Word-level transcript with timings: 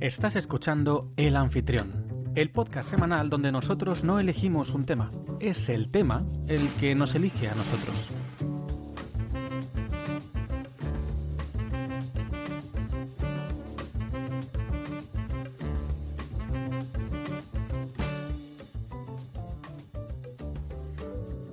Estás 0.00 0.34
escuchando 0.34 1.12
El 1.18 1.36
Anfitrión, 1.36 2.32
el 2.34 2.50
podcast 2.50 2.88
semanal 2.88 3.28
donde 3.28 3.52
nosotros 3.52 4.02
no 4.02 4.18
elegimos 4.18 4.72
un 4.72 4.86
tema, 4.86 5.12
es 5.40 5.68
el 5.68 5.90
tema 5.90 6.24
el 6.48 6.70
que 6.80 6.94
nos 6.94 7.14
elige 7.14 7.48
a 7.48 7.54
nosotros. 7.54 8.08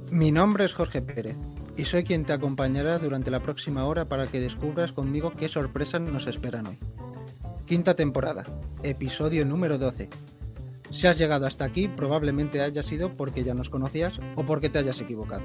Mi 0.10 0.32
nombre 0.32 0.64
es 0.64 0.74
Jorge 0.74 1.02
Pérez 1.02 1.36
y 1.76 1.84
soy 1.84 2.06
quien 2.06 2.24
te 2.24 2.32
acompañará 2.32 2.98
durante 2.98 3.30
la 3.30 3.42
próxima 3.42 3.84
hora 3.84 4.06
para 4.06 4.26
que 4.26 4.40
descubras 4.40 4.94
conmigo 4.94 5.34
qué 5.38 5.50
sorpresas 5.50 6.00
nos 6.00 6.28
esperan 6.28 6.68
hoy. 6.68 6.80
Quinta 7.68 7.98
temporada, 7.98 8.46
episodio 8.82 9.46
número 9.46 9.78
12. 9.78 10.08
Si 10.90 11.06
has 11.06 11.18
llegado 11.18 11.46
hasta 11.46 11.66
aquí, 11.66 11.90
probablemente 11.90 12.62
haya 12.62 12.82
sido 12.82 13.18
porque 13.18 13.44
ya 13.44 13.54
nos 13.54 13.70
conocías 13.70 14.22
o 14.38 14.46
porque 14.46 14.70
te 14.70 14.80
hayas 14.80 15.02
equivocado. 15.02 15.44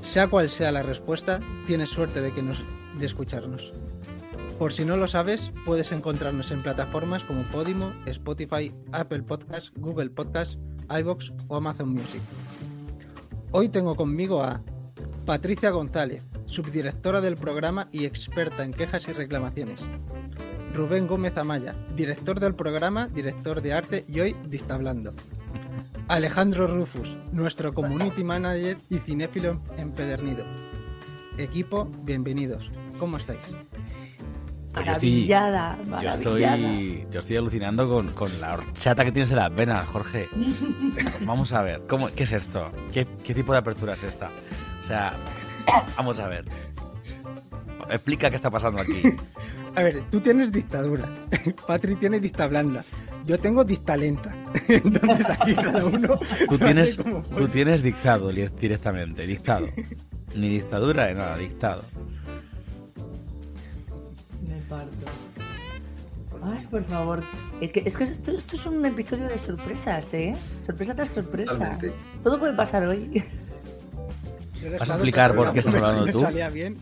Sea 0.00 0.26
cual 0.26 0.50
sea 0.50 0.72
la 0.72 0.82
respuesta, 0.82 1.38
tienes 1.68 1.90
suerte 1.90 2.20
de, 2.20 2.34
que 2.34 2.42
nos, 2.42 2.64
de 2.98 3.06
escucharnos. 3.06 3.72
Por 4.58 4.72
si 4.72 4.84
no 4.84 4.96
lo 4.96 5.06
sabes, 5.06 5.52
puedes 5.64 5.92
encontrarnos 5.92 6.50
en 6.50 6.64
plataformas 6.64 7.22
como 7.22 7.44
Podimo, 7.44 7.92
Spotify, 8.06 8.74
Apple 8.90 9.22
Podcasts, 9.22 9.70
Google 9.76 10.10
Podcasts, 10.10 10.58
iBox 10.98 11.32
o 11.46 11.58
Amazon 11.58 11.90
Music. 11.90 12.22
Hoy 13.52 13.68
tengo 13.68 13.94
conmigo 13.94 14.42
a 14.42 14.64
Patricia 15.24 15.70
González, 15.70 16.24
subdirectora 16.48 17.20
del 17.20 17.36
programa 17.36 17.88
y 17.92 18.04
experta 18.04 18.64
en 18.64 18.72
quejas 18.72 19.06
y 19.08 19.12
reclamaciones. 19.12 19.80
Rubén 20.74 21.06
Gómez 21.06 21.36
Amaya, 21.36 21.74
director 21.94 22.40
del 22.40 22.54
programa, 22.54 23.06
director 23.08 23.62
de 23.62 23.72
arte 23.72 24.04
y 24.08 24.20
hoy 24.20 24.36
dictablando. 24.46 25.14
Alejandro 26.08 26.66
Rufus, 26.66 27.16
nuestro 27.32 27.72
community 27.74 28.24
manager 28.24 28.78
y 28.88 28.98
cinéfilo 28.98 29.60
empedernido. 29.76 30.44
Equipo, 31.36 31.84
bienvenidos. 32.02 32.70
¿Cómo 32.98 33.18
estáis? 33.18 33.40
Pues 34.72 34.86
yo 34.86 34.92
estoy, 34.92 35.28
Maravillada, 35.28 35.78
yo 36.02 36.08
estoy, 36.08 37.06
yo 37.10 37.20
estoy 37.20 37.36
alucinando 37.36 37.88
con, 37.88 38.08
con 38.12 38.40
la 38.40 38.54
horchata 38.54 39.04
que 39.04 39.12
tienes 39.12 39.30
en 39.30 39.36
las 39.36 39.54
venas, 39.54 39.86
Jorge. 39.86 40.28
Vamos 41.22 41.52
a 41.52 41.62
ver, 41.62 41.82
¿cómo, 41.88 42.08
¿qué 42.14 42.22
es 42.22 42.32
esto? 42.32 42.70
¿Qué, 42.92 43.06
¿Qué 43.24 43.34
tipo 43.34 43.52
de 43.52 43.58
apertura 43.58 43.94
es 43.94 44.04
esta? 44.04 44.30
O 44.82 44.86
sea, 44.86 45.14
vamos 45.96 46.18
a 46.18 46.28
ver. 46.28 46.44
Explica 47.90 48.30
qué 48.30 48.36
está 48.36 48.50
pasando 48.50 48.82
aquí. 48.82 49.02
A 49.74 49.82
ver, 49.82 50.02
tú 50.10 50.20
tienes 50.20 50.50
dictadura. 50.50 51.08
Patri 51.66 51.94
tiene 51.94 52.20
dicta 52.20 52.46
blanda. 52.46 52.84
Yo 53.24 53.38
tengo 53.38 53.64
dicta 53.64 53.96
lenta. 53.96 54.34
Entonces 54.68 55.28
aquí 55.30 55.54
cada 55.54 55.84
uno. 55.84 56.18
Tú 56.48 56.58
tienes, 56.58 56.96
tú 56.96 57.48
tienes 57.48 57.82
dictado 57.82 58.30
directamente, 58.30 59.26
dictado. 59.26 59.68
Ni 60.34 60.48
dictadura 60.48 61.08
ni 61.08 61.14
nada, 61.14 61.36
dictado. 61.36 61.84
Me 64.46 64.56
parto. 64.68 65.06
Ay, 66.42 66.66
por 66.70 66.84
favor. 66.84 67.22
Es 67.60 67.72
que, 67.72 67.82
es 67.84 67.96
que 67.96 68.04
esto, 68.04 68.30
esto 68.32 68.56
es 68.56 68.66
un 68.66 68.84
episodio 68.84 69.28
de 69.28 69.36
sorpresas, 69.36 70.14
¿eh? 70.14 70.34
Sorpresa 70.60 70.94
tras 70.94 71.10
sorpresa. 71.10 71.52
Totalmente. 71.52 71.92
Todo 72.22 72.38
puede 72.38 72.54
pasar 72.54 72.86
hoy. 72.86 73.22
¿Vas 74.78 74.90
a 74.90 74.94
explicar 74.94 75.34
por 75.34 75.52
qué 75.52 75.60
estás 75.60 75.74
hablando 75.74 76.06
tú? 76.12 76.26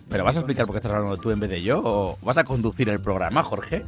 ¿Pero 0.08 0.24
vas 0.24 0.36
a 0.36 0.38
explicar 0.40 0.66
por 0.66 0.74
qué 0.74 0.78
estás 0.78 0.92
hablando 0.92 1.16
tú 1.16 1.30
en 1.30 1.40
vez 1.40 1.50
de 1.50 1.62
yo? 1.62 1.80
¿O 1.84 2.18
vas 2.22 2.36
a 2.38 2.44
conducir 2.44 2.88
el 2.88 3.00
programa, 3.00 3.42
Jorge? 3.42 3.84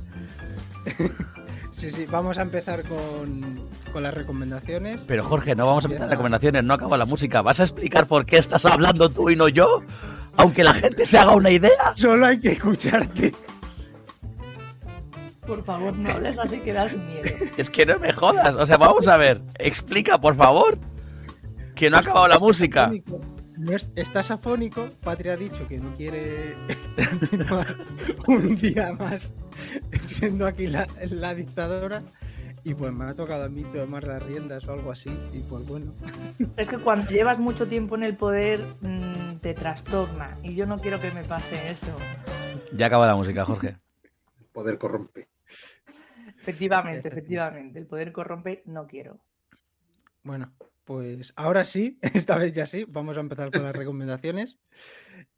Sí, 1.79 1.93
sí, 1.93 2.07
vamos 2.11 2.37
a 2.39 2.43
empezar 2.43 2.83
con, 2.83 3.61
con 3.93 4.03
las 4.03 4.13
recomendaciones. 4.13 5.01
Pero 5.07 5.23
Jorge, 5.23 5.55
no 5.55 5.65
vamos 5.65 5.85
a 5.85 5.87
empezar 5.87 6.07
las 6.09 6.11
recomendaciones, 6.11 6.65
no 6.65 6.75
acaba 6.75 6.97
la 6.99 7.05
música. 7.05 7.41
¿Vas 7.41 7.61
a 7.61 7.63
explicar 7.63 8.09
por 8.09 8.27
qué 8.27 8.39
estás 8.39 8.65
hablando 8.67 9.09
tú 9.11 9.31
y 9.31 9.37
no 9.37 9.47
yo? 9.47 9.83
Aunque 10.37 10.65
la 10.65 10.75
gente 10.75 11.07
se 11.07 11.19
haga 11.19 11.37
una 11.37 11.51
idea. 11.51 11.93
Solo 11.95 12.27
hay 12.27 12.41
que 12.41 12.51
escucharte. 12.51 13.33
Por 15.47 15.65
favor, 15.65 15.97
no 15.97 16.11
hables 16.11 16.39
así 16.41 16.59
que 16.59 16.73
das 16.73 16.97
miedo. 16.97 17.23
Es 17.57 17.71
que 17.71 17.87
no 17.87 17.97
me 18.01 18.13
jodas. 18.13 18.57
O 18.57 18.67
sea, 18.67 18.77
vamos 18.77 19.07
a 19.07 19.17
ver. 19.17 19.41
Explica, 19.59 20.21
por 20.21 20.35
favor. 20.35 20.79
Que 21.77 21.91
no 21.91 21.97
ha 21.97 22.01
acabado 22.01 22.27
la 22.27 22.41
música. 22.41 22.91
No 23.59 23.73
es- 23.75 23.91
estás 23.97 24.31
afónico. 24.31 24.89
Patria 25.03 25.33
ha 25.33 25.37
dicho 25.37 25.67
que 25.67 25.79
no 25.79 25.95
quiere 25.97 26.55
continuar 27.21 27.77
un 28.27 28.57
día 28.57 28.93
más 28.93 29.33
siendo 30.01 30.47
aquí 30.47 30.69
la, 30.69 30.87
la 31.11 31.35
dictadora. 31.35 32.03
Y 32.65 32.75
pues 32.75 32.93
me 32.93 33.05
ha 33.05 33.15
tocado 33.15 33.45
a 33.45 33.49
mí 33.49 33.63
tomar 33.73 34.05
las 34.05 34.23
riendas 34.23 34.67
o 34.67 34.73
algo 34.73 34.91
así. 34.93 35.11
Y 35.33 35.41
pues 35.41 35.67
bueno. 35.67 35.93
Es 36.57 36.69
que 36.69 36.79
cuando 36.79 37.11
llevas 37.11 37.39
mucho 37.39 37.67
tiempo 37.69 37.95
en 37.97 38.03
el 38.03 38.17
poder 38.17 38.65
mm, 38.81 39.37
te 39.41 39.55
trastorna. 39.55 40.39
Y 40.43 40.55
yo 40.55 40.67
no 40.67 40.79
quiero 40.79 41.01
que 41.01 41.11
me 41.13 41.25
pase 41.25 41.71
eso. 41.71 41.97
Ya 42.73 42.87
acaba 42.87 43.07
la 43.07 43.15
música, 43.17 43.45
Jorge. 43.45 43.77
El 44.41 44.47
poder 44.53 44.77
corrompe. 44.79 45.29
Efectivamente, 46.41 47.09
efectivamente. 47.09 47.79
El 47.79 47.87
poder 47.87 48.13
corrompe, 48.13 48.63
no 48.67 48.87
quiero. 48.87 49.19
Bueno, 50.23 50.53
pues 50.89 51.35
ahora 51.37 51.65
sí, 51.65 51.99
esta 52.15 52.39
vez 52.39 52.55
ya 52.55 52.65
sí. 52.65 52.87
Vamos 52.89 53.19
a 53.19 53.21
empezar 53.21 53.51
con 53.51 53.63
las 53.63 53.77
recomendaciones. 53.77 54.57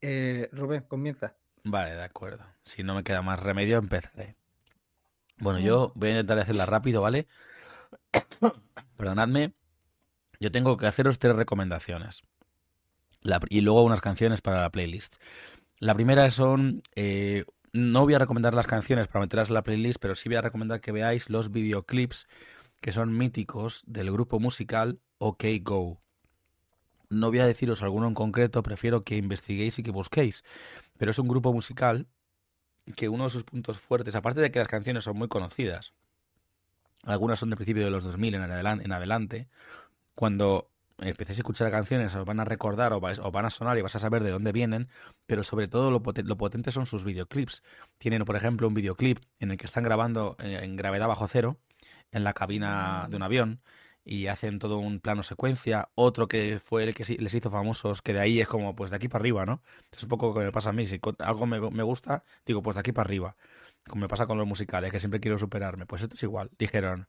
Eh, 0.01 0.49
Rubén, 0.53 0.85
comienza. 0.85 1.37
Vale, 1.65 1.97
de 1.97 2.05
acuerdo. 2.05 2.47
Si 2.63 2.85
no 2.85 2.95
me 2.95 3.03
queda 3.03 3.21
más 3.21 3.41
remedio, 3.41 3.79
empezaré. 3.79 4.37
Bueno, 5.39 5.59
yo 5.59 5.91
voy 5.97 6.11
a 6.11 6.13
intentar 6.13 6.39
hacerla 6.39 6.67
rápido, 6.67 7.03
¿vale? 7.03 7.27
Perdonadme. 8.97 9.55
Yo 10.39 10.53
tengo 10.53 10.77
que 10.77 10.87
haceros 10.87 11.19
tres 11.19 11.35
recomendaciones. 11.35 12.23
La 13.21 13.41
y 13.49 13.63
luego 13.63 13.83
unas 13.83 14.01
canciones 14.01 14.43
para 14.43 14.61
la 14.61 14.71
playlist. 14.71 15.17
La 15.81 15.97
primera 15.97 16.31
son... 16.31 16.81
eh, 16.95 17.45
no 17.73 18.05
voy 18.05 18.15
a 18.15 18.21
recomendar 18.21 18.55
las 18.55 18.69
canciones 18.69 19.09
para 19.09 19.25
meterlas 19.25 19.49
en 19.49 19.55
la 19.55 19.65
playlist, 19.65 20.01
pero 20.01 20.15
sí 20.15 20.29
voy 20.29 20.37
a 20.37 20.43
recomendar 20.43 20.81
que 20.81 20.93
veáis 20.93 21.29
los 21.29 21.51
videoclips 21.51 22.29
que 22.81 22.93
son 22.93 23.17
míticos 23.19 23.83
del 23.87 24.13
grupo 24.13 24.39
musical 24.39 25.01
OK 25.23 25.45
Go. 25.63 26.01
No 27.11 27.29
voy 27.29 27.41
a 27.41 27.47
deciros 27.47 27.83
alguno 27.83 28.09
en 28.09 28.15
concreto, 28.15 28.63
prefiero 28.63 29.05
que 29.05 29.17
investiguéis 29.17 29.79
y 29.79 29.83
que 29.83 29.91
busquéis. 29.91 30.45
Pero 30.97 31.11
es 31.11 31.19
un 31.19 31.29
grupo 31.29 31.53
musical 31.53 32.07
que 32.97 33.09
uno 33.09 33.25
de 33.25 33.31
sus 33.31 33.45
puntos 33.45 33.79
fuertes, 33.79 34.15
aparte 34.17 34.41
de 34.41 34.51
que 34.51 34.59
las 34.61 34.69
canciones 34.69 35.05
son 35.05 35.19
muy 35.19 35.29
conocidas, 35.29 35.93
algunas 37.05 37.39
son 37.39 37.51
de 37.51 37.57
principio 37.57 37.85
de 37.85 37.91
los 37.91 38.05
2000 38.05 38.35
en 38.35 38.43
adelan- 38.43 38.83
en 38.83 38.93
adelante, 38.93 39.49
cuando 40.15 40.71
empecéis 40.99 41.39
a 41.39 41.43
escuchar 41.43 41.71
canciones 41.71 42.15
os 42.15 42.25
van 42.25 42.41
a 42.41 42.45
recordar 42.45 42.93
o, 42.93 43.01
van 43.01 43.45
a 43.45 43.51
sonar 43.51 43.77
y 43.79 43.83
vas 43.83 43.97
a 43.97 43.99
saber 43.99 44.23
de 44.23 44.31
dónde 44.31 44.53
vienen, 44.53 44.89
pero 45.27 45.43
sobre 45.43 45.67
todo 45.67 45.91
lo 45.91 46.03
potente 46.03 46.71
son 46.71 46.87
sus 46.87 47.05
videoclips. 47.05 47.63
Tienen, 47.99 48.25
por 48.25 48.37
ejemplo, 48.37 48.69
un 48.69 48.75
videoclip 48.75 49.19
en 49.39 49.51
el 49.51 49.59
que 49.59 49.67
están 49.67 49.85
grabando 49.85 50.37
eh, 50.39 50.61
en 50.63 50.77
gravedad 50.77 51.09
bajo 51.09 51.29
cero, 51.29 51.59
en 52.13 52.25
la 52.25 52.33
cabina 52.35 53.07
de 53.11 53.17
un 53.17 53.23
avión, 53.23 53.61
y 54.05 54.27
hacen 54.29 54.59
todo 54.59 54.79
un 54.79 55.01
plano 55.01 55.23
secuencia, 55.23 55.91
otro 55.95 56.27
que 56.29 56.59
fue 56.65 56.85
el 56.85 56.95
que 56.95 57.05
les 57.19 57.35
hizo 57.35 57.51
famosos, 57.51 58.03
que 58.03 58.13
de 58.15 58.21
ahí 58.21 58.41
es 58.41 58.49
como, 58.49 58.75
pues 58.75 58.91
de 58.91 58.97
aquí 58.97 59.09
para 59.09 59.23
arriba, 59.23 59.47
¿no? 59.47 59.63
Es 59.93 60.03
un 60.03 60.09
poco 60.09 60.29
lo 60.29 60.35
que 60.35 60.41
me 60.41 60.53
pasa 60.53 60.71
a 60.71 60.73
mí, 60.73 60.87
si 60.87 61.01
algo 61.19 61.47
me, 61.47 61.61
me 61.71 61.83
gusta, 61.83 62.25
digo, 62.47 62.63
pues 62.63 62.77
de 62.77 62.81
aquí 62.81 62.93
para 62.93 63.07
arriba, 63.07 63.37
como 63.89 64.03
me 64.03 64.09
pasa 64.09 64.27
con 64.27 64.39
los 64.39 64.47
musicales, 64.47 64.91
que 64.93 65.01
siempre 65.01 65.21
quiero 65.21 65.39
superarme, 65.39 65.87
pues 65.87 66.03
esto 66.03 66.15
es 66.17 66.23
igual, 66.23 66.51
dijeron, 66.59 67.09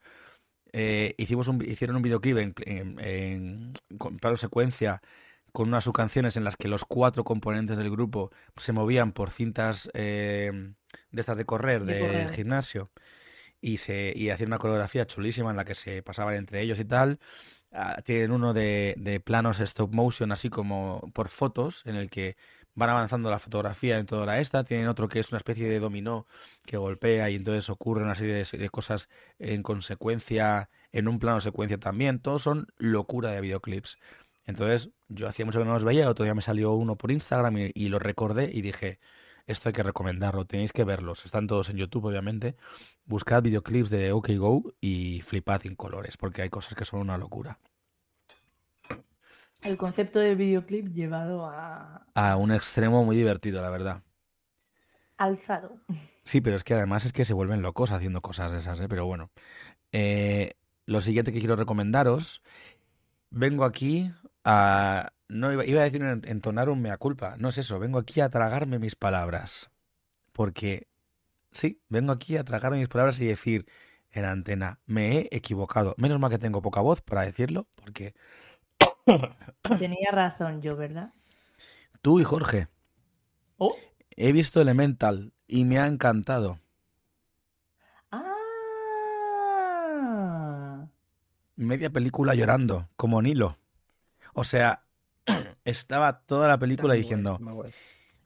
eh, 0.73 1.15
hicimos 1.17 1.47
un, 1.47 1.61
hicieron 1.63 1.95
un 1.97 2.01
videoclip 2.01 2.37
en, 2.37 2.53
en, 2.65 2.99
en- 2.99 3.73
plano 4.19 4.37
secuencia, 4.37 5.01
con 5.51 5.67
unas 5.67 5.83
subcanciones 5.83 6.37
en 6.37 6.45
las 6.45 6.55
que 6.55 6.69
los 6.69 6.85
cuatro 6.85 7.23
componentes 7.25 7.77
del 7.77 7.91
grupo 7.91 8.31
se 8.55 8.71
movían 8.71 9.11
por 9.11 9.31
cintas 9.31 9.89
eh, 9.93 10.73
de 11.11 11.19
estas 11.19 11.35
de 11.37 11.45
correr, 11.45 11.83
De 11.83 11.93
de 11.93 11.99
correr. 11.99 12.33
gimnasio, 12.33 12.89
y 13.61 13.77
se 13.77 14.13
y 14.15 14.29
hacían 14.29 14.49
una 14.49 14.57
coreografía 14.57 15.05
chulísima 15.05 15.51
en 15.51 15.57
la 15.57 15.65
que 15.65 15.75
se 15.75 16.03
pasaban 16.03 16.35
entre 16.35 16.61
ellos 16.61 16.79
y 16.79 16.85
tal. 16.85 17.19
Ah, 17.71 18.01
tienen 18.03 18.31
uno 18.31 18.53
de, 18.53 19.21
planos 19.25 19.59
stop 19.61 19.93
motion, 19.93 20.31
así 20.31 20.49
como 20.49 21.09
por 21.13 21.29
fotos, 21.29 21.83
en 21.85 21.95
el 21.95 22.09
que 22.09 22.35
van 22.73 22.89
avanzando 22.89 23.29
la 23.29 23.39
fotografía 23.39 23.97
en 23.97 24.05
toda 24.05 24.25
la 24.25 24.39
esta. 24.39 24.63
Tienen 24.63 24.87
otro 24.87 25.07
que 25.07 25.19
es 25.19 25.31
una 25.31 25.37
especie 25.37 25.69
de 25.69 25.79
dominó 25.79 26.27
que 26.65 26.77
golpea 26.77 27.29
y 27.29 27.35
entonces 27.35 27.69
ocurre 27.69 28.03
una 28.03 28.15
serie 28.15 28.33
de, 28.35 28.57
de 28.57 28.69
cosas 28.69 29.09
en 29.39 29.63
consecuencia, 29.63 30.69
en 30.91 31.07
un 31.07 31.19
plano 31.19 31.39
secuencia 31.39 31.77
también. 31.77 32.19
Todos 32.19 32.41
son 32.43 32.67
locura 32.77 33.31
de 33.31 33.41
videoclips. 33.41 33.97
Entonces, 34.45 34.89
yo 35.07 35.27
hacía 35.27 35.45
mucho 35.45 35.59
que 35.59 35.65
no 35.65 35.73
los 35.73 35.83
veía, 35.85 36.03
el 36.03 36.09
otro 36.09 36.25
día 36.25 36.35
me 36.35 36.41
salió 36.41 36.73
uno 36.73 36.97
por 36.97 37.11
Instagram 37.11 37.55
y 37.73 37.89
lo 37.89 37.99
recordé 37.99 38.49
y 38.51 38.61
dije, 38.61 38.99
esto 39.47 39.69
hay 39.69 39.73
que 39.73 39.83
recomendarlo, 39.83 40.45
tenéis 40.45 40.73
que 40.73 40.83
verlos. 40.83 41.25
Están 41.25 41.47
todos 41.47 41.69
en 41.69 41.77
YouTube, 41.77 42.05
obviamente. 42.05 42.55
Buscad 43.05 43.43
videoclips 43.43 43.89
de 43.89 44.11
OK 44.11 44.29
Go 44.37 44.73
y 44.81 45.21
flipad 45.21 45.65
en 45.65 45.75
colores, 45.75 46.17
porque 46.17 46.41
hay 46.43 46.49
cosas 46.49 46.75
que 46.75 46.85
son 46.85 47.01
una 47.01 47.17
locura. 47.17 47.59
El 49.61 49.77
concepto 49.77 50.19
del 50.19 50.35
videoclip 50.35 50.87
llevado 50.89 51.45
a 51.45 52.07
A 52.15 52.35
un 52.37 52.51
extremo 52.51 53.03
muy 53.05 53.15
divertido, 53.15 53.61
la 53.61 53.69
verdad. 53.69 54.03
alzado. 55.17 55.77
Sí, 56.23 56.41
pero 56.41 56.55
es 56.55 56.63
que 56.63 56.73
además 56.73 57.05
es 57.05 57.13
que 57.13 57.25
se 57.25 57.33
vuelven 57.33 57.61
locos 57.61 57.91
haciendo 57.91 58.21
cosas 58.21 58.51
de 58.51 58.59
esas, 58.59 58.79
¿eh? 58.79 58.87
Pero 58.87 59.05
bueno. 59.05 59.29
Eh, 59.91 60.55
lo 60.85 61.01
siguiente 61.01 61.31
que 61.31 61.39
quiero 61.39 61.55
recomendaros, 61.55 62.41
vengo 63.29 63.65
aquí 63.65 64.11
a... 64.43 65.11
No 65.31 65.51
iba, 65.53 65.65
iba 65.65 65.81
a 65.81 65.83
decir 65.85 66.01
en- 66.03 66.21
entonar 66.25 66.69
un 66.69 66.81
mea 66.81 66.97
culpa, 66.97 67.35
no 67.37 67.49
es 67.49 67.57
eso, 67.57 67.79
vengo 67.79 67.99
aquí 67.99 68.19
a 68.21 68.29
tragarme 68.29 68.79
mis 68.79 68.95
palabras. 68.95 69.71
Porque, 70.33 70.87
sí, 71.51 71.81
vengo 71.89 72.11
aquí 72.11 72.35
a 72.37 72.43
tragarme 72.43 72.79
mis 72.79 72.89
palabras 72.89 73.19
y 73.21 73.25
decir 73.27 73.65
en 74.11 74.25
antena, 74.25 74.79
me 74.85 75.17
he 75.17 75.29
equivocado. 75.31 75.95
Menos 75.97 76.19
mal 76.19 76.29
que 76.31 76.37
tengo 76.39 76.61
poca 76.61 76.81
voz 76.81 76.99
para 77.01 77.21
decirlo, 77.23 77.67
porque 77.75 78.13
Tenía 79.79 80.11
razón 80.11 80.61
yo, 80.61 80.75
¿verdad? 80.75 81.13
tú 82.01 82.19
y 82.19 82.23
Jorge, 82.23 82.67
Oh. 83.57 83.75
he 84.17 84.31
visto 84.33 84.59
Elemental 84.61 85.33
y 85.47 85.65
me 85.65 85.79
ha 85.79 85.85
encantado. 85.87 86.59
Ah. 89.71 90.87
media 91.55 91.89
película 91.89 92.33
llorando, 92.35 92.89
como 92.95 93.21
Nilo. 93.21 93.57
O 94.33 94.43
sea, 94.43 94.83
estaba 95.65 96.21
toda 96.21 96.47
la 96.47 96.57
película 96.57 96.93
diciendo, 96.93 97.37
guay, 97.41 97.71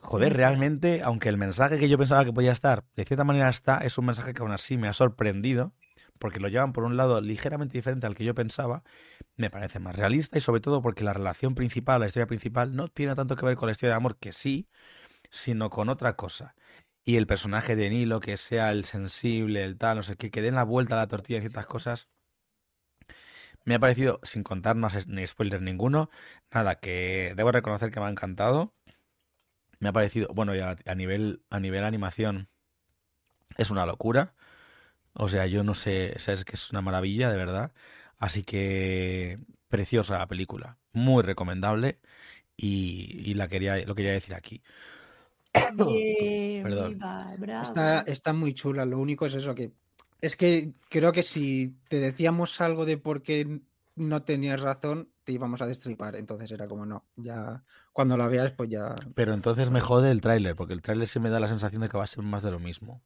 joder, 0.06 0.34
realmente, 0.34 1.02
aunque 1.04 1.30
el 1.30 1.38
mensaje 1.38 1.80
que 1.80 1.90
yo 1.90 1.98
pensaba 1.98 2.24
que 2.24 2.34
podía 2.34 2.52
estar, 2.52 2.86
de 2.96 3.06
cierta 3.06 3.24
manera 3.24 3.50
está, 3.50 3.80
es 3.80 3.98
un 3.98 4.06
mensaje 4.06 4.34
que 4.34 4.42
aún 4.42 4.52
así 4.52 4.78
me 4.78 4.88
ha 4.88 4.94
sorprendido, 4.94 5.74
porque 6.20 6.40
lo 6.40 6.48
llevan 6.48 6.74
por 6.74 6.84
un 6.84 6.96
lado 6.96 7.20
ligeramente 7.22 7.78
diferente 7.78 8.06
al 8.08 8.16
que 8.16 8.24
yo 8.24 8.36
pensaba, 8.36 8.84
me 9.36 9.50
parece 9.50 9.80
más 9.80 9.96
realista 9.96 10.38
y 10.38 10.42
sobre 10.42 10.62
todo 10.62 10.82
porque 10.82 11.04
la 11.04 11.14
relación 11.14 11.56
principal, 11.56 12.00
la 12.00 12.08
historia 12.08 12.28
principal, 12.28 12.76
no 12.76 12.88
tiene 12.88 13.16
tanto 13.16 13.36
que 13.36 13.46
ver 13.46 13.58
con 13.58 13.68
la 13.68 13.72
historia 13.72 13.94
de 13.94 13.98
amor, 13.98 14.18
que 14.18 14.32
sí, 14.32 14.70
sino 15.30 15.70
con 15.70 15.90
otra 15.90 16.16
cosa. 16.16 16.56
Y 17.04 17.18
el 17.18 17.28
personaje 17.28 17.76
de 17.76 17.90
Nilo, 17.90 18.20
que 18.20 18.38
sea 18.38 18.72
el 18.72 18.86
sensible, 18.86 19.64
el 19.64 19.78
tal, 19.78 19.98
no 19.98 20.04
sé 20.04 20.16
qué, 20.16 20.32
que 20.32 20.42
den 20.42 20.56
la 20.56 20.64
vuelta 20.64 20.96
a 20.96 20.98
la 20.98 21.08
tortilla 21.08 21.38
en 21.38 21.44
ciertas 21.44 21.68
cosas, 21.68 22.10
me 23.66 23.76
ha 23.76 23.80
parecido, 23.80 24.20
sin 24.24 24.44
contarnos 24.44 25.08
ni 25.08 25.26
spoiler 25.28 25.62
ninguno, 25.62 26.10
nada, 26.54 26.76
que 26.80 27.34
debo 27.36 27.52
reconocer 27.52 27.92
que 27.92 28.00
me 28.00 28.06
ha 28.06 28.10
encantado. 28.10 28.74
Me 29.80 29.90
ha 29.90 29.94
parecido, 29.94 30.30
bueno, 30.34 30.56
ya 30.56 30.78
a 30.86 30.96
nivel, 30.96 31.44
a 31.50 31.60
nivel 31.60 31.84
animación 31.84 32.50
es 33.58 33.72
una 33.72 33.86
locura. 33.86 34.36
O 35.14 35.30
sea, 35.30 35.48
yo 35.48 35.64
no 35.64 35.74
sé, 35.74 36.14
o 36.16 36.20
sea, 36.20 36.34
es 36.36 36.46
que 36.46 36.54
es 36.54 36.72
una 36.72 36.82
maravilla, 36.82 37.30
de 37.30 37.38
verdad. 37.38 37.74
Así 38.18 38.44
que 38.44 39.40
preciosa 39.68 40.18
la 40.18 40.28
película, 40.28 40.78
muy 40.94 41.24
recomendable 41.24 42.00
y, 42.56 43.22
y 43.30 43.34
la 43.34 43.48
quería, 43.48 43.78
lo 43.86 43.96
quería 43.96 44.12
decir 44.12 44.36
aquí. 44.36 44.62
Bien, 45.74 46.64
Perdón. 46.64 46.94
viva. 46.94 47.62
Está, 47.62 48.02
está 48.02 48.34
muy 48.34 48.54
chula, 48.54 48.86
lo 48.86 49.00
único 49.00 49.26
es 49.26 49.34
eso 49.36 49.56
que... 49.56 49.74
Es 50.22 50.36
que 50.36 50.74
creo 50.90 51.12
que 51.12 51.24
si 51.24 51.76
te 51.88 52.00
decíamos 52.00 52.60
algo 52.62 52.86
de 52.86 52.98
por 52.98 53.22
qué 53.22 53.62
no 53.96 54.24
tenías 54.24 54.60
razón, 54.60 55.10
te 55.24 55.32
íbamos 55.32 55.62
a 55.62 55.68
destripar. 55.68 56.16
Entonces 56.16 56.52
era 56.52 56.68
como, 56.68 56.86
no, 56.86 57.06
ya 57.16 57.64
cuando 57.94 58.18
la 58.18 58.28
veas, 58.28 58.52
pues 58.52 58.70
ya... 58.70 58.96
Pero 59.16 59.34
entonces 59.34 59.70
me 59.70 59.82
jode 59.82 60.12
el 60.12 60.22
tráiler, 60.22 60.56
porque 60.56 60.74
el 60.74 60.82
tráiler 60.82 61.08
sí 61.08 61.20
me 61.20 61.30
da 61.30 61.40
la 61.40 61.48
sensación 61.48 61.82
de 61.82 61.90
que 61.90 61.98
va 61.98 62.04
a 62.04 62.08
ser 62.08 62.24
más 62.24 62.44
de 62.44 62.52
lo 62.52 62.60
mismo. 62.60 63.02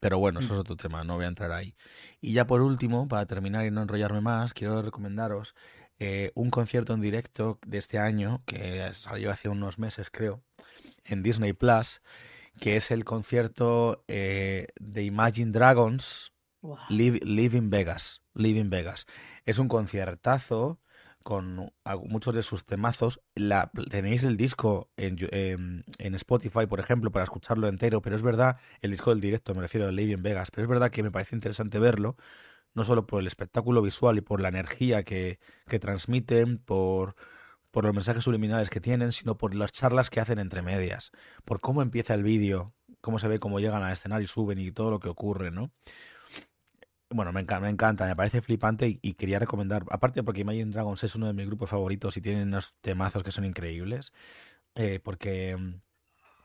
Pero 0.00 0.18
bueno, 0.18 0.40
eso 0.40 0.54
es 0.54 0.58
otro 0.58 0.76
tema, 0.76 1.04
no 1.04 1.14
voy 1.14 1.26
a 1.26 1.28
entrar 1.28 1.52
ahí. 1.52 1.76
Y 2.20 2.32
ya 2.32 2.44
por 2.44 2.60
último, 2.60 3.06
para 3.06 3.24
terminar 3.26 3.64
y 3.66 3.70
no 3.70 3.82
enrollarme 3.82 4.20
más, 4.20 4.52
quiero 4.52 4.82
recomendaros 4.82 5.54
eh, 6.00 6.32
un 6.34 6.50
concierto 6.50 6.92
en 6.92 7.00
directo 7.00 7.60
de 7.64 7.78
este 7.78 7.98
año, 8.00 8.42
que 8.44 8.92
salió 8.94 9.30
hace 9.30 9.48
unos 9.48 9.78
meses 9.78 10.10
creo, 10.10 10.42
en 11.04 11.22
Disney 11.22 11.52
Plus, 11.52 12.02
que 12.60 12.76
es 12.76 12.90
el 12.90 13.04
concierto 13.04 14.04
eh, 14.08 14.68
de 14.78 15.04
Imagine 15.04 15.52
Dragons. 15.52 16.32
Live, 16.88 17.20
Live 17.24 17.56
in 17.56 17.70
Vegas. 17.70 18.22
Live 18.34 18.58
in 18.58 18.70
Vegas. 18.70 19.06
Es 19.44 19.58
un 19.58 19.68
conciertazo 19.68 20.78
con 21.22 21.72
muchos 22.08 22.34
de 22.34 22.42
sus 22.42 22.64
temazos. 22.66 23.20
La, 23.34 23.70
tenéis 23.90 24.24
el 24.24 24.36
disco 24.36 24.90
en, 24.96 25.84
en 25.98 26.14
Spotify, 26.14 26.66
por 26.66 26.80
ejemplo, 26.80 27.10
para 27.10 27.24
escucarlo 27.24 27.68
entero, 27.68 28.02
pero 28.02 28.16
es 28.16 28.22
verdad, 28.22 28.58
el 28.80 28.90
disco 28.90 29.10
del 29.10 29.20
directo, 29.20 29.54
me 29.54 29.62
refiero 29.62 29.88
a 29.88 29.92
Live 29.92 30.12
in 30.12 30.22
Vegas, 30.22 30.50
pero 30.50 30.62
es 30.64 30.68
verdad 30.68 30.90
que 30.90 31.02
me 31.02 31.10
parece 31.10 31.34
interesante 31.34 31.78
verlo, 31.78 32.16
no 32.74 32.84
solo 32.84 33.06
por 33.06 33.20
el 33.20 33.26
espectáculo 33.26 33.82
visual 33.82 34.18
y 34.18 34.20
por 34.20 34.40
la 34.40 34.48
energía 34.48 35.02
que, 35.02 35.38
que 35.68 35.78
transmiten, 35.78 36.58
por, 36.58 37.16
por 37.72 37.84
los 37.84 37.94
mensajes 37.94 38.22
subliminales 38.22 38.70
que 38.70 38.80
tienen, 38.80 39.10
sino 39.10 39.36
por 39.36 39.54
las 39.56 39.72
charlas 39.72 40.10
que 40.10 40.20
hacen 40.20 40.38
entre 40.38 40.62
medias, 40.62 41.10
por 41.44 41.60
cómo 41.60 41.82
empieza 41.82 42.14
el 42.14 42.22
vídeo, 42.22 42.74
cómo 43.00 43.18
se 43.18 43.26
ve 43.26 43.40
cómo 43.40 43.58
llegan 43.58 43.82
al 43.82 43.92
escenario 43.92 44.24
y 44.24 44.28
suben 44.28 44.58
y 44.60 44.70
todo 44.70 44.90
lo 44.90 45.00
que 45.00 45.08
ocurre, 45.08 45.50
¿no? 45.50 45.72
Bueno, 47.10 47.32
me 47.32 47.40
encanta, 47.40 47.60
me 47.60 47.70
encanta, 47.70 48.06
me 48.06 48.16
parece 48.16 48.40
flipante 48.40 48.98
y, 49.02 49.14
quería 49.14 49.38
recomendar, 49.38 49.84
aparte 49.90 50.22
porque 50.22 50.42
Imagine 50.42 50.70
Dragons 50.70 51.02
es 51.02 51.14
uno 51.14 51.26
de 51.26 51.32
mis 51.32 51.46
grupos 51.46 51.70
favoritos 51.70 52.16
y 52.16 52.22
tienen 52.22 52.48
unos 52.48 52.74
temazos 52.80 53.22
que 53.22 53.32
son 53.32 53.44
increíbles, 53.44 54.12
eh, 54.74 55.00
porque 55.02 55.56
mm, 55.56 55.80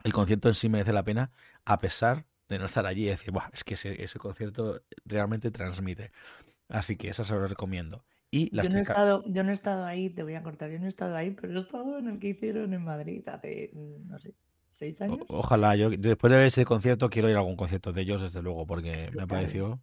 el 0.04 0.12
concierto 0.12 0.48
en 0.48 0.54
sí 0.54 0.68
merece 0.68 0.92
la 0.92 1.04
pena, 1.04 1.30
a 1.64 1.78
pesar 1.78 2.26
de 2.48 2.58
no 2.58 2.66
estar 2.66 2.86
allí 2.86 3.04
y 3.04 3.10
decir, 3.10 3.30
"Buah, 3.32 3.50
es 3.52 3.64
que 3.64 3.74
ese, 3.74 4.02
ese 4.02 4.18
concierto 4.18 4.82
realmente 5.04 5.50
transmite. 5.50 6.12
Así 6.68 6.96
que 6.96 7.10
eso 7.10 7.24
se 7.24 7.34
lo 7.34 7.46
recomiendo. 7.48 8.04
Y 8.30 8.54
las 8.54 8.66
Yo 8.66 8.72
no, 8.72 8.78
he 8.78 8.82
estado, 8.82 9.24
yo 9.26 9.42
no 9.44 9.50
he 9.50 9.54
estado 9.54 9.84
ahí, 9.84 10.10
te 10.10 10.22
voy 10.22 10.34
a 10.34 10.42
cortar, 10.42 10.70
yo 10.70 10.78
no 10.78 10.84
he 10.84 10.88
estado 10.88 11.16
ahí, 11.16 11.30
pero 11.30 11.58
he 11.58 11.62
estado 11.62 11.98
en 11.98 12.08
el 12.08 12.18
que 12.18 12.28
hicieron 12.28 12.74
en 12.74 12.84
Madrid 12.84 13.26
hace, 13.28 13.70
no 13.74 14.18
sé, 14.18 14.34
seis 14.70 15.00
años. 15.00 15.20
O- 15.30 15.38
Ojalá, 15.38 15.76
yo 15.76 15.88
después 15.90 16.30
de 16.30 16.36
ver 16.36 16.46
ese 16.48 16.64
concierto 16.66 17.08
quiero 17.08 17.30
ir 17.30 17.36
a 17.36 17.38
algún 17.38 17.56
concierto 17.56 17.92
de 17.92 18.02
ellos, 18.02 18.20
desde 18.20 18.42
luego, 18.42 18.66
porque 18.66 18.92
me 18.92 19.10
Brutal. 19.10 19.26
pareció... 19.28 19.80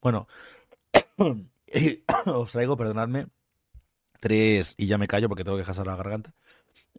Bueno, 0.00 0.28
os 2.26 2.52
traigo, 2.52 2.76
perdonadme, 2.76 3.26
tres, 4.20 4.74
y 4.78 4.86
ya 4.86 4.98
me 4.98 5.08
callo 5.08 5.28
porque 5.28 5.44
tengo 5.44 5.56
que 5.56 5.64
dejar 5.64 5.86
la 5.86 5.96
garganta, 5.96 6.34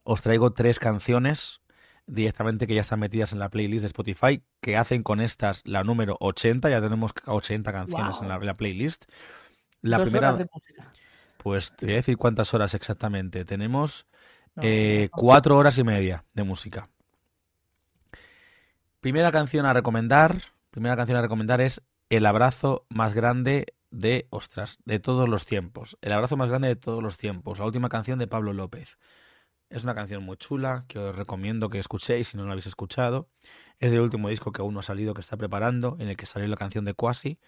os 0.03 0.21
traigo 0.21 0.51
tres 0.51 0.79
canciones 0.79 1.61
directamente 2.07 2.65
que 2.67 2.75
ya 2.75 2.81
están 2.81 2.99
metidas 2.99 3.33
en 3.33 3.39
la 3.39 3.49
playlist 3.49 3.83
de 3.83 3.87
Spotify, 3.87 4.41
que 4.61 4.75
hacen 4.75 5.03
con 5.03 5.21
estas 5.21 5.65
la 5.65 5.83
número 5.83 6.17
80, 6.19 6.69
ya 6.69 6.81
tenemos 6.81 7.13
80 7.25 7.71
canciones 7.71 8.21
en 8.21 8.27
la, 8.27 8.33
Guau. 8.35 8.41
en 8.41 8.47
la 8.47 8.57
playlist. 8.57 9.05
La 9.81 9.97
Dos 9.97 10.05
primera, 10.05 10.29
horas 10.29 10.37
de 10.37 10.47
música. 10.53 10.97
pues 11.37 11.75
te 11.75 11.85
voy 11.85 11.93
a 11.93 11.97
decir 11.97 12.17
cuántas 12.17 12.53
horas 12.53 12.73
exactamente. 12.73 13.45
Tenemos 13.45 14.05
No, 14.55 14.63
eh, 14.63 15.09
no. 15.11 15.11
cuatro 15.11 15.57
horas 15.57 15.77
y 15.77 15.83
media 15.83 16.25
de 16.33 16.43
música. 16.43 16.89
Primera 19.01 19.31
canción 19.31 19.65
a 19.65 19.73
recomendar. 19.73 20.35
Primera 20.71 20.95
canción 20.95 21.17
a 21.17 21.21
recomendar 21.21 21.61
es 21.61 21.81
El 22.09 22.25
abrazo 22.25 22.85
más 22.89 23.13
grande 23.13 23.73
de, 23.91 24.27
ostras, 24.29 24.77
de 24.85 24.99
todos 24.99 25.29
los 25.29 25.45
tiempos. 25.45 25.97
El 26.01 26.11
abrazo 26.11 26.37
más 26.37 26.49
grande 26.49 26.67
de 26.67 26.75
todos 26.75 27.01
los 27.03 27.17
tiempos. 27.17 27.59
La 27.59 27.65
última 27.65 27.89
canción 27.89 28.19
de 28.19 28.27
Pablo 28.27 28.53
López. 28.53 28.97
Es 29.69 29.83
una 29.83 29.95
canción 29.95 30.23
muy 30.23 30.37
chula 30.37 30.85
que 30.87 30.99
os 30.99 31.15
recomiendo 31.15 31.69
que 31.69 31.79
escuchéis 31.79 32.29
si 32.29 32.37
no 32.37 32.45
la 32.45 32.51
habéis 32.53 32.67
escuchado. 32.67 33.29
Es 33.79 33.91
del 33.91 34.01
último 34.01 34.29
disco 34.29 34.51
que 34.51 34.61
aún 34.61 34.73
no 34.73 34.81
ha 34.81 34.83
salido, 34.83 35.13
que 35.13 35.21
está 35.21 35.37
preparando, 35.37 35.95
en 35.99 36.09
el 36.09 36.17
que 36.17 36.25
salió 36.25 36.47
la 36.47 36.57
canción 36.57 36.85
de 36.85 36.93
Quasi. 36.95 37.39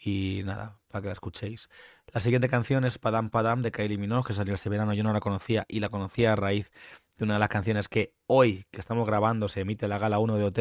Y 0.00 0.42
nada, 0.44 0.78
para 0.88 1.02
que 1.02 1.06
la 1.08 1.12
escuchéis. 1.12 1.68
La 2.12 2.20
siguiente 2.20 2.48
canción 2.48 2.84
es 2.84 2.98
Padam 2.98 3.30
Padam 3.30 3.62
de 3.62 3.72
Kylie 3.72 3.98
Minogue, 3.98 4.28
que 4.28 4.32
salió 4.32 4.54
este 4.54 4.68
verano. 4.68 4.94
Yo 4.94 5.02
no 5.02 5.12
la 5.12 5.20
conocía 5.20 5.66
y 5.68 5.80
la 5.80 5.88
conocía 5.88 6.32
a 6.32 6.36
raíz 6.36 6.70
de 7.18 7.24
una 7.24 7.34
de 7.34 7.40
las 7.40 7.48
canciones 7.48 7.88
que 7.88 8.14
hoy, 8.26 8.66
que 8.70 8.80
estamos 8.80 9.06
grabando, 9.06 9.48
se 9.48 9.60
emite 9.60 9.88
la 9.88 9.98
gala 9.98 10.18
1 10.20 10.36
de 10.36 10.44
OT 10.44 10.58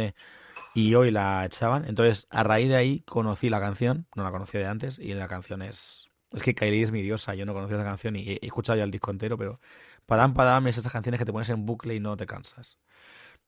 y 0.73 0.95
hoy 0.95 1.11
la 1.11 1.45
echaban. 1.45 1.85
Entonces, 1.85 2.27
a 2.29 2.43
raíz 2.43 2.69
de 2.69 2.75
ahí 2.75 3.01
conocí 3.01 3.49
la 3.49 3.59
canción, 3.59 4.07
no 4.15 4.23
la 4.23 4.31
conocía 4.31 4.59
de 4.59 4.67
antes, 4.67 4.99
y 4.99 5.13
la 5.13 5.27
canción 5.27 5.61
es. 5.61 6.09
Es 6.31 6.43
que 6.43 6.53
Kylie 6.55 6.83
es 6.83 6.91
mi 6.91 7.01
diosa, 7.01 7.35
yo 7.35 7.45
no 7.45 7.53
conocía 7.53 7.77
esa 7.77 7.85
canción 7.85 8.15
y 8.17 8.29
he 8.29 8.39
escuchado 8.45 8.77
ya 8.77 8.83
el 8.83 8.91
disco 8.91 9.11
entero, 9.11 9.37
pero 9.37 9.61
Padam 10.05 10.33
Padam 10.33 10.67
es 10.67 10.77
esas 10.77 10.91
canciones 10.91 11.19
que 11.19 11.25
te 11.25 11.31
pones 11.31 11.49
en 11.49 11.65
bucle 11.65 11.95
y 11.95 11.99
no 12.01 12.17
te 12.17 12.25
cansas. 12.25 12.79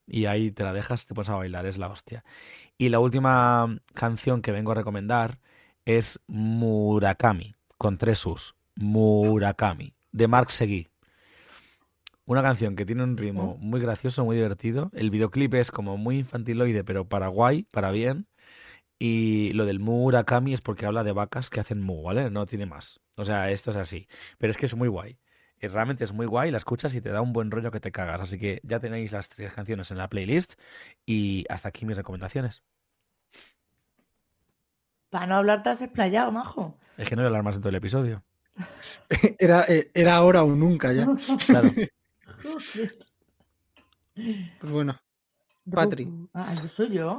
Y 0.07 0.25
ahí 0.25 0.51
te 0.51 0.63
la 0.63 0.73
dejas, 0.73 1.05
te 1.05 1.13
pones 1.13 1.29
a 1.29 1.35
bailar, 1.35 1.65
es 1.65 1.77
la 1.77 1.87
hostia. 1.89 2.23
Y 2.77 2.89
la 2.89 2.99
última 2.99 3.79
canción 3.93 4.41
que 4.41 4.51
vengo 4.51 4.71
a 4.71 4.75
recomendar 4.75 5.39
es 5.97 6.19
Murakami, 6.27 7.55
con 7.79 7.97
tres 7.97 8.23
U's. 8.23 8.53
Murakami, 8.75 9.95
de 10.11 10.27
Mark 10.27 10.51
Seguí. 10.51 10.87
Una 12.25 12.43
canción 12.43 12.75
que 12.75 12.85
tiene 12.85 13.01
un 13.01 13.17
ritmo 13.17 13.57
muy 13.59 13.81
gracioso, 13.81 14.23
muy 14.23 14.35
divertido. 14.35 14.91
El 14.93 15.09
videoclip 15.09 15.55
es 15.55 15.71
como 15.71 15.97
muy 15.97 16.19
infantiloide, 16.19 16.83
pero 16.83 17.09
para 17.09 17.27
guay, 17.27 17.63
para 17.71 17.89
bien. 17.89 18.27
Y 18.99 19.51
lo 19.53 19.65
del 19.65 19.79
Murakami 19.79 20.53
es 20.53 20.61
porque 20.61 20.85
habla 20.85 21.03
de 21.03 21.11
vacas 21.11 21.49
que 21.49 21.59
hacen 21.59 21.81
mu, 21.81 22.03
¿vale? 22.03 22.29
No 22.29 22.45
tiene 22.45 22.67
más. 22.67 23.01
O 23.15 23.23
sea, 23.23 23.49
esto 23.49 23.71
es 23.71 23.77
así. 23.77 24.07
Pero 24.37 24.51
es 24.51 24.57
que 24.57 24.67
es 24.67 24.75
muy 24.75 24.89
guay. 24.89 25.17
Es, 25.57 25.73
realmente 25.73 26.03
es 26.03 26.13
muy 26.13 26.27
guay, 26.27 26.51
la 26.51 26.59
escuchas 26.59 26.93
y 26.93 27.01
te 27.01 27.09
da 27.09 27.21
un 27.21 27.33
buen 27.33 27.49
rollo 27.49 27.71
que 27.71 27.79
te 27.79 27.91
cagas. 27.91 28.21
Así 28.21 28.37
que 28.37 28.61
ya 28.61 28.79
tenéis 28.79 29.11
las 29.11 29.27
tres 29.27 29.53
canciones 29.53 29.89
en 29.89 29.97
la 29.97 30.07
playlist. 30.07 30.53
Y 31.07 31.45
hasta 31.49 31.69
aquí 31.69 31.87
mis 31.87 31.97
recomendaciones. 31.97 32.61
Para 35.09 35.27
no 35.27 35.35
hablar 35.35 35.63
te 35.63 35.69
has 35.69 35.81
explayado, 35.81 36.31
majo. 36.31 36.77
Es 36.97 37.07
que 37.07 37.15
no 37.15 37.21
voy 37.21 37.25
a 37.25 37.27
hablar 37.27 37.43
más 37.43 37.55
de 37.55 37.61
todo 37.61 37.69
el 37.69 37.75
episodio. 37.75 38.23
Era, 39.39 39.65
eh, 39.67 39.89
era 39.93 40.15
ahora 40.15 40.43
o 40.43 40.49
nunca 40.49 40.91
ya. 40.93 41.07
Claro. 41.45 41.69
Pues 44.59 44.73
bueno, 44.73 44.99
Patri. 45.71 46.11
Ah, 46.33 46.53
yo 46.61 46.67
soy 46.67 46.89
yo. 46.89 47.17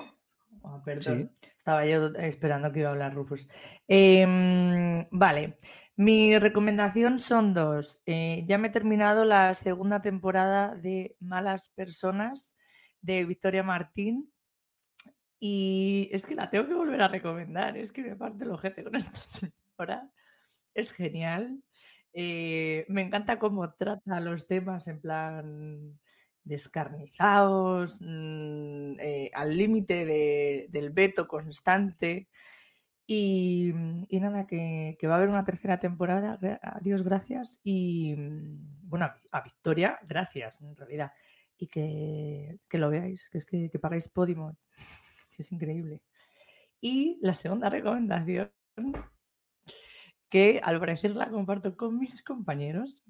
Ah, 0.63 0.83
perdón. 0.85 1.33
Estaba 1.57 1.87
yo 1.87 2.09
esperando 2.17 2.71
que 2.71 2.81
iba 2.81 2.91
a 2.91 2.93
hablar 2.93 3.15
Rufus. 3.15 3.49
Em, 3.89 5.07
vale, 5.11 5.57
mi 5.97 6.39
recomendación 6.39 7.19
son 7.19 7.55
dos. 7.55 8.03
Eh, 8.05 8.45
ya 8.47 8.59
me 8.59 8.69
he 8.69 8.71
terminado 8.71 9.25
la 9.25 9.55
segunda 9.55 10.03
temporada 10.03 10.75
de 10.75 11.17
Malas 11.21 11.71
Personas 11.75 12.55
de 13.01 13.25
Victoria 13.25 13.63
Martín 13.63 14.31
y 15.41 16.11
es 16.13 16.27
que 16.27 16.35
la 16.35 16.51
tengo 16.51 16.69
que 16.69 16.75
volver 16.75 17.01
a 17.01 17.09
recomendar. 17.09 17.77
Es 17.79 17.93
que 17.93 18.03
me 18.03 18.15
parte 18.15 18.45
el 18.45 18.51
ojete 18.51 18.85
con 18.85 18.95
esta 18.97 19.19
señora. 19.19 20.11
Es 20.75 20.93
genial. 20.93 21.63
Eh, 22.13 22.85
me 22.89 23.03
encanta 23.03 23.39
cómo 23.39 23.73
trata 23.75 24.21
los 24.21 24.47
temas 24.47 24.87
en 24.87 25.01
plan 25.01 25.99
descarnizados, 26.45 28.01
mm, 28.03 29.01
eh, 29.01 29.31
al 29.33 29.57
límite 29.57 30.69
del 30.69 30.91
veto 30.91 31.27
constante. 31.27 32.29
Y, 33.07 33.73
nada, 34.11 34.47
que, 34.47 34.97
va 35.05 35.15
a 35.15 35.17
haber 35.17 35.31
una 35.31 35.45
tercera 35.45 35.81
temporada. 35.81 36.39
Adiós, 36.63 37.03
gracias. 37.03 37.61
Y 37.65 38.15
mm, 38.15 38.89
bueno, 38.89 39.11
a 39.33 39.41
Victoria, 39.41 39.99
gracias 40.07 40.61
en 40.61 40.77
realidad. 40.77 41.13
Y 41.57 41.67
que, 41.69 42.59
lo 42.73 42.91
veáis, 42.91 43.29
que 43.31 43.39
es 43.39 43.47
que, 43.47 43.71
que 43.71 43.79
pagáis 43.79 44.09
Podimo, 44.09 44.57
que 45.41 45.43
es 45.43 45.53
increíble. 45.53 46.03
Y 46.83 47.19
la 47.23 47.35
segunda 47.35 47.71
recomendación 47.71 48.51
que 50.29 50.61
al 50.63 50.79
parecer 50.79 51.17
la 51.17 51.31
comparto 51.31 51.77
con 51.77 51.99
mis 51.99 52.23
compañeros, 52.23 53.03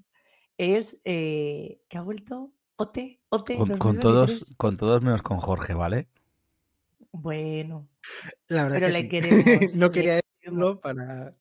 es 0.57 1.01
eh, 1.05 1.81
que 1.89 1.99
ha 1.99 2.03
vuelto 2.03 2.53
OT. 2.77 2.99
OT 3.31 3.79
con, 3.79 3.99
todos, 3.99 4.55
con 4.57 4.77
todos 4.77 5.03
menos 5.03 5.23
con 5.23 5.39
Jorge, 5.39 5.75
¿vale? 5.75 6.09
Bueno. 7.11 7.89
La 8.47 8.65
verdad 8.65 8.79
pero 8.79 8.93
le 8.93 9.09
queremos. 9.09 9.75
no 9.75 9.91
quería 9.91 10.21
decirlo 10.21 10.81
para 10.81 11.33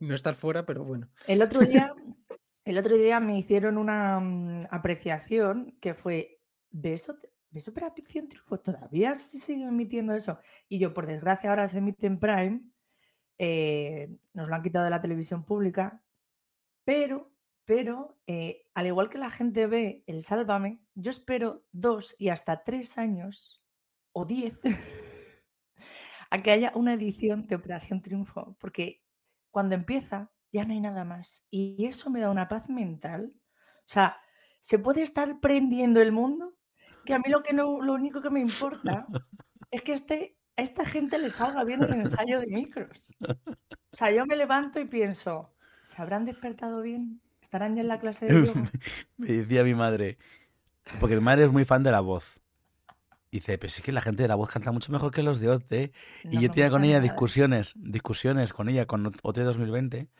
no 0.00 0.14
estar 0.14 0.34
fuera, 0.34 0.66
pero 0.66 0.84
bueno. 0.84 1.08
El 1.28 1.42
otro 1.42 1.60
día, 1.60 1.94
el 2.64 2.78
otro 2.78 2.96
día 2.96 3.20
me 3.20 3.38
hicieron 3.38 3.78
una 3.78 4.18
mm, 4.18 4.66
apreciación 4.70 5.76
que 5.80 5.94
fue 5.94 6.40
¿ves, 6.70 7.10
¿ves 7.50 7.68
Operación 7.68 8.28
Triunfo? 8.28 8.60
¿Todavía 8.60 9.14
se 9.16 9.38
sigue 9.38 9.64
emitiendo 9.64 10.14
eso? 10.14 10.38
Y 10.68 10.78
yo, 10.78 10.94
por 10.94 11.06
desgracia, 11.06 11.50
ahora 11.50 11.68
se 11.68 11.78
emite 11.78 12.06
en 12.06 12.18
Prime 12.18 12.62
eh, 13.38 14.18
nos 14.34 14.48
lo 14.48 14.54
han 14.56 14.62
quitado 14.62 14.84
de 14.84 14.90
la 14.90 15.00
televisión 15.00 15.44
pública, 15.44 16.02
pero, 16.84 17.30
pero, 17.64 18.18
eh, 18.26 18.66
al 18.74 18.88
igual 18.88 19.10
que 19.10 19.18
la 19.18 19.30
gente 19.30 19.66
ve 19.68 20.02
el 20.06 20.24
Sálvame, 20.24 20.80
yo 20.94 21.12
espero 21.12 21.64
dos 21.70 22.16
y 22.18 22.30
hasta 22.30 22.64
tres 22.64 22.98
años 22.98 23.62
o 24.12 24.24
diez 24.24 24.60
a 26.30 26.42
que 26.42 26.50
haya 26.50 26.72
una 26.74 26.94
edición 26.94 27.46
de 27.46 27.54
Operación 27.54 28.02
Triunfo, 28.02 28.56
porque 28.58 29.04
cuando 29.52 29.76
empieza 29.76 30.32
ya 30.50 30.64
no 30.64 30.72
hay 30.72 30.80
nada 30.80 31.04
más. 31.04 31.44
Y 31.50 31.84
eso 31.86 32.10
me 32.10 32.20
da 32.20 32.30
una 32.30 32.48
paz 32.48 32.68
mental. 32.68 33.32
O 33.34 33.84
sea, 33.84 34.16
se 34.60 34.78
puede 34.78 35.02
estar 35.02 35.40
prendiendo 35.40 36.00
el 36.00 36.10
mundo, 36.10 36.56
que 37.08 37.14
a 37.14 37.18
mí 37.18 37.30
lo, 37.30 37.42
que 37.42 37.54
no, 37.54 37.80
lo 37.80 37.94
único 37.94 38.20
que 38.20 38.28
me 38.28 38.38
importa 38.38 39.06
es 39.70 39.80
que 39.80 39.94
esté 39.94 40.36
a 40.58 40.62
esta 40.62 40.84
gente 40.84 41.18
le 41.18 41.30
salga 41.30 41.64
bien 41.64 41.82
el 41.82 41.94
ensayo 41.94 42.38
de 42.38 42.48
micros. 42.48 43.14
O 43.90 43.96
sea, 43.96 44.10
yo 44.10 44.26
me 44.26 44.36
levanto 44.36 44.78
y 44.78 44.84
pienso, 44.84 45.54
¿se 45.84 46.02
habrán 46.02 46.26
despertado 46.26 46.82
bien? 46.82 47.22
¿Estarán 47.40 47.76
ya 47.76 47.80
en 47.80 47.88
la 47.88 47.98
clase 47.98 48.26
de 48.26 48.32
yoga? 48.46 48.70
me 49.16 49.26
decía 49.26 49.64
mi 49.64 49.72
madre, 49.72 50.18
porque 51.00 51.14
mi 51.14 51.22
madre 51.22 51.46
es 51.46 51.50
muy 51.50 51.64
fan 51.64 51.82
de 51.82 51.92
la 51.92 52.00
voz. 52.00 52.40
dice, 53.32 53.56
pero 53.56 53.70
sí 53.70 53.80
que 53.80 53.90
la 53.90 54.02
gente 54.02 54.24
de 54.24 54.28
la 54.28 54.34
voz 54.34 54.50
canta 54.50 54.70
mucho 54.70 54.92
mejor 54.92 55.10
que 55.10 55.22
los 55.22 55.40
de 55.40 55.48
OT. 55.48 55.72
y 56.24 56.40
yo 56.42 56.50
tenía 56.50 56.68
con 56.68 56.84
ella 56.84 57.00
discusiones, 57.00 57.72
discusiones 57.74 58.52
con 58.52 58.68
ella, 58.68 58.84
con 58.84 59.06
OT 59.06 59.38
2020. 59.38 60.10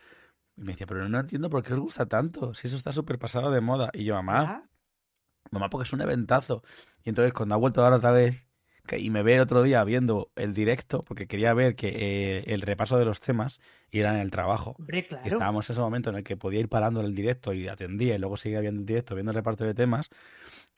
Y 0.57 0.63
me 0.63 0.73
decía, 0.73 0.87
pero 0.87 1.07
no 1.07 1.21
entiendo 1.21 1.51
por 1.51 1.63
qué 1.63 1.75
os 1.75 1.81
gusta 1.81 2.07
tanto, 2.07 2.55
si 2.55 2.67
eso 2.67 2.79
está 2.79 2.93
súper 2.93 3.19
pasado 3.19 3.51
de 3.51 3.61
moda. 3.61 3.91
Y 3.93 4.05
yo, 4.05 4.15
mamá, 4.15 4.68
mamá, 5.51 5.71
porque 5.71 5.87
es 5.87 5.93
un 5.93 6.01
eventazo. 6.01 6.63
Y 7.05 7.11
entonces 7.11 7.33
cuando 7.33 7.55
ha 7.55 7.59
vuelto 7.59 7.83
ahora 7.83 7.97
otra 7.97 8.11
vez, 8.11 8.49
y 8.97 9.11
me 9.11 9.23
ve 9.23 9.35
el 9.35 9.41
otro 9.41 9.63
día 9.63 9.85
viendo 9.85 10.31
el 10.37 10.55
directo, 10.55 11.03
porque 11.03 11.27
quería 11.27 11.53
ver 11.53 11.75
que 11.77 11.89
eh, 11.89 12.45
el 12.47 12.63
repaso 12.63 12.99
de 12.99 13.05
los 13.05 13.21
temas 13.21 13.61
y 13.91 14.01
era 14.01 14.15
en 14.15 14.21
el 14.21 14.31
trabajo. 14.31 14.77
estábamos 15.25 15.69
en 15.69 15.75
ese 15.75 15.81
momento 15.81 16.11
en 16.11 16.17
el 16.17 16.25
que 16.25 16.37
podía 16.37 16.61
ir 16.61 16.69
parando 16.69 17.01
el 17.01 17.15
directo 17.15 17.53
y 17.53 17.69
atendía 17.69 18.15
y 18.15 18.19
luego 18.19 18.37
seguía 18.37 18.61
viendo 18.61 18.81
el 18.81 18.87
directo, 18.87 19.15
viendo 19.15 19.33
el 19.33 19.37
reparto 19.37 19.65
de 19.65 19.75
temas. 19.75 20.09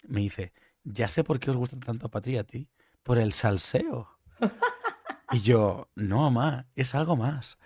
Me 0.09 0.21
dice, 0.21 0.53
ya 0.83 1.09
sé 1.09 1.23
por 1.23 1.39
qué 1.39 1.50
os 1.50 1.57
gusta 1.57 1.79
tanto 1.79 2.07
a 2.07 2.11
Patria 2.11 2.41
a 2.41 2.45
ti, 2.45 2.69
por 3.03 3.19
el 3.19 3.33
salseo. 3.33 4.09
y 5.33 5.41
yo, 5.41 5.89
no, 5.95 6.31
mamá, 6.31 6.67
es 6.75 6.95
algo 6.95 7.17
más. 7.17 7.59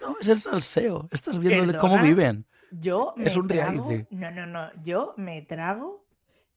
No, 0.00 0.16
es 0.20 0.28
el 0.28 0.40
salseo. 0.40 1.08
Estás 1.12 1.38
viendo 1.38 1.78
cómo 1.78 2.02
viven. 2.02 2.46
Yo 2.72 3.14
es 3.18 3.36
un 3.36 3.48
reality. 3.48 4.06
No, 4.10 4.30
no, 4.30 4.46
no. 4.46 4.70
Yo 4.82 5.14
me 5.18 5.42
trago 5.42 6.01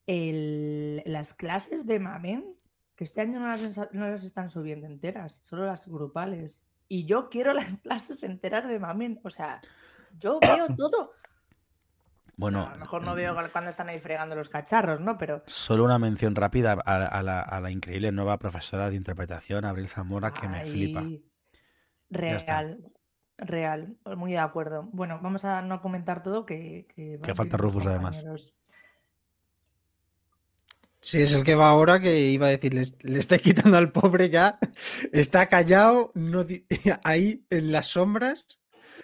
el, 0.08 1.02
las 1.06 1.34
clases 1.34 1.86
de 1.86 2.00
Mamen 2.00 2.56
que 2.96 3.04
este 3.04 3.22
año 3.22 3.40
no 3.40 3.48
las, 4.08 4.24
están 4.24 4.50
subiendo 4.50 4.88
enteras, 4.88 5.40
solo 5.44 5.66
las 5.66 5.88
grupales. 5.88 6.62
Y 6.88 7.06
yo 7.06 7.30
quiero 7.30 7.54
las 7.54 7.78
clases 7.82 8.24
enteras 8.24 8.68
de 8.68 8.80
Mamen. 8.80 9.20
O 9.24 9.30
sea, 9.30 9.62
yo 10.18 10.40
veo 10.40 10.68
todo. 10.78 11.12
Bueno, 12.38 12.68
a 12.68 12.72
lo 12.72 12.80
mejor 12.80 13.02
no 13.02 13.16
veo 13.16 13.34
cuando 13.52 13.70
están 13.70 13.88
ahí 13.88 14.00
fregando 14.00 14.36
los 14.36 14.50
cacharros, 14.50 15.00
¿no? 15.00 15.18
Pero. 15.18 15.44
Solo 15.48 15.86
una 15.86 16.00
mención 16.00 16.36
rápida 16.36 16.74
a, 16.74 17.24
la, 17.24 17.72
increíble 17.72 18.12
nueva 18.12 18.38
profesora 18.38 18.90
de 18.90 18.98
interpretación, 18.98 19.64
Abril 19.64 19.88
Zamora, 19.88 20.32
que 20.32 20.48
me 20.50 20.66
flipa. 20.66 21.06
Real, 22.10 22.92
real, 23.38 23.98
muy 24.18 24.34
de 24.34 24.40
acuerdo. 24.40 24.84
Bueno, 24.92 25.20
vamos 25.22 25.46
a 25.46 25.62
no 25.62 25.82
comentar 25.82 26.24
todo, 26.24 26.46
que. 26.46 26.88
Que, 26.94 27.36
falta 27.36 27.56
Rufus, 27.56 27.88
además. 27.88 28.26
Sí, 31.06 31.22
es 31.22 31.34
el 31.34 31.44
que 31.44 31.54
va 31.54 31.70
ahora 31.70 32.00
que 32.00 32.20
iba 32.20 32.48
a 32.48 32.50
decir, 32.50 32.74
le, 32.74 33.20
estoy 33.20 33.38
quitando 33.38 33.78
al 33.78 33.92
pobre 33.92 34.32
ya, 34.32 34.58
está 35.12 35.48
callado, 35.50 36.12
no 36.16 36.48
ahí 37.04 37.46
en 37.52 37.72
las 37.72 37.90
sombras. 37.90 38.60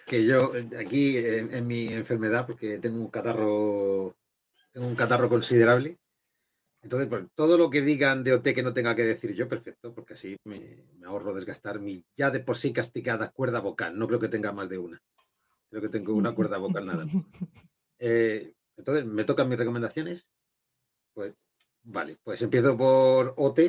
Que 0.08 0.25
yo 0.25 0.51
aquí 0.79 1.15
en, 1.17 1.67
mi 1.67 1.89
enfermedad, 1.89 2.48
porque 2.48 2.79
tengo 2.79 3.00
un 3.00 3.12
catarro, 3.12 4.15
tengo 4.74 4.88
un 4.88 4.96
catarro 4.96 5.29
considerable. 5.29 6.00
Entonces, 6.81 7.08
pues, 7.08 7.25
todo 7.36 7.55
lo 7.55 7.70
que 7.70 7.84
digan 7.84 8.24
de 8.24 8.34
OT 8.34 8.55
que 8.55 8.63
no 8.63 8.74
tenga 8.74 8.96
que 8.96 9.03
decir 9.03 9.36
yo, 9.36 9.48
perfecto, 9.48 9.93
porque 9.93 10.15
así 10.15 10.36
me, 10.43 10.84
ahorro 11.05 11.36
desgastar 11.36 11.79
mi 11.79 12.03
ya 12.17 12.31
de 12.31 12.39
por 12.39 12.58
sí 12.58 12.74
castigada 12.74 13.29
cuerda 13.29 13.60
vocal. 13.60 13.96
No 13.96 14.08
creo 14.08 14.20
que 14.20 14.27
tenga 14.27 14.51
más 14.51 14.67
de 14.70 14.79
una. 14.79 15.00
Creo 15.70 15.84
que 15.84 15.89
tengo 15.89 16.15
una 16.15 16.34
cuerda 16.34 16.58
vocal 16.58 16.88
nada. 16.88 17.05
Eh, 18.03 18.53
entonces, 18.77 19.05
¿me 19.05 19.24
tocan 19.25 19.48
mis 19.48 19.60
recomendaciones? 19.60 20.25
Pues 21.13 21.36
Vale, 21.83 22.17
pues 22.23 22.41
empiezo 22.41 22.77
por 22.77 23.33
OT. 23.38 23.59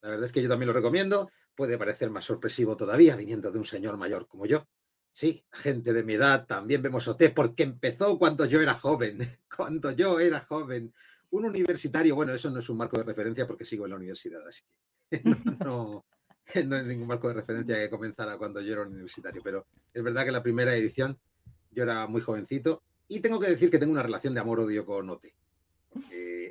La 0.00 0.10
verdad 0.10 0.26
es 0.26 0.32
que 0.32 0.42
yo 0.42 0.48
también 0.48 0.68
lo 0.68 0.72
recomiendo. 0.72 1.30
Puede 1.54 1.78
parecer 1.78 2.10
más 2.10 2.24
sorpresivo 2.24 2.76
todavía 2.76 3.14
viniendo 3.16 3.52
de 3.52 3.58
un 3.58 3.64
señor 3.64 3.96
mayor 3.96 4.26
como 4.26 4.46
yo. 4.46 4.66
Sí, 5.12 5.44
gente 5.52 5.92
de 5.92 6.02
mi 6.02 6.14
edad 6.14 6.46
también 6.46 6.80
vemos 6.82 7.06
OT 7.06 7.30
porque 7.34 7.62
empezó 7.62 8.18
cuando 8.18 8.46
yo 8.46 8.60
era 8.60 8.74
joven. 8.74 9.18
Cuando 9.54 9.90
yo 9.90 10.18
era 10.18 10.40
joven. 10.40 10.94
Un 11.30 11.44
universitario, 11.44 12.14
bueno, 12.14 12.32
eso 12.32 12.50
no 12.50 12.60
es 12.60 12.68
un 12.70 12.78
marco 12.78 12.96
de 12.96 13.04
referencia 13.04 13.46
porque 13.46 13.66
sigo 13.66 13.84
en 13.84 13.90
la 13.90 13.96
universidad, 13.96 14.46
así 14.48 14.62
que 15.10 15.22
no, 15.64 16.04
no, 16.64 16.76
es 16.76 16.86
ningún 16.86 17.06
marco 17.06 17.28
de 17.28 17.34
referencia 17.34 17.76
que 17.76 17.90
comenzara 17.90 18.38
cuando 18.38 18.62
yo 18.62 18.72
era 18.72 18.82
un 18.82 18.88
universitario. 18.88 19.42
Pero 19.44 19.66
es 19.92 20.02
verdad 20.02 20.24
que 20.24 20.32
la 20.32 20.42
primera 20.42 20.74
edición 20.74 21.18
yo 21.70 21.82
era 21.82 22.06
muy 22.06 22.22
jovencito 22.22 22.82
y 23.08 23.20
tengo 23.20 23.38
que 23.38 23.50
decir 23.50 23.70
que 23.70 23.78
tengo 23.78 23.92
una 23.92 24.02
relación 24.02 24.32
de 24.32 24.40
amor-odio 24.40 24.86
con 24.86 25.10
OT 25.10 25.26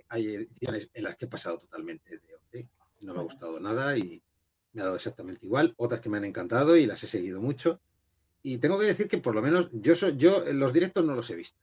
hay 0.09 0.35
ediciones 0.35 0.89
en 0.93 1.03
las 1.03 1.15
que 1.15 1.25
he 1.25 1.27
pasado 1.27 1.57
totalmente 1.57 2.19
de 2.19 2.35
OT, 2.35 2.67
no 3.01 3.13
me 3.13 3.19
ha 3.19 3.23
gustado 3.23 3.59
nada 3.59 3.97
y 3.97 4.21
me 4.73 4.81
ha 4.81 4.85
dado 4.85 4.95
exactamente 4.95 5.45
igual. 5.45 5.73
Otras 5.77 6.01
que 6.01 6.09
me 6.09 6.17
han 6.17 6.25
encantado 6.25 6.75
y 6.75 6.85
las 6.85 7.03
he 7.03 7.07
seguido 7.07 7.41
mucho. 7.41 7.81
Y 8.43 8.57
tengo 8.57 8.79
que 8.79 8.85
decir 8.85 9.07
que 9.07 9.17
por 9.17 9.35
lo 9.35 9.41
menos 9.41 9.69
yo, 9.71 9.95
soy, 9.95 10.17
yo 10.17 10.43
los 10.51 10.73
directos 10.73 11.05
no 11.05 11.15
los 11.15 11.29
he 11.29 11.35
visto. 11.35 11.59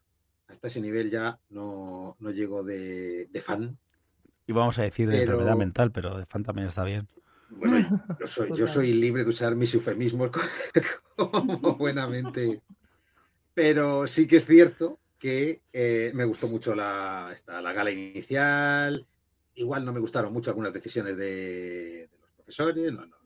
Hasta 0.49 0.69
ese 0.69 0.81
nivel 0.81 1.11
ya 1.11 1.39
no, 1.51 2.17
no 2.21 2.31
llego 2.31 2.63
de, 2.63 3.29
fan. 3.43 3.79
Y 4.47 4.53
vamos 4.53 4.79
a 4.79 4.83
decir 4.83 5.09
de 5.09 5.21
enfermedad 5.21 5.57
mental, 5.57 5.93
pero 5.93 6.17
de 6.17 6.27
fan 6.27 6.43
también 6.43 6.69
está 6.69 6.85
bien. 6.85 7.07
Bueno, 7.51 8.03
yo 8.21 8.27
soy, 8.27 8.57
yo 8.57 8.67
soy 8.67 8.93
libre 8.93 9.25
de 9.25 9.31
usar 9.31 9.55
mis 9.57 9.75
eufemismos 9.75 10.31
como 11.17 11.75
buenamente. 11.79 12.63
Pero 13.53 14.07
sí 14.07 14.27
que 14.27 14.37
es 14.37 14.47
cierto 14.47 14.99
que 15.19 15.61
eh, 15.73 16.13
me 16.15 16.25
gustó 16.25 16.49
mucho 16.49 16.75
la, 16.75 17.35
la 17.47 17.73
gala 17.73 17.91
inicial. 17.91 19.07
Igual 19.55 19.85
no 19.85 19.93
me 19.93 20.01
gustaron 20.01 20.33
mucho 20.33 20.51
algunas 20.51 20.73
decisiones 20.73 21.17
de, 21.17 22.09
los 22.21 22.31
profesores, 22.37 22.93
no, 22.93 23.07
no, 23.07 23.17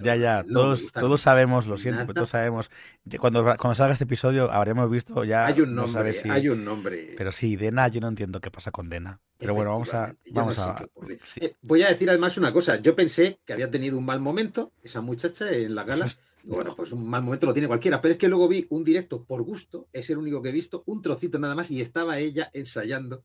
Ya, 0.00 0.14
ya, 0.14 0.44
todos, 0.44 0.92
todos 0.92 1.20
sabemos, 1.20 1.66
lo 1.66 1.76
siento, 1.76 2.02
pero 2.02 2.14
todos 2.14 2.30
sabemos. 2.30 2.70
Cuando, 3.18 3.42
cuando 3.42 3.74
salga 3.74 3.92
este 3.92 4.04
episodio 4.04 4.50
habremos 4.52 4.88
visto 4.88 5.24
ya. 5.24 5.46
Hay 5.46 5.60
un 5.60 5.74
nombre, 5.74 6.14
hay 6.30 6.48
un 6.48 6.64
nombre. 6.64 7.14
Pero 7.16 7.32
sí, 7.32 7.56
Dena, 7.56 7.88
yo 7.88 8.00
no 8.00 8.08
entiendo 8.08 8.40
qué 8.40 8.52
pasa 8.52 8.70
con 8.70 8.88
Dena. 8.88 9.20
Pero 9.36 9.54
bueno, 9.54 9.72
vamos 9.72 9.92
a. 9.94 10.14
Vamos 10.30 10.58
a... 10.58 10.86
Eh, 11.40 11.54
voy 11.62 11.82
a 11.82 11.88
decir 11.88 12.08
además 12.08 12.36
una 12.38 12.52
cosa. 12.52 12.76
Yo 12.76 12.94
pensé 12.94 13.40
que 13.44 13.52
había 13.52 13.70
tenido 13.70 13.98
un 13.98 14.04
mal 14.04 14.20
momento, 14.20 14.72
esa 14.82 15.00
muchacha 15.00 15.50
en 15.50 15.74
la 15.74 15.84
gala. 15.84 16.06
Bueno, 16.44 16.74
pues 16.74 16.92
un 16.92 17.08
mal 17.08 17.22
momento 17.22 17.46
lo 17.46 17.52
tiene 17.52 17.68
cualquiera, 17.68 18.00
pero 18.00 18.12
es 18.12 18.18
que 18.18 18.28
luego 18.28 18.48
vi 18.48 18.66
un 18.70 18.82
directo 18.82 19.24
por 19.24 19.42
gusto, 19.42 19.88
es 19.92 20.08
el 20.10 20.18
único 20.18 20.40
que 20.40 20.48
he 20.48 20.52
visto, 20.52 20.82
un 20.86 21.02
trocito 21.02 21.38
nada 21.38 21.54
más, 21.54 21.70
y 21.70 21.80
estaba 21.80 22.18
ella 22.18 22.50
ensayando. 22.52 23.22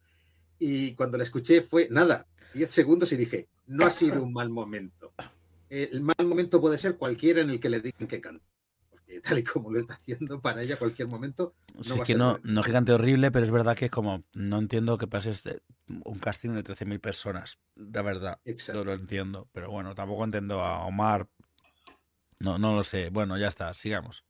Y 0.60 0.94
cuando 0.94 1.18
la 1.18 1.24
escuché 1.24 1.62
fue 1.62 1.88
nada, 1.90 2.28
10 2.54 2.72
segundos 2.72 3.12
y 3.12 3.18
dije, 3.18 3.48
no 3.68 3.86
ha 3.86 3.90
sido 3.90 4.24
un 4.24 4.34
mal 4.34 4.50
momento. 4.50 5.14
El 5.70 6.02
mal 6.02 6.16
momento 6.26 6.62
puede 6.62 6.78
ser 6.78 6.96
cualquiera 6.96 7.42
en 7.42 7.50
el 7.50 7.60
que 7.60 7.70
le 7.70 7.82
digan 7.82 8.08
que 8.08 8.22
cante. 8.22 8.46
Porque 8.90 9.20
tal 9.20 9.40
y 9.40 9.44
como 9.44 9.72
lo 9.72 9.80
está 9.80 9.96
haciendo 9.96 10.40
para 10.40 10.62
ella, 10.62 10.78
cualquier 10.78 11.08
momento. 11.08 11.54
No 11.76 11.84
sí, 11.84 12.00
que 12.06 12.16
no, 12.16 12.40
no 12.44 12.64
que 12.64 12.72
cante 12.72 12.94
horrible, 12.94 13.32
pero 13.32 13.46
es 13.46 13.52
verdad 13.52 13.76
que 13.76 13.86
es 13.86 13.92
como, 13.92 14.24
no 14.34 14.60
entiendo 14.60 14.98
que 14.98 15.08
pases 15.08 15.50
un 15.88 16.20
casting 16.20 16.52
de 16.52 16.64
13.000 16.64 17.00
personas. 17.00 17.58
La 17.76 18.02
verdad, 18.02 18.40
no 18.74 18.84
lo 18.84 18.94
entiendo. 18.94 19.50
Pero 19.52 19.70
bueno, 19.72 19.94
tampoco 19.96 20.24
entiendo 20.24 20.62
a 20.62 20.86
Omar. 20.86 21.28
No, 22.40 22.58
no 22.58 22.76
lo 22.76 22.84
sé. 22.84 23.10
Bueno, 23.10 23.38
ya 23.38 23.48
está, 23.48 23.74
sigamos. 23.74 24.24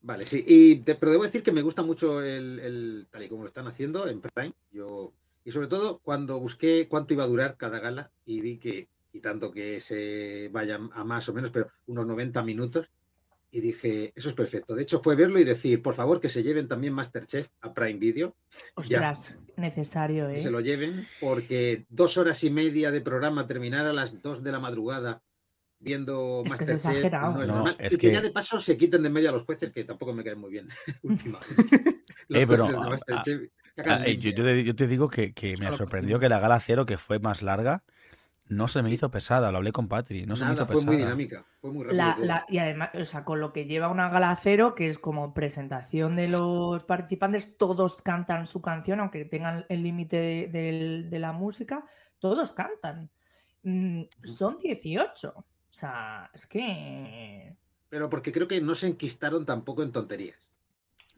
Vale, 0.00 0.24
sí. 0.24 0.44
Y 0.46 0.76
pero 0.76 1.10
debo 1.10 1.24
decir 1.24 1.42
que 1.42 1.52
me 1.52 1.62
gusta 1.62 1.82
mucho 1.82 2.22
el, 2.22 2.60
el, 2.60 3.08
tal 3.10 3.22
y 3.22 3.28
como 3.28 3.42
lo 3.42 3.48
están 3.48 3.66
haciendo 3.66 4.08
en 4.08 4.20
Prime. 4.20 4.54
Yo 4.70 5.12
y 5.48 5.50
sobre 5.50 5.66
todo 5.66 6.00
cuando 6.00 6.38
busqué 6.38 6.88
cuánto 6.88 7.14
iba 7.14 7.24
a 7.24 7.28
durar 7.28 7.56
cada 7.56 7.78
gala 7.80 8.10
y 8.26 8.42
vi 8.42 8.58
que, 8.58 8.90
quitando 9.10 9.50
que 9.50 9.80
se 9.80 10.50
vaya 10.52 10.78
a 10.92 11.04
más 11.04 11.26
o 11.30 11.32
menos, 11.32 11.50
pero 11.50 11.70
unos 11.86 12.06
90 12.06 12.42
minutos, 12.42 12.90
y 13.50 13.62
dije, 13.62 14.12
eso 14.14 14.28
es 14.28 14.34
perfecto. 14.34 14.74
De 14.74 14.82
hecho, 14.82 15.00
fue 15.00 15.16
verlo 15.16 15.38
y 15.38 15.44
decir, 15.44 15.80
por 15.80 15.94
favor, 15.94 16.20
que 16.20 16.28
se 16.28 16.42
lleven 16.42 16.68
también 16.68 16.92
Masterchef 16.92 17.48
a 17.62 17.72
Prime 17.72 17.98
Video. 17.98 18.36
Ostras, 18.74 19.38
necesario, 19.56 20.28
¿eh? 20.28 20.38
se 20.38 20.50
lo 20.50 20.60
lleven, 20.60 21.06
porque 21.18 21.86
dos 21.88 22.18
horas 22.18 22.44
y 22.44 22.50
media 22.50 22.90
de 22.90 23.00
programa, 23.00 23.46
terminar 23.46 23.86
a 23.86 23.94
las 23.94 24.20
dos 24.20 24.42
de 24.42 24.52
la 24.52 24.60
madrugada 24.60 25.22
viendo 25.80 26.42
Masterchef 26.48 27.12
no 27.12 27.42
es 27.42 27.48
normal. 27.48 27.76
y 27.78 27.96
que, 27.96 28.12
ya 28.12 28.20
de 28.20 28.30
paso 28.30 28.58
se 28.60 28.76
quiten 28.76 29.02
de 29.02 29.10
medio 29.10 29.30
a 29.30 29.32
los 29.32 29.44
jueces, 29.44 29.70
que 29.70 29.84
tampoco 29.84 30.12
me 30.12 30.24
caen 30.24 30.38
muy 30.38 30.50
bien 30.50 30.68
últimamente. 31.02 31.54
eh, 32.30 32.46
pero, 32.46 32.68
Ah, 33.86 34.02
eh, 34.04 34.18
yo, 34.18 34.74
te, 34.74 34.86
digo 34.86 35.08
que, 35.08 35.32
me 35.60 35.76
sorprendió 35.76 36.18
que 36.18 36.28
la 36.28 36.40
gala 36.40 36.58
cero, 36.60 36.84
que 36.84 36.98
fue 36.98 37.18
más 37.20 37.42
larga, 37.42 37.84
no 38.46 38.66
se 38.66 38.82
me 38.82 38.90
hizo 38.90 39.10
pesada. 39.10 39.52
Lo 39.52 39.58
hablé 39.58 39.72
con 39.72 39.88
Patri. 39.88 40.26
No 40.26 40.34
se 40.34 40.44
me 40.44 40.54
hizo 40.54 40.66
fue 40.66 40.84
muy 40.84 40.96
dinámica. 40.96 41.44
Fue 41.60 41.70
muy 41.70 41.84
rápida. 41.84 42.44
y 42.48 42.58
además, 42.58 42.90
o 42.94 43.04
sea, 43.04 43.24
con 43.24 43.40
lo 43.40 43.52
que 43.52 43.66
lleva 43.66 43.88
una 43.88 44.08
gala 44.08 44.34
cero, 44.36 44.74
que 44.74 44.88
es 44.88 44.98
como 44.98 45.34
presentación 45.34 46.16
de 46.16 46.28
los 46.28 46.84
participantes, 46.84 47.56
todos 47.56 48.02
cantan 48.02 48.46
su 48.46 48.60
canción, 48.60 49.00
aunque 49.00 49.24
tengan 49.24 49.64
el 49.68 49.82
límite 49.82 50.16
de, 50.16 51.18
la 51.18 51.32
música, 51.32 51.84
todos 52.18 52.52
cantan. 52.52 53.10
Mm, 53.62 54.04
son 54.24 54.58
18. 54.58 55.44
O 55.70 55.72
sea, 55.72 56.30
es 56.34 56.46
que. 56.46 57.54
Pero 57.88 58.10
porque 58.10 58.32
creo 58.32 58.48
que 58.48 58.60
no 58.60 58.74
se 58.74 58.86
enquistaron 58.86 59.46
tampoco 59.46 59.82
en 59.82 59.92
tonterías 59.92 60.48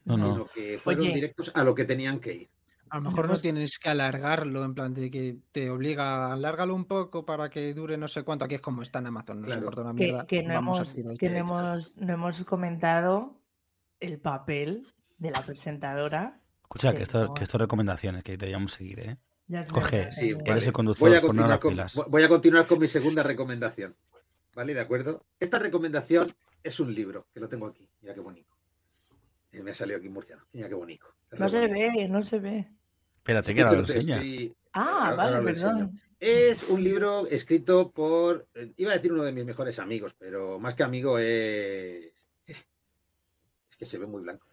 sino 0.04 0.46
que 0.46 0.78
fueron 0.78 1.12
directos 1.12 1.50
a 1.54 1.64
lo 1.64 1.74
que 1.74 1.84
tenían 1.84 2.20
que 2.20 2.34
ir. 2.34 2.50
A 2.90 2.96
lo 2.96 3.02
mejor 3.02 3.28
no 3.28 3.38
tienes 3.38 3.78
que 3.78 3.88
alargarlo, 3.88 4.64
en 4.64 4.74
plan 4.74 4.92
de 4.92 5.12
que 5.12 5.36
te 5.52 5.70
obliga 5.70 6.26
a 6.26 6.32
alargarlo 6.32 6.74
un 6.74 6.86
poco 6.86 7.24
para 7.24 7.48
que 7.48 7.72
dure 7.72 7.96
no 7.96 8.08
sé 8.08 8.24
cuánto. 8.24 8.44
Aquí 8.44 8.56
es 8.56 8.60
como 8.60 8.82
está 8.82 8.98
en 8.98 9.06
Amazon, 9.06 9.42
no 9.42 9.54
importa 9.54 9.82
una 9.82 9.92
mierda. 9.92 10.26
Que, 10.26 10.42
no, 10.42 10.54
hemos, 10.54 10.94
que 11.16 11.30
no, 11.30 11.78
hemos, 12.14 12.44
comentado 12.44 13.40
el 14.00 14.18
papel 14.18 14.88
de 15.18 15.30
la 15.30 15.42
presentadora. 15.42 16.40
Escucha, 16.62 16.92
que 16.92 17.04
esto, 17.04 17.32
que 17.32 17.44
esto 17.44 17.58
recomendaciones 17.58 18.24
que 18.24 18.32
deberíamos 18.32 18.72
seguir, 18.72 19.00
¿eh? 19.00 19.16
Coge, 19.72 20.12
sí, 20.12 20.32
eres 20.44 20.66
el 20.66 20.72
conductor, 20.72 21.08
voy 21.08 21.18
a, 21.18 21.20
con, 21.58 21.76
voy 22.08 22.22
a 22.22 22.28
continuar 22.28 22.66
con 22.66 22.78
mi 22.78 22.86
segunda 22.86 23.24
recomendación. 23.24 23.94
¿Vale? 24.54 24.74
¿De 24.74 24.80
acuerdo? 24.80 25.24
Esta 25.38 25.58
recomendación 25.58 26.32
es 26.62 26.80
un 26.80 26.94
libro, 26.94 27.26
que 27.32 27.40
lo 27.40 27.48
tengo 27.48 27.66
aquí. 27.66 27.88
Mira 28.00 28.14
qué 28.14 28.20
bonito 28.20 28.60
me 29.52 29.72
ha 29.72 29.74
salido 29.74 29.98
aquí 29.98 30.08
murciano. 30.08 30.42
Mira 30.52 30.68
qué 30.68 30.74
bonito. 30.74 31.06
No 31.38 31.48
se 31.48 31.66
ve, 31.66 32.08
no 32.08 32.22
se 32.22 32.38
ve. 32.38 32.66
Espérate 33.16 33.54
que 33.54 33.62
ahora 33.62 33.72
lo 33.74 33.80
enseña. 33.80 34.22
Ah, 34.72 35.14
vale, 35.16 35.42
perdón. 35.42 36.00
Es 36.18 36.62
un 36.64 36.84
libro 36.84 37.26
escrito 37.26 37.90
por, 37.90 38.46
eh, 38.54 38.72
iba 38.76 38.92
a 38.92 38.94
decir 38.94 39.12
uno 39.12 39.22
de 39.24 39.32
mis 39.32 39.44
mejores 39.44 39.78
amigos, 39.78 40.14
pero 40.18 40.58
más 40.58 40.74
que 40.74 40.82
amigo 40.82 41.18
es... 41.18 42.12
Es 42.46 43.76
que 43.78 43.86
se 43.86 43.96
ve 43.96 44.06
muy 44.06 44.20
blanco. 44.22 44.46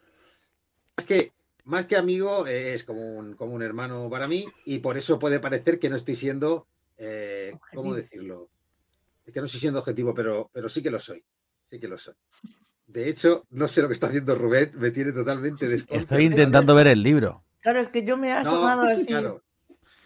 Es 0.96 1.04
que, 1.04 1.34
más 1.66 1.86
que 1.86 1.98
amigo, 1.98 2.48
es 2.48 2.86
como 2.86 3.18
un, 3.18 3.36
como 3.36 3.54
un 3.54 3.62
hermano 3.62 4.10
para 4.10 4.28
mí 4.28 4.46
y 4.66 4.80
por 4.80 4.98
eso 4.98 5.20
puede 5.20 5.42
parecer 5.42 5.78
que 5.78 5.90
no 5.90 5.98
estoy 5.98 6.16
siendo, 6.16 6.68
eh, 6.98 7.54
¿cómo 7.74 7.94
decirlo? 7.94 8.50
Es 9.28 9.34
que 9.34 9.40
no 9.42 9.46
estoy 9.46 9.60
siendo 9.60 9.80
objetivo, 9.80 10.14
pero, 10.14 10.50
pero 10.54 10.70
sí 10.70 10.82
que 10.82 10.90
lo 10.90 11.00
soy. 11.00 11.22
Sí 11.70 11.80
que 11.80 11.88
lo 11.90 11.98
soy. 11.98 12.14
De 12.88 13.10
hecho, 13.10 13.46
no 13.50 13.68
sé 13.68 13.82
lo 13.82 13.90
que 13.90 13.94
está 13.94 14.08
haciendo 14.08 14.34
Rubén, 14.36 14.72
me 14.76 14.90
tiene 14.92 15.12
totalmente 15.12 15.68
desconcertado. 15.68 16.00
Estoy 16.00 16.24
intentando 16.24 16.74
ver 16.74 16.88
el 16.88 17.04
libro. 17.04 17.44
Claro, 17.60 17.82
es 17.82 17.90
que 17.90 18.06
yo 18.06 18.16
me 18.16 18.30
he 18.30 18.32
asomado 18.32 18.84
así. 18.84 19.14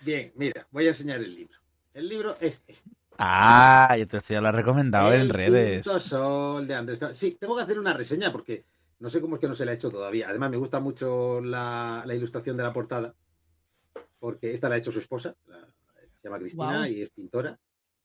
Bien, 0.01 0.31
mira, 0.35 0.67
voy 0.71 0.87
a 0.87 0.89
enseñar 0.89 1.19
el 1.19 1.35
libro. 1.35 1.55
El 1.93 2.09
libro 2.09 2.35
es 2.41 2.63
este. 2.65 2.89
Ah, 3.19 3.95
yo 3.99 4.07
te 4.07 4.19
ya 4.19 4.41
lo 4.41 4.47
he 4.47 4.51
recomendado 4.51 5.13
en 5.13 5.29
redes. 5.29 5.85
Sol 5.85 6.67
de 6.67 6.73
Andrés. 6.73 6.99
Sí, 7.13 7.37
tengo 7.39 7.55
que 7.55 7.61
hacer 7.61 7.77
una 7.77 7.93
reseña 7.93 8.31
porque 8.31 8.65
no 8.97 9.09
sé 9.11 9.21
cómo 9.21 9.35
es 9.35 9.41
que 9.41 9.47
no 9.47 9.53
se 9.53 9.65
la 9.65 9.71
ha 9.71 9.75
hecho 9.75 9.91
todavía. 9.91 10.29
Además, 10.29 10.49
me 10.49 10.57
gusta 10.57 10.79
mucho 10.79 11.39
la, 11.41 12.03
ilustración 12.07 12.57
de 12.57 12.63
la 12.63 12.73
portada, 12.73 13.13
porque 14.17 14.53
esta 14.53 14.69
la 14.69 14.75
ha 14.75 14.77
hecho 14.79 14.91
su 14.91 14.99
esposa, 14.99 15.35
se 15.45 16.27
llama 16.27 16.39
Cristina 16.39 16.89
y 16.89 17.03
es 17.03 17.11
pintora, 17.11 17.59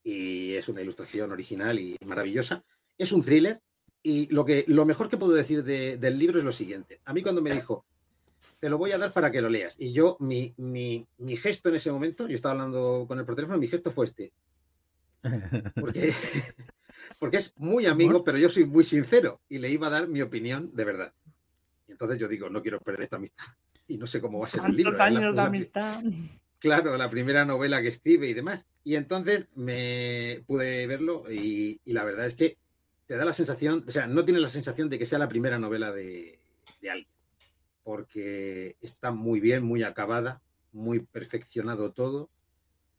y 0.06 0.54
es 0.54 0.68
una 0.68 0.82
ilustración 0.82 1.32
original 1.32 1.80
y 1.80 1.98
maravillosa. 2.06 2.62
Es 2.96 3.10
un 3.10 3.24
thriller, 3.24 3.60
y 4.04 4.32
lo, 4.32 4.44
que, 4.44 4.64
lo 4.68 4.86
mejor 4.86 5.08
que 5.08 5.16
puedo 5.16 5.32
decir 5.32 5.64
del 5.64 6.18
libro 6.18 6.38
es 6.38 6.44
lo 6.44 6.52
siguiente. 6.52 7.00
A 7.04 7.12
mí 7.12 7.24
cuando 7.24 7.42
me 7.42 7.52
dijo, 7.52 7.84
te 8.60 8.70
lo 8.70 8.78
voy 8.78 8.92
a 8.92 8.98
dar 8.98 9.12
para 9.12 9.32
que 9.32 9.42
lo 9.42 9.48
leas, 9.48 9.74
y 9.80 9.92
yo, 9.92 10.16
mi, 10.20 10.54
gesto 11.42 11.70
en 11.70 11.74
ese 11.74 11.90
momento, 11.90 12.28
yo 12.28 12.36
estaba 12.36 12.52
hablando 12.52 13.04
con 13.08 13.18
él 13.18 13.24
por 13.24 13.34
teléfono, 13.34 13.58
mi 13.58 13.66
gesto 13.66 13.90
fue 13.90 14.06
este. 14.06 14.32
Porque, 15.74 16.14
porque 17.18 17.38
es 17.38 17.52
muy 17.56 17.86
amigo, 17.86 18.22
pero 18.22 18.38
yo 18.38 18.48
soy 18.48 18.64
muy 18.64 18.84
sincero 18.84 19.40
y 19.48 19.58
le 19.58 19.70
iba 19.70 19.88
a 19.88 19.90
dar 19.90 20.06
mi 20.06 20.22
opinión 20.22 20.70
de 20.72 20.84
verdad. 20.84 21.12
Y 21.88 21.92
entonces 21.92 22.16
yo 22.16 22.28
digo, 22.28 22.48
no 22.48 22.62
quiero 22.62 22.78
perder 22.78 23.02
esta 23.02 23.16
amistad. 23.16 23.46
Y 23.88 23.98
no 23.98 24.06
sé 24.06 24.20
cómo 24.20 24.38
va 24.38 24.46
a 24.46 24.50
ser 24.50 24.60
el 24.66 24.76
libro. 24.76 25.02
años 25.02 25.34
de 25.34 25.40
amistad? 25.40 26.00
Claro, 26.58 26.96
la 26.96 27.10
primera 27.10 27.44
novela 27.44 27.82
que 27.82 27.88
escribe 27.88 28.28
y 28.28 28.34
demás. 28.34 28.64
Y 28.82 28.96
entonces 28.96 29.46
me 29.54 30.42
pude 30.46 30.86
verlo 30.86 31.24
y 31.30 31.80
la 31.84 32.04
verdad 32.04 32.26
es 32.26 32.34
que 32.34 32.56
te 33.06 33.16
da 33.16 33.24
la 33.24 33.32
sensación, 33.32 33.84
o 33.86 33.90
sea, 33.90 34.06
no 34.06 34.24
tienes 34.24 34.42
la 34.42 34.48
sensación 34.48 34.88
de 34.88 34.98
que 34.98 35.06
sea 35.06 35.18
la 35.18 35.28
primera 35.28 35.58
novela 35.58 35.92
de, 35.92 36.38
alguien, 36.82 37.06
porque 37.84 38.76
está 38.80 39.12
muy 39.12 39.40
bien, 39.40 39.62
muy 39.62 39.84
acabada, 39.84 40.42
muy 40.72 41.00
perfeccionado 41.00 41.92
todo, 41.92 42.28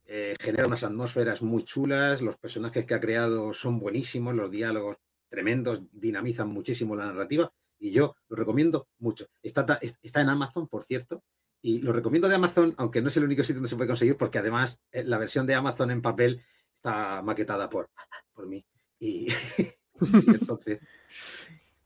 eh, 0.06 0.36
genera 0.40 0.68
unas 0.68 0.84
atmósferas 0.84 1.42
muy 1.42 1.64
chulas, 1.64 2.22
los 2.22 2.38
personajes 2.38 2.86
que 2.86 2.94
ha 2.94 3.02
creado 3.02 3.54
son 3.54 3.80
buenísimos, 3.80 4.34
los 4.34 4.50
diálogos 4.50 4.98
tremendos, 5.28 5.82
dinamizan 5.92 6.48
muchísimo 6.48 6.96
la 6.96 7.08
narrativa 7.08 7.52
y 7.80 7.92
yo 7.92 8.16
lo 8.30 8.38
recomiendo 8.38 8.88
mucho. 9.00 9.28
Está, 9.44 9.78
está 10.02 10.22
en 10.22 10.30
Amazon, 10.30 10.68
por 10.68 10.86
cierto, 10.86 11.22
y 11.62 11.80
lo 11.80 11.92
recomiendo 11.94 12.28
de 12.28 12.36
Amazon, 12.36 12.74
aunque 12.78 13.02
no 13.02 13.10
es 13.10 13.18
el 13.18 13.24
único 13.24 13.44
sitio 13.44 13.56
donde 13.56 13.70
se 13.70 13.76
puede 13.76 13.88
conseguir, 13.88 14.18
porque 14.18 14.40
además 14.40 14.80
eh, 14.92 15.04
la 15.04 15.18
versión 15.18 15.46
de 15.48 15.56
Amazon 15.56 15.92
en 15.92 16.02
papel 16.02 16.44
está 16.74 17.22
maquetada 17.22 17.70
por, 17.70 17.90
por 18.34 18.48
mí. 18.48 18.66
Y, 19.00 19.28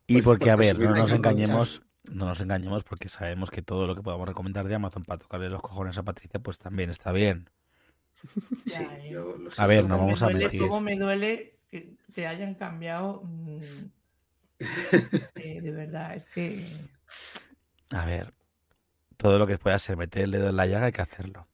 Y, 0.06 0.14
pues, 0.14 0.24
porque, 0.24 0.50
a 0.50 0.56
ver, 0.56 0.78
no 0.78 0.94
nos 0.94 1.12
engañemos, 1.12 1.82
no 2.04 2.26
nos 2.26 2.40
engañemos 2.40 2.84
porque 2.84 3.08
sabemos 3.08 3.50
que 3.50 3.62
todo 3.62 3.86
lo 3.86 3.94
que 3.94 4.02
podamos 4.02 4.28
recomendar 4.28 4.68
de 4.68 4.74
Amazon 4.74 5.04
para 5.04 5.20
tocarle 5.20 5.48
los 5.48 5.62
cojones 5.62 5.96
a 5.96 6.02
Patricia, 6.02 6.40
pues 6.40 6.58
también 6.58 6.90
está 6.90 7.12
bien. 7.12 7.48
a 9.56 9.66
ver, 9.66 9.84
no 9.84 9.98
vamos 9.98 10.22
a 10.22 10.28
mentir. 10.28 10.60
¿Cómo 10.60 10.80
me 10.80 10.96
duele 10.96 11.60
que 11.70 11.96
te 12.12 12.26
hayan 12.26 12.54
cambiado? 12.54 13.22
Mm, 13.24 13.60
de 15.34 15.70
verdad, 15.70 16.14
es 16.14 16.26
que... 16.26 16.66
A 17.90 18.04
ver, 18.04 18.34
todo 19.16 19.38
lo 19.38 19.46
que 19.46 19.58
pueda 19.58 19.78
ser 19.78 19.96
meter 19.96 20.22
el 20.22 20.30
dedo 20.32 20.48
en 20.48 20.56
la 20.56 20.66
llaga 20.66 20.86
hay 20.86 20.92
que 20.92 21.02
hacerlo. 21.02 21.46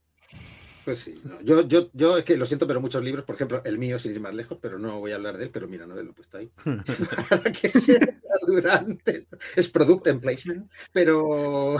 Pues 0.88 1.00
sí, 1.00 1.20
yo, 1.44 1.68
yo, 1.68 1.90
yo 1.92 2.16
es 2.16 2.24
que 2.24 2.38
lo 2.38 2.46
siento, 2.46 2.66
pero 2.66 2.80
muchos 2.80 3.04
libros, 3.04 3.22
por 3.26 3.34
ejemplo, 3.34 3.60
el 3.62 3.76
mío, 3.76 3.98
sin 3.98 4.12
ir 4.12 4.20
más 4.20 4.34
lejos, 4.34 4.56
pero 4.58 4.78
no 4.78 4.98
voy 5.00 5.12
a 5.12 5.16
hablar 5.16 5.36
de 5.36 5.44
él, 5.44 5.50
pero 5.50 5.68
mira, 5.68 5.86
no 5.86 5.94
lo 5.94 6.00
he 6.00 6.14
puesto 6.14 6.38
ahí. 6.38 6.50
Para 7.28 7.52
que 7.52 7.68
sea 7.68 8.00
durante. 8.46 9.26
Es 9.54 9.68
product 9.68 10.06
and 10.08 10.22
placement, 10.22 10.70
pero. 10.92 11.76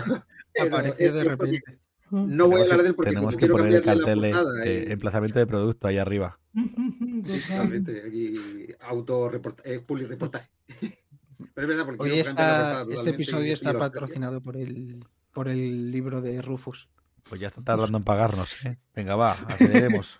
Apareció 0.59 1.11
de 1.11 1.23
repente. 1.23 1.79
No 2.11 2.47
voy 2.49 2.61
a 2.61 2.63
hablar 2.65 2.83
de 2.83 2.89
él 2.89 2.95
porque 2.95 3.11
tenemos 3.11 3.35
que 3.35 3.47
poner 3.47 3.73
el 3.73 3.81
cartel 3.81 4.21
de, 4.21 4.91
emplazamiento 4.91 5.39
de 5.39 5.47
producto 5.47 5.87
ahí 5.87 5.97
arriba. 5.97 6.39
Totalmente. 7.47 8.03
Aquí 8.05 8.35
autorreportaje, 8.79 9.73
eh, 9.73 10.07
reportaje. 10.07 10.49
Pero 11.55 11.63
es 11.63 11.67
verdad, 11.67 11.85
porque 11.85 12.03
Hoy 12.03 12.19
está, 12.19 12.85
este 12.91 13.09
episodio 13.11 13.53
está 13.53 13.75
patrocinado 13.75 14.41
por 14.41 14.55
el, 14.55 15.03
por 15.33 15.47
el 15.47 15.91
libro 15.91 16.21
de 16.21 16.41
Rufus. 16.41 16.89
Pues 17.23 17.41
ya 17.41 17.47
está 17.47 17.61
tardando 17.61 17.97
en 17.97 18.03
pagarnos, 18.03 18.65
¿eh? 18.65 18.77
Venga, 18.95 19.15
va, 19.15 19.31
accederemos. 19.47 20.19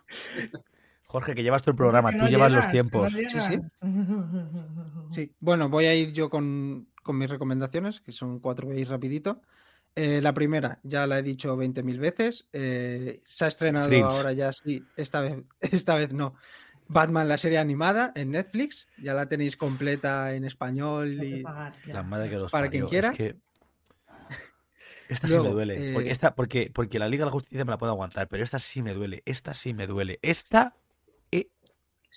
Jorge, 1.05 1.33
que 1.33 1.41
llevas 1.41 1.63
todo 1.63 1.71
el 1.71 1.77
programa, 1.77 2.11
tú 2.11 2.27
llevas 2.27 2.51
los 2.51 2.69
tiempos. 2.69 3.11
sí, 3.13 3.25
sí. 3.27 3.59
Sí, 5.11 5.35
bueno, 5.39 5.69
voy 5.69 5.85
a 5.85 5.95
ir 5.95 6.13
yo 6.13 6.29
con, 6.29 6.87
con 7.01 7.17
mis 7.17 7.29
recomendaciones, 7.29 8.01
que 8.01 8.11
son 8.11 8.39
cuatro 8.39 8.67
veis 8.67 8.87
rapidito. 8.87 9.41
Eh, 9.95 10.21
la 10.21 10.33
primera, 10.33 10.79
ya 10.83 11.07
la 11.07 11.19
he 11.19 11.23
dicho 11.23 11.57
20.000 11.57 11.99
veces. 11.99 12.47
Eh, 12.53 13.19
se 13.25 13.45
ha 13.45 13.47
estrenado 13.47 14.05
ahora 14.05 14.33
ya, 14.33 14.53
sí, 14.53 14.83
esta 14.95 15.21
vez, 15.21 15.43
esta 15.59 15.95
vez 15.95 16.13
no. 16.13 16.35
Batman, 16.87 17.27
la 17.27 17.37
serie 17.37 17.57
animada 17.57 18.11
en 18.15 18.31
Netflix. 18.31 18.87
Ya 18.97 19.13
la 19.13 19.27
tenéis 19.27 19.57
completa 19.57 20.33
en 20.33 20.43
español. 20.45 21.23
Y... 21.23 21.43
la 21.43 22.03
madre 22.03 22.29
que 22.29 22.35
los 22.35 22.51
Para 22.51 22.69
quien 22.69 22.87
quiera. 22.87 23.11
Esta 25.09 25.27
sí 25.27 25.33
me 25.33 25.49
duele. 25.49 25.93
Porque, 25.93 26.09
eh, 26.09 26.11
esta, 26.11 26.35
porque, 26.35 26.71
porque 26.73 26.99
la 26.99 27.09
Liga 27.09 27.25
de 27.25 27.25
la 27.25 27.31
Justicia 27.31 27.65
me 27.65 27.71
la 27.71 27.79
puedo 27.79 27.91
aguantar, 27.91 28.27
pero 28.27 28.43
esta 28.43 28.59
sí 28.59 28.83
me 28.83 28.93
duele. 28.93 29.23
Esta 29.25 29.55
sí 29.55 29.73
me 29.73 29.87
duele. 29.87 30.19
Esta. 30.21 30.75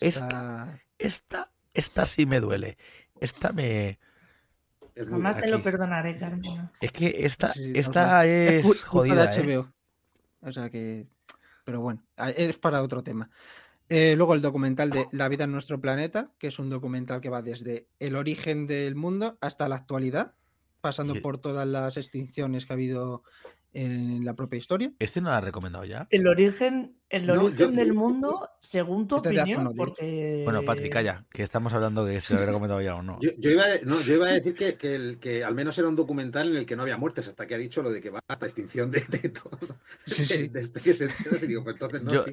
esta, 0.00 0.78
esta, 0.98 1.50
esta 1.72 2.06
sí 2.06 2.26
me 2.26 2.40
duele. 2.40 2.76
Esta 3.18 3.52
me. 3.52 3.98
Jamás 4.94 5.38
te 5.38 5.48
lo 5.48 5.62
perdonaré, 5.62 6.18
Carmen. 6.18 6.70
Es 6.80 6.92
que 6.92 7.24
esta, 7.24 7.52
esta 7.74 8.26
es, 8.26 8.84
jodida. 8.84 9.26
De 9.26 9.42
HBO. 9.42 9.62
¿eh? 9.62 9.72
O 10.42 10.52
sea 10.52 10.68
que. 10.68 11.06
Pero 11.64 11.80
bueno, 11.80 12.02
es 12.36 12.58
para 12.58 12.82
otro 12.82 13.02
tema. 13.02 13.30
Eh, 13.88 14.16
luego 14.16 14.34
el 14.34 14.42
documental 14.42 14.90
de 14.90 15.06
La 15.12 15.28
vida 15.28 15.44
en 15.44 15.52
nuestro 15.52 15.80
planeta, 15.80 16.30
que 16.38 16.48
es 16.48 16.58
un 16.58 16.68
documental 16.68 17.20
que 17.20 17.30
va 17.30 17.42
desde 17.42 17.88
el 18.00 18.16
origen 18.16 18.66
del 18.66 18.94
mundo 18.96 19.38
hasta 19.40 19.68
la 19.68 19.76
actualidad, 19.76 20.34
pasando 20.82 21.14
por 21.14 21.38
todas 21.38 21.66
las 21.66 21.96
extinciones 21.96 22.66
que 22.66 22.72
ha 22.72 22.74
habido 22.74 23.22
en 23.74 24.24
la 24.24 24.34
propia 24.34 24.58
historia. 24.58 24.92
¿Este 24.98 25.20
no 25.20 25.30
lo 25.30 25.36
has 25.36 25.44
recomendado 25.44 25.84
ya? 25.84 26.06
El 26.10 26.26
origen, 26.26 26.96
el 27.08 27.30
origen 27.30 27.74
del 27.74 27.94
mundo, 27.94 28.48
según 28.60 29.08
tu 29.08 29.16
este 29.16 29.30
opinión, 29.30 29.72
porque... 29.74 30.42
Bueno, 30.44 30.62
Patrick, 30.62 30.92
calla, 30.92 31.24
que 31.30 31.42
estamos 31.42 31.72
hablando 31.72 32.04
de 32.04 32.20
si 32.20 32.34
lo 32.34 32.40
he 32.40 32.46
recomendado 32.46 32.82
ya 32.82 32.96
o 32.96 33.02
no. 33.02 33.18
Yo, 33.20 33.50
iba, 33.50 33.64
a, 33.64 34.32
decir 34.32 34.54
que, 34.76 34.94
el, 34.94 35.18
que, 35.18 35.42
al 35.42 35.54
menos 35.54 35.78
era 35.78 35.88
un 35.88 35.96
documental 35.96 36.50
en 36.50 36.56
el 36.56 36.66
que 36.66 36.76
no 36.76 36.82
había 36.82 36.98
muertes, 36.98 37.28
hasta 37.28 37.46
que 37.46 37.54
ha 37.54 37.58
dicho 37.58 37.82
lo 37.82 37.90
de 37.90 38.02
que 38.02 38.10
va 38.10 38.20
hasta 38.28 38.46
extinción 38.46 38.90
de, 38.90 39.00
todo. 39.30 39.58
Sí, 40.04 40.24
sí. 40.24 40.48
De, 40.52 40.68
pues 40.68 41.00
entonces, 41.00 42.02
no, 42.02 42.12
yo, 42.12 42.24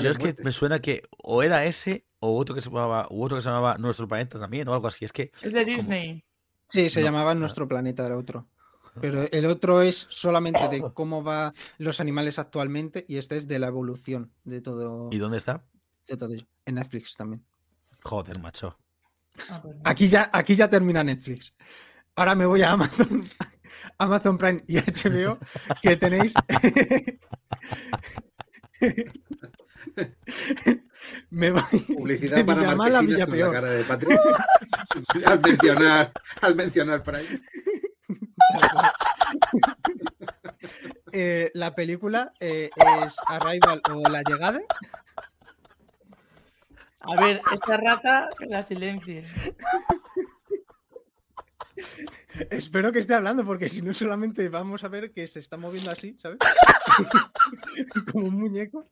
yo 0.00 0.10
es 0.10 0.18
que 0.18 0.34
me 0.42 0.52
suena 0.52 0.78
que 0.80 1.02
o 1.18 1.42
era 1.42 1.64
ese 1.64 2.06
o 2.20 2.36
otro 2.36 2.54
que 2.54 2.62
se 2.62 2.70
llamaba, 2.70 3.06
u 3.10 3.22
otro 3.24 3.36
que 3.36 3.42
se 3.42 3.48
llamaba 3.48 3.76
Nuestro 3.78 4.06
Planeta 4.06 4.38
también, 4.38 4.68
o 4.68 4.74
algo 4.74 4.86
así. 4.86 5.04
Es 5.04 5.12
que... 5.12 5.30
Es 5.42 5.52
de 5.52 5.64
Disney. 5.64 6.24
Sí, 6.68 6.90
se 6.90 7.02
llamaba 7.02 7.34
Nuestro 7.34 7.68
Planeta, 7.68 8.06
el 8.06 8.12
otro. 8.12 8.48
Pero 9.00 9.24
el 9.30 9.46
otro 9.46 9.82
es 9.82 10.06
solamente 10.08 10.68
de 10.68 10.80
cómo 10.94 11.22
van 11.22 11.52
los 11.78 12.00
animales 12.00 12.38
actualmente 12.38 13.04
y 13.08 13.18
este 13.18 13.36
es 13.36 13.46
de 13.46 13.58
la 13.58 13.68
evolución 13.68 14.32
de 14.44 14.60
todo. 14.60 15.08
¿Y 15.12 15.18
dónde 15.18 15.38
está? 15.38 15.64
De 16.06 16.16
todo 16.16 16.32
ello. 16.32 16.46
En 16.64 16.76
Netflix 16.76 17.16
también. 17.16 17.44
Joder, 18.02 18.40
macho. 18.40 18.78
Ah, 19.50 19.60
pues 19.62 19.76
aquí 19.84 20.08
ya, 20.08 20.30
aquí 20.32 20.56
ya 20.56 20.70
termina 20.70 21.04
Netflix. 21.04 21.54
Ahora 22.14 22.34
me 22.34 22.46
voy 22.46 22.62
a 22.62 22.72
Amazon, 22.72 23.28
Amazon 23.98 24.38
Prime 24.38 24.62
y 24.66 24.78
HBO, 24.78 25.38
que 25.82 25.96
tenéis. 25.96 26.32
me 31.30 31.50
voy 31.50 31.62
Publicidad 31.86 32.44
para 32.44 32.74
la 32.74 33.00
Villa 33.00 33.26
Peor. 33.26 33.52
Cara 33.52 33.70
de 33.70 33.84
al 35.26 35.40
mencionar, 35.40 36.12
al 36.40 36.54
mencionar 36.54 37.02
Prime. 37.02 37.40
Eh, 41.12 41.50
la 41.54 41.74
película 41.74 42.34
eh, 42.40 42.68
es 42.76 43.16
Arrival 43.26 43.80
o 43.90 44.06
La 44.08 44.22
Llegada. 44.22 44.60
A 47.00 47.20
ver, 47.20 47.40
esta 47.52 47.76
rata 47.78 48.28
la 48.40 48.62
silencie. 48.62 49.24
Espero 52.50 52.92
que 52.92 52.98
esté 52.98 53.14
hablando, 53.14 53.44
porque 53.44 53.68
si 53.68 53.82
no, 53.82 53.94
solamente 53.94 54.48
vamos 54.48 54.84
a 54.84 54.88
ver 54.88 55.10
que 55.12 55.26
se 55.26 55.38
está 55.38 55.56
moviendo 55.56 55.90
así, 55.90 56.16
¿sabes? 56.20 56.38
Como 58.12 58.26
un 58.26 58.38
muñeco. 58.38 58.86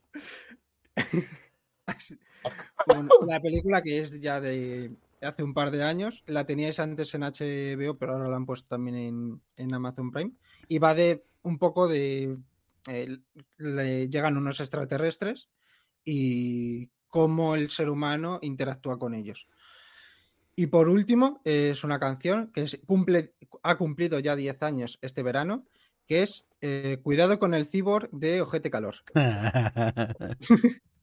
la 3.26 3.40
película 3.40 3.82
que 3.82 4.00
es 4.00 4.20
ya 4.20 4.40
de 4.40 4.92
hace 5.24 5.42
un 5.42 5.54
par 5.54 5.70
de 5.70 5.82
años. 5.82 6.22
La 6.26 6.46
teníais 6.46 6.78
antes 6.78 7.14
en 7.14 7.22
HBO, 7.22 7.96
pero 7.98 8.12
ahora 8.12 8.28
la 8.28 8.36
han 8.36 8.46
puesto 8.46 8.68
también 8.68 9.40
en, 9.56 9.74
Amazon 9.74 10.10
Prime. 10.10 10.32
Y 10.68 10.78
va 10.78 10.94
de 10.94 11.24
un 11.42 11.58
poco 11.58 11.88
de. 11.88 12.36
Eh, 12.88 13.18
le 13.56 14.08
llegan 14.08 14.36
unos 14.36 14.60
extraterrestres 14.60 15.48
y 16.04 16.90
cómo 17.08 17.54
el 17.54 17.70
ser 17.70 17.88
humano 17.88 18.38
interactúa 18.42 18.98
con 18.98 19.14
ellos. 19.14 19.48
Y 20.56 20.66
por 20.66 20.88
último, 20.88 21.40
es 21.44 21.82
una 21.82 21.98
canción 21.98 22.52
que 22.52 22.66
cumple, 22.86 23.34
ha 23.62 23.76
cumplido 23.76 24.20
ya 24.20 24.36
10 24.36 24.62
años 24.62 24.98
este 25.02 25.22
verano, 25.22 25.64
que 26.06 26.22
es 26.22 26.46
eh, 26.60 26.98
Cuidado 27.02 27.38
con 27.38 27.54
el 27.54 27.66
cibor 27.66 28.08
de 28.12 28.42
Ojete 28.42 28.70
Calor. 28.70 28.96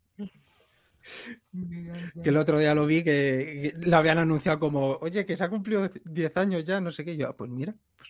que 2.24 2.30
el 2.30 2.38
otro 2.38 2.60
día 2.60 2.76
lo 2.76 2.86
vi 2.86 3.04
que, 3.04 3.74
la 3.82 3.98
habían 4.00 4.18
anunciado 4.18 4.60
como, 4.60 4.98
oye, 5.02 5.26
que 5.26 5.36
se 5.36 5.44
ha 5.44 5.50
cumplido 5.50 5.90
10 6.06 6.38
años 6.38 6.64
ya, 6.64 6.82
no 6.82 6.92
sé 6.92 7.06
qué. 7.06 7.18
yo, 7.18 7.30
ah, 7.30 7.36
pues 7.36 7.50
mira, 7.50 7.76
pues, 7.98 8.10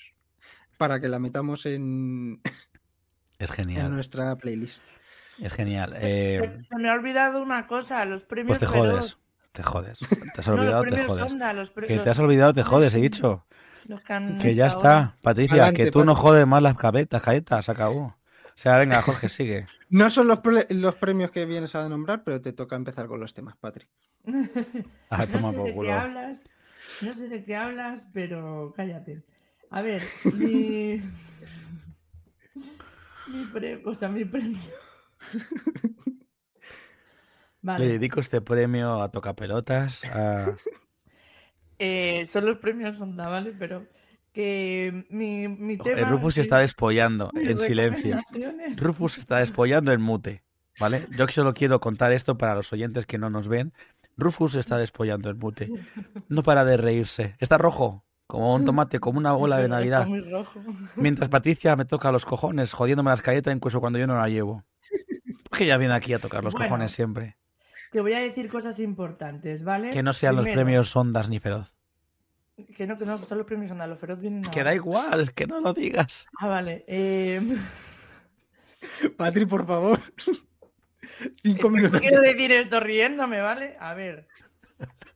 para 0.77 0.99
que 0.99 1.07
la 1.07 1.19
metamos 1.19 1.65
en, 1.65 2.41
es 3.39 3.51
genial. 3.51 3.87
en 3.87 3.93
nuestra 3.93 4.35
playlist. 4.35 4.81
Es 5.39 5.53
genial. 5.53 5.95
Eh, 5.97 6.65
se, 6.69 6.75
me 6.77 6.89
ha 6.89 6.93
olvidado 6.93 7.41
una 7.41 7.65
cosa, 7.65 8.05
los 8.05 8.23
premios. 8.23 8.59
Pues 8.59 8.71
te 8.71 8.77
jodes, 8.77 9.17
te 9.51 9.63
jodes. 9.63 9.99
Te 10.35 10.41
has 10.41 10.47
olvidado, 10.47 10.83
te 10.83 11.03
jodes. 11.05 11.33
que 11.87 11.97
te 11.97 12.09
has 12.09 12.19
olvidado, 12.19 12.53
te 12.53 12.63
jodes, 12.63 12.93
he 12.93 13.01
dicho. 13.01 13.45
Que, 14.39 14.55
ya 14.55 14.67
está, 14.67 15.15
Patricia, 15.21 15.73
que 15.73 15.91
tú 15.91 16.05
no 16.05 16.15
jodes 16.15 16.45
más 16.45 16.61
las 16.61 16.77
cabetas, 16.77 17.21
caetas, 17.21 17.67
acabó. 17.67 18.15
O 18.61 18.63
sea, 18.63 18.77
venga, 18.77 19.01
Jorge, 19.01 19.27
sigue. 19.27 19.65
No 19.89 20.11
son 20.11 20.27
los, 20.27 20.39
los, 20.69 20.95
premios 20.97 21.31
que 21.31 21.47
vienes 21.47 21.73
a 21.73 21.89
nombrar, 21.89 22.23
pero 22.23 22.39
te 22.39 22.53
toca 22.53 22.75
empezar 22.75 23.07
con 23.07 23.19
los 23.19 23.33
temas, 23.33 23.57
Patri. 23.57 23.87
Ah, 25.09 25.25
toma 25.25 25.51
no 25.51 25.65
sé 25.65 25.71
de 25.71 25.81
qué 25.81 25.91
hablas, 25.91 26.49
no 27.01 27.15
sé 27.15 27.27
de 27.27 27.43
qué 27.43 27.55
hablas, 27.55 28.05
pero 28.13 28.71
cállate. 28.77 29.23
A 29.71 29.81
ver, 29.81 30.03
mi. 30.35 31.01
mi 33.29 33.45
premio. 33.51 33.89
O 33.89 33.95
sea, 33.95 34.09
mi 34.09 34.25
premio. 34.25 34.59
Le 37.63 37.87
dedico 37.87 38.19
este 38.19 38.41
premio 38.41 39.01
a 39.01 39.09
Tocapelotas. 39.09 40.05
A... 40.05 40.55
Eh, 41.79 42.27
son 42.27 42.45
los 42.45 42.59
premios 42.59 43.01
Onda, 43.01 43.27
¿vale? 43.27 43.55
Pero 43.57 43.87
que 44.33 45.05
mi, 45.09 45.47
mi 45.47 45.77
tema... 45.77 46.09
Rufus 46.09 46.35
se 46.35 46.41
está 46.41 46.59
despollando 46.59 47.31
en 47.35 47.59
silencio. 47.59 48.19
Rufus 48.77 49.13
se 49.13 49.19
está 49.19 49.37
despollando 49.37 49.91
en 49.91 50.01
mute, 50.01 50.43
¿vale? 50.79 51.07
Yo 51.17 51.27
solo 51.27 51.53
quiero 51.53 51.79
contar 51.79 52.11
esto 52.11 52.37
para 52.37 52.55
los 52.55 52.71
oyentes 52.73 53.05
que 53.05 53.17
no 53.17 53.29
nos 53.29 53.47
ven. 53.47 53.73
Rufus 54.17 54.53
se 54.53 54.59
está 54.59 54.77
despollando 54.77 55.29
en 55.29 55.37
mute. 55.37 55.69
No 56.27 56.43
para 56.43 56.65
de 56.65 56.77
reírse. 56.77 57.35
Está 57.39 57.57
rojo, 57.57 58.05
como 58.27 58.55
un 58.55 58.65
tomate, 58.65 58.99
como 58.99 59.19
una 59.19 59.33
bola 59.33 59.57
de 59.57 59.67
Navidad. 59.67 60.07
Mientras 60.95 61.29
Patricia 61.29 61.75
me 61.75 61.85
toca 61.85 62.11
los 62.11 62.25
cojones, 62.25 62.73
jodiéndome 62.73 63.09
las 63.09 63.21
calletas 63.21 63.55
incluso 63.55 63.79
cuando 63.79 63.99
yo 63.99 64.07
no 64.07 64.15
la 64.15 64.29
llevo. 64.29 64.63
Que 65.51 65.65
ella 65.65 65.77
viene 65.77 65.93
aquí 65.93 66.13
a 66.13 66.19
tocar 66.19 66.43
los 66.43 66.55
cojones 66.55 66.91
siempre. 66.91 67.37
Te 67.91 67.99
voy 67.99 68.13
a 68.13 68.19
decir 68.19 68.47
cosas 68.47 68.79
importantes, 68.79 69.65
¿vale? 69.65 69.89
Que 69.89 70.01
no 70.01 70.13
sean 70.13 70.37
los 70.37 70.47
premios 70.47 70.95
Ondas 70.95 71.27
ni 71.27 71.39
Feroz. 71.39 71.75
Que 72.75 72.85
no, 72.85 72.97
que 72.97 73.05
no, 73.05 73.17
son 73.23 73.37
los 73.37 73.47
premios 73.47 73.71
Onda, 73.71 73.87
los 73.87 73.99
feroz 73.99 74.19
vienen 74.19 74.43
Que 74.43 74.63
da 74.63 74.75
igual, 74.75 75.33
que 75.33 75.47
no 75.47 75.61
lo 75.61 75.73
digas. 75.73 76.27
Ah, 76.39 76.47
vale. 76.47 76.83
Eh... 76.87 77.41
Patri, 79.17 79.45
por 79.45 79.65
favor. 79.65 79.99
Cinco 81.43 81.69
minutos. 81.69 82.01
Quiero 82.01 82.21
decir 82.21 82.51
esto 82.51 82.79
riéndome, 82.79 83.41
¿vale? 83.41 83.75
A 83.79 83.93
ver. 83.93 84.27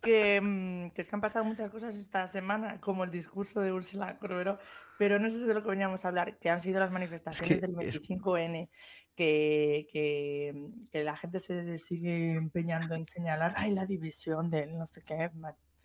Que, 0.01 0.39
mm, 0.41 0.91
que, 0.91 1.01
es 1.01 1.09
que 1.09 1.15
han 1.15 1.21
pasado 1.21 1.45
muchas 1.45 1.71
cosas 1.71 1.95
esta 1.95 2.27
semana, 2.27 2.79
como 2.79 3.03
el 3.03 3.11
discurso 3.11 3.61
de 3.61 3.71
Ursula 3.71 4.17
Corberó, 4.19 4.59
pero 4.97 5.19
no 5.19 5.29
sé 5.29 5.39
de 5.39 5.53
lo 5.53 5.63
que 5.63 5.69
veníamos 5.69 6.05
a 6.05 6.09
hablar, 6.09 6.37
que 6.37 6.49
han 6.49 6.61
sido 6.61 6.79
las 6.79 6.91
manifestaciones 6.91 7.61
del 7.61 7.73
25N, 7.73 8.69
que, 9.15 9.87
que, 9.91 10.69
que, 10.91 11.03
la 11.03 11.15
gente 11.15 11.39
se 11.39 11.77
sigue 11.79 12.33
empeñando 12.33 12.93
en 12.93 13.05
señalar, 13.05 13.53
ay, 13.57 13.73
la 13.73 13.85
división 13.85 14.51
de 14.51 14.67
no 14.67 14.85
sé 14.85 15.01
qué, 15.01 15.31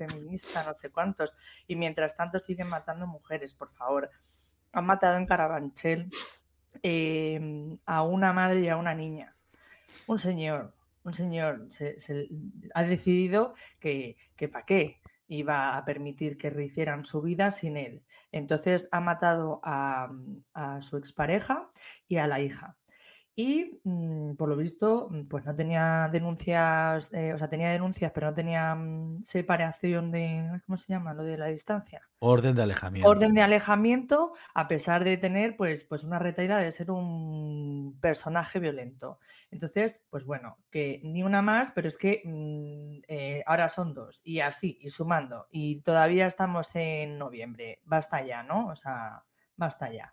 feminista, 0.07 0.65
no 0.65 0.75
sé 0.75 0.91
cuántos, 0.91 1.35
y 1.67 1.77
mientras 1.77 2.17
tanto 2.17 2.39
siguen 2.39 2.69
matando 2.69 3.07
mujeres, 3.07 3.55
por 3.55 3.71
favor. 3.73 4.11
Han 4.73 4.87
matado 4.87 5.17
en 5.17 5.27
Carabanchel 5.27 6.11
em, 6.83 7.77
a 7.87 8.03
una 8.03 8.33
madre 8.33 8.61
y 8.61 8.69
a 8.69 8.77
una 8.77 8.95
niña. 8.95 9.37
Un 10.07 10.19
señor 10.19 10.75
un 11.03 11.15
señor 11.15 11.67
se, 11.71 11.97
ha 12.75 12.85
decidido 12.85 13.55
que, 13.79 14.17
que 14.37 14.49
para 14.49 14.67
qué 14.67 15.01
iba 15.29 15.77
a 15.77 15.85
permitir 15.85 16.37
que 16.37 16.51
rehicieran 16.51 17.05
su 17.05 17.23
vida 17.23 17.53
sin 17.53 17.77
él. 17.77 18.03
Entonces 18.33 18.89
ha 18.93 19.01
matado 19.01 19.61
a, 19.63 20.11
a 20.55 20.83
su 20.83 20.97
expareja 20.97 21.71
y 22.09 22.17
a 22.17 22.27
la 22.27 22.41
hija 22.41 22.77
y 23.41 23.81
mm, 23.85 24.35
por 24.35 24.51
lo 24.51 24.57
visto, 24.57 25.09
mm, 25.11 25.23
pues 25.23 25.47
no 25.47 25.55
tenía 25.57 26.11
denuncias, 26.13 27.11
eh, 27.15 27.33
o 27.33 27.39
sea, 27.39 27.49
tenía 27.49 27.71
denuncias, 27.71 28.13
pero 28.13 28.27
no 28.27 28.35
tenía 28.35 28.75
mm, 28.75 29.25
separación 29.25 30.11
de, 30.11 30.61
¿cómo 30.67 30.77
se 30.77 30.93
llama? 30.93 31.15
Lo 31.15 31.23
de 31.23 31.39
la 31.39 31.47
distancia. 31.47 32.07
Orden 32.19 32.55
de 32.55 32.63
alejamiento. 32.63 33.09
Orden 33.09 33.33
de 33.33 33.41
alejamiento, 33.41 34.35
a 34.53 34.69
pesar 34.69 35.05
de 35.05 35.17
tener, 35.17 35.57
pues, 35.57 35.85
pues 35.85 36.05
una 36.05 36.19
retaila 36.19 36.59
de 36.59 36.71
ser 36.71 36.91
un 36.91 37.97
personaje 37.99 38.59
violento. 38.59 39.21
Entonces, 39.51 40.03
pues 40.11 40.27
bueno, 40.27 40.59
que 40.71 41.01
ni 41.03 41.23
una 41.23 41.41
más, 41.41 41.71
pero 41.71 41.89
es 41.89 41.97
que 41.97 42.23
eh, 43.09 43.43
ahora 43.47 43.71
son 43.71 43.95
dos, 43.95 44.21
y 44.23 44.41
así, 44.41 44.77
y 44.83 44.91
sumando, 44.91 45.47
y 45.51 45.81
todavía 45.81 46.27
estamos 46.27 46.69
en 46.75 47.17
noviembre, 47.17 47.81
basta 47.85 48.23
ya, 48.23 48.43
¿no? 48.43 48.67
O 48.69 48.77
sea, 48.77 49.25
basta 49.57 49.91
ya. 49.91 50.13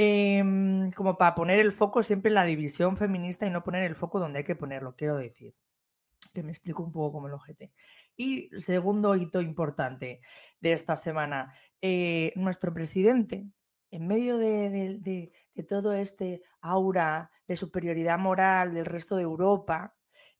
Em, 0.00 0.92
como 0.92 1.18
para 1.18 1.34
poner 1.34 1.58
el 1.58 1.72
foco 1.72 2.04
siempre 2.04 2.28
en 2.28 2.36
la 2.36 2.44
división 2.44 2.96
feminista 2.96 3.46
y 3.46 3.50
no 3.50 3.64
poner 3.64 3.82
el 3.82 3.96
foco 3.96 4.20
donde 4.20 4.38
hay 4.38 4.44
que 4.44 4.54
ponerlo, 4.54 4.94
quiero 4.96 5.16
decir. 5.16 5.54
Que 6.32 6.42
me 6.44 6.52
explico 6.52 6.84
un 6.84 6.92
poco 6.92 7.12
como 7.12 7.26
el 7.26 7.34
ojete. 7.34 7.72
Y 8.16 8.48
segundo 8.60 9.16
hito 9.16 9.40
importante 9.40 10.20
de 10.60 10.72
esta 10.72 10.96
semana, 10.96 11.52
eh, 11.82 12.32
nuestro 12.36 12.72
presidente, 12.72 13.48
en 13.90 14.06
medio 14.06 14.38
de, 14.38 15.32
todo 15.68 15.92
este 15.92 16.42
aura 16.60 17.32
de 17.48 17.56
superioridad 17.56 18.18
moral 18.18 18.74
del 18.74 18.86
resto 18.86 19.16
de 19.16 19.22
Europa, 19.22 19.96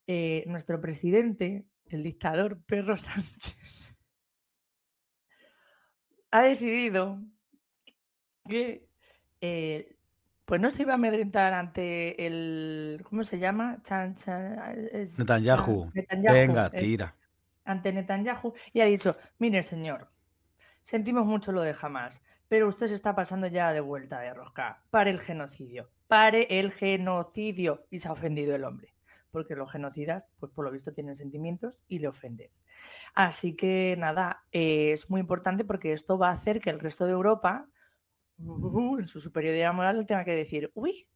eh, 0.07 0.45
nuestro 0.47 0.79
presidente, 0.79 1.65
el 1.87 2.03
dictador 2.03 2.63
Pedro 2.65 2.95
Sánchez, 2.97 3.57
ha 6.31 6.43
decidido 6.43 7.19
que 8.47 8.88
eh, 9.41 9.95
pues 10.45 10.59
no 10.59 10.71
se 10.71 10.81
iba 10.81 10.93
a 10.93 10.95
amedrentar 10.95 11.53
ante 11.53 12.25
el. 12.25 13.01
¿Cómo 13.03 13.21
se 13.23 13.37
llama? 13.37 13.77
Chan, 13.83 14.15
Netanyahu. 15.17 15.91
Venga, 15.93 16.71
tira. 16.71 17.15
ante 17.65 17.93
Netanyahu 17.93 18.53
y 18.73 18.81
ha 18.81 18.85
dicho: 18.85 19.15
Mire, 19.37 19.61
señor, 19.61 20.09
sentimos 20.81 21.27
mucho 21.27 21.51
lo 21.51 21.61
de 21.61 21.75
jamás, 21.75 22.23
pero 22.47 22.67
usted 22.67 22.87
se 22.87 22.95
está 22.95 23.15
pasando 23.15 23.45
ya 23.45 23.71
de 23.71 23.79
vuelta 23.79 24.19
de 24.21 24.33
rosca. 24.33 24.81
Pare 24.89 25.11
el 25.11 25.19
genocidio. 25.19 25.91
Pare 26.07 26.47
el 26.59 26.71
genocidio. 26.71 27.85
Y 27.91 27.99
se 27.99 28.07
ha 28.07 28.11
ofendido 28.11 28.55
el 28.55 28.63
hombre. 28.63 28.95
Porque 29.29 29.55
los 29.55 29.71
genocidas, 29.71 30.31
pues 30.39 30.51
por 30.51 30.65
lo 30.65 30.71
visto, 30.71 30.91
tienen 30.91 31.15
sentimientos 31.15 31.83
y 31.87 31.99
le 31.99 32.07
ofenden. 32.07 32.49
Así 33.13 33.55
que 33.55 33.95
nada, 33.99 34.45
eh, 34.51 34.93
es 34.93 35.11
muy 35.11 35.21
importante 35.21 35.63
porque 35.63 35.93
esto 35.93 36.17
va 36.17 36.29
a 36.29 36.33
hacer 36.33 36.59
que 36.59 36.71
el 36.71 36.79
resto 36.79 37.05
de 37.05 37.11
Europa 37.11 37.67
en 38.39 39.07
su 39.07 39.19
superioridad 39.19 39.73
moral 39.73 40.05
tenga 40.05 40.23
que 40.23 40.35
decir, 40.35 40.71
uy, 40.73 41.07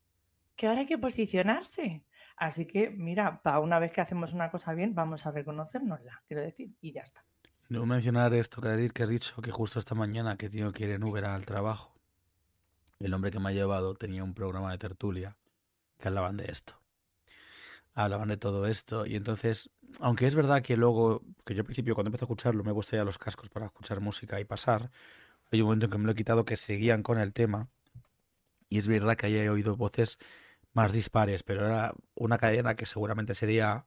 que 0.56 0.68
ahora 0.68 0.82
hay 0.82 0.86
que 0.86 0.98
posicionarse. 0.98 2.04
Así 2.36 2.66
que, 2.66 2.90
mira, 2.90 3.42
para 3.42 3.60
una 3.60 3.80
vez 3.80 3.92
que 3.92 4.02
hacemos 4.02 4.34
una 4.34 4.52
cosa 4.52 4.74
bien, 4.74 4.96
vamos 4.96 5.26
a 5.26 5.32
reconocernosla, 5.32 6.24
quiero 6.28 6.42
decir, 6.42 6.72
y 6.82 6.92
ya 6.92 7.02
está. 7.02 7.26
No 7.70 7.86
mencionar 7.86 8.34
esto 8.34 8.62
que 8.62 9.04
has 9.04 9.10
dicho, 9.10 9.42
que 9.42 9.52
justo 9.52 9.80
esta 9.80 9.96
mañana 9.96 10.38
que 10.38 10.50
tengo 10.50 10.72
que 10.72 10.84
ir 10.84 10.92
en 10.92 11.04
Uber 11.04 11.26
al 11.26 11.46
trabajo, 11.46 11.94
el 13.00 13.14
hombre 13.14 13.32
que 13.32 13.40
me 13.40 13.50
ha 13.50 13.54
llevado 13.54 13.96
tenía 13.96 14.24
un 14.24 14.34
programa 14.34 14.72
de 14.72 14.78
tertulia 14.78 15.38
que 16.00 16.08
hablaban 16.08 16.38
de 16.38 16.46
esto. 16.46 16.80
Hablaban 17.96 18.30
de 18.30 18.38
todo 18.38 18.66
esto 18.66 19.06
y 19.06 19.16
entonces, 19.16 19.70
aunque 20.00 20.26
es 20.26 20.36
verdad 20.36 20.62
que 20.62 20.76
luego, 20.76 21.22
que 21.46 21.54
yo 21.54 21.62
al 21.62 21.66
principio 21.66 21.96
cuando 21.96 22.10
empecé 22.10 22.24
a 22.24 22.28
escucharlo 22.28 22.64
me 22.64 22.72
gusta 22.72 22.98
ya 22.98 23.04
los 23.04 23.18
cascos 23.18 23.50
para 23.50 23.68
escuchar 23.68 24.00
música 24.00 24.40
y 24.40 24.46
pasar, 24.46 24.90
hay 25.54 25.62
un 25.62 25.68
momento 25.68 25.86
en 25.86 25.92
que 25.92 25.98
me 26.00 26.06
lo 26.06 26.12
he 26.12 26.16
quitado 26.16 26.46
que 26.46 26.58
seguían 26.58 27.04
con 27.04 27.20
el 27.20 27.32
tema. 27.32 27.70
Y 28.70 28.80
es 28.80 28.88
verdad 28.88 29.16
que 29.16 29.28
haya 29.28 29.52
oído 29.52 29.78
voces 29.78 30.18
más 30.74 30.92
dispares, 30.92 31.44
pero 31.44 31.66
era 31.66 31.94
una 32.16 32.40
cadena 32.40 32.76
que 32.76 32.88
seguramente 32.88 33.36
sería 33.36 33.86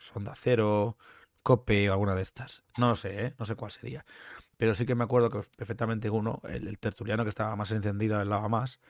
Sonda 0.00 0.34
Cero, 0.36 0.98
Cope 1.42 1.88
o 1.88 1.92
alguna 1.94 2.14
de 2.14 2.22
estas. 2.22 2.62
No 2.76 2.90
lo 2.90 2.96
sé, 2.96 3.26
¿eh? 3.26 3.34
no 3.38 3.46
sé 3.46 3.54
cuál 3.54 3.70
sería. 3.70 4.04
Pero 4.58 4.74
sí 4.74 4.84
que 4.84 4.94
me 4.94 5.04
acuerdo 5.04 5.30
que 5.30 5.40
perfectamente 5.56 6.10
uno, 6.10 6.42
el, 6.44 6.78
tertuliano 6.78 7.24
que 7.24 7.30
estaba 7.30 7.56
más 7.56 7.70
encendido, 7.70 8.18
hablaba 8.18 8.48
más, 8.48 8.80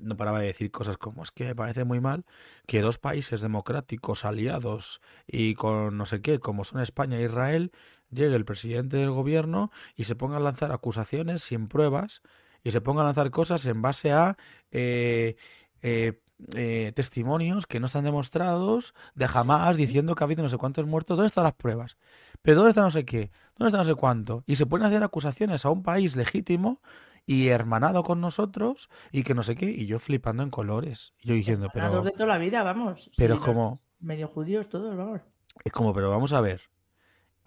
no 0.00 0.16
paraba 0.16 0.40
de 0.40 0.46
decir 0.46 0.70
cosas 0.70 0.96
como 0.96 1.22
es 1.22 1.30
que 1.30 1.44
me 1.44 1.54
parece 1.54 1.84
muy 1.84 2.00
mal 2.00 2.24
que 2.66 2.80
dos 2.80 2.98
países 2.98 3.40
democráticos 3.40 4.24
aliados 4.24 5.00
y 5.26 5.54
con 5.54 5.96
no 5.96 6.06
sé 6.06 6.20
qué, 6.20 6.38
como 6.38 6.64
son 6.64 6.80
España 6.80 7.18
e 7.18 7.24
Israel, 7.24 7.72
llegue 8.10 8.36
el 8.36 8.44
presidente 8.44 8.96
del 8.96 9.10
gobierno 9.10 9.70
y 9.96 10.04
se 10.04 10.14
ponga 10.14 10.36
a 10.36 10.40
lanzar 10.40 10.72
acusaciones 10.72 11.42
sin 11.42 11.68
pruebas 11.68 12.22
y 12.64 12.70
se 12.70 12.80
ponga 12.80 13.02
a 13.02 13.04
lanzar 13.04 13.30
cosas 13.30 13.64
en 13.66 13.82
base 13.82 14.12
a 14.12 14.36
eh, 14.70 15.36
eh, 15.82 16.20
eh, 16.54 16.92
testimonios 16.94 17.66
que 17.66 17.80
no 17.80 17.86
están 17.86 18.04
demostrados 18.04 18.94
de 19.14 19.26
jamás 19.26 19.76
diciendo 19.76 20.14
que 20.14 20.22
ha 20.22 20.26
habido 20.26 20.42
no 20.42 20.48
sé 20.48 20.56
cuántos 20.56 20.86
muertos. 20.86 21.16
¿Dónde 21.16 21.28
están 21.28 21.44
las 21.44 21.54
pruebas? 21.54 21.96
¿Pero 22.42 22.58
dónde 22.58 22.70
está 22.70 22.82
no 22.82 22.90
sé 22.90 23.04
qué? 23.04 23.30
¿Dónde 23.56 23.68
está 23.68 23.78
no 23.78 23.84
sé 23.84 23.94
cuánto? 23.94 24.44
Y 24.46 24.56
se 24.56 24.66
pueden 24.66 24.86
hacer 24.86 25.02
acusaciones 25.02 25.64
a 25.64 25.70
un 25.70 25.82
país 25.82 26.14
legítimo 26.16 26.80
y 27.28 27.48
hermanado 27.48 28.02
con 28.02 28.20
nosotros 28.20 28.88
y 29.12 29.22
que 29.22 29.34
no 29.34 29.44
sé 29.44 29.54
qué. 29.54 29.70
Y 29.70 29.86
yo 29.86 30.00
flipando 30.00 30.42
en 30.42 30.50
colores. 30.50 31.14
Y 31.20 31.28
yo 31.28 31.34
diciendo, 31.34 31.68
pero... 31.72 32.02
de 32.02 32.10
toda 32.10 32.26
la 32.26 32.38
vida, 32.38 32.64
vamos. 32.64 33.10
Pero 33.16 33.34
es 33.34 33.40
como... 33.40 33.78
Medio 34.00 34.28
judíos 34.28 34.68
todos, 34.68 34.96
vamos. 34.96 35.20
Es 35.64 35.72
como, 35.72 35.94
pero 35.94 36.10
vamos 36.10 36.32
a 36.32 36.40
ver 36.40 36.62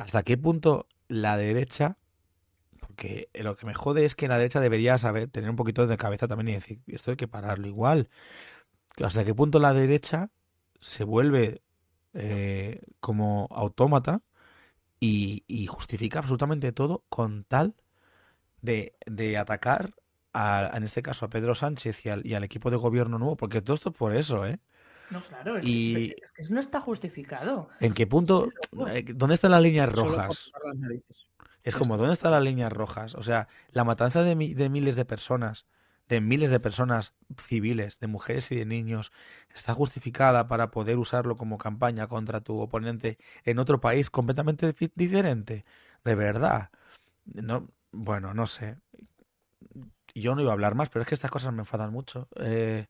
hasta 0.01 0.23
qué 0.23 0.37
punto 0.37 0.87
la 1.07 1.37
derecha, 1.37 1.97
porque 2.79 3.29
lo 3.33 3.55
que 3.55 3.67
me 3.67 3.73
jode 3.73 4.03
es 4.03 4.15
que 4.15 4.27
la 4.27 4.37
derecha 4.37 4.59
debería 4.59 4.97
saber, 4.97 5.29
tener 5.29 5.49
un 5.49 5.55
poquito 5.55 5.85
de 5.85 5.97
cabeza 5.97 6.27
también 6.27 6.49
y 6.49 6.53
decir, 6.53 6.81
esto 6.87 7.11
hay 7.11 7.17
que 7.17 7.27
pararlo 7.27 7.67
igual. 7.67 8.09
Hasta 9.03 9.23
qué 9.23 9.35
punto 9.35 9.59
la 9.59 9.73
derecha 9.73 10.31
se 10.79 11.03
vuelve 11.03 11.61
eh, 12.13 12.81
como 12.99 13.47
autómata 13.51 14.23
y, 14.99 15.67
justifica 15.67 16.19
absolutamente 16.19 16.71
todo 16.71 17.05
con 17.09 17.43
tal 17.43 17.75
de, 18.61 19.37
atacar, 19.37 19.93
en 20.33 20.83
este 20.83 21.01
caso, 21.01 21.25
a 21.25 21.29
Pedro 21.29 21.55
Sánchez 21.55 22.05
y 22.05 22.09
al, 22.09 22.25
y 22.25 22.33
al 22.33 22.43
equipo 22.43 22.71
de 22.71 22.77
gobierno 22.77 23.17
nuevo, 23.17 23.37
porque 23.37 23.61
todo 23.61 23.75
esto 23.75 23.89
es 23.89 23.95
por 23.95 24.15
eso, 24.15 24.45
¿eh? 24.45 24.59
No, 25.11 25.21
claro, 25.21 25.57
es, 25.57 25.65
y... 25.67 26.09
que 26.09 26.15
eso 26.37 26.53
no 26.53 26.61
está 26.61 26.79
justificado. 26.79 27.69
¿En 27.81 27.93
qué 27.93 28.07
punto? 28.07 28.49
Eh, 28.89 29.03
¿Dónde 29.13 29.35
están 29.35 29.51
las 29.51 29.61
líneas 29.61 29.91
rojas? 29.91 30.51
Es 31.63 31.75
como, 31.75 31.97
¿dónde 31.97 32.13
están 32.13 32.31
las 32.31 32.41
líneas 32.41 32.71
rojas? 32.71 33.13
O 33.15 33.21
sea, 33.21 33.47
la 33.71 33.83
matanza 33.83 34.23
de, 34.23 34.35
de 34.35 34.69
miles 34.69 34.95
de 34.95 35.05
personas, 35.05 35.67
de 36.07 36.21
miles 36.21 36.49
de 36.49 36.59
personas 36.61 37.13
civiles, 37.37 37.99
de 37.99 38.07
mujeres 38.07 38.51
y 38.51 38.55
de 38.55 38.65
niños, 38.65 39.11
está 39.53 39.73
justificada 39.73 40.47
para 40.47 40.71
poder 40.71 40.97
usarlo 40.97 41.35
como 41.35 41.57
campaña 41.57 42.07
contra 42.07 42.41
tu 42.41 42.59
oponente 42.59 43.17
en 43.43 43.59
otro 43.59 43.81
país 43.81 44.09
completamente 44.09 44.73
diferente. 44.95 45.65
De 46.05 46.15
verdad. 46.15 46.71
No, 47.25 47.67
bueno, 47.91 48.33
no 48.33 48.45
sé. 48.45 48.77
Yo 50.13 50.35
no 50.35 50.41
iba 50.41 50.51
a 50.51 50.53
hablar 50.53 50.75
más, 50.75 50.89
pero 50.89 51.03
es 51.03 51.07
que 51.07 51.15
estas 51.15 51.31
cosas 51.31 51.53
me 51.53 51.61
enfadan 51.61 51.91
mucho. 51.91 52.27
Eh, 52.35 52.87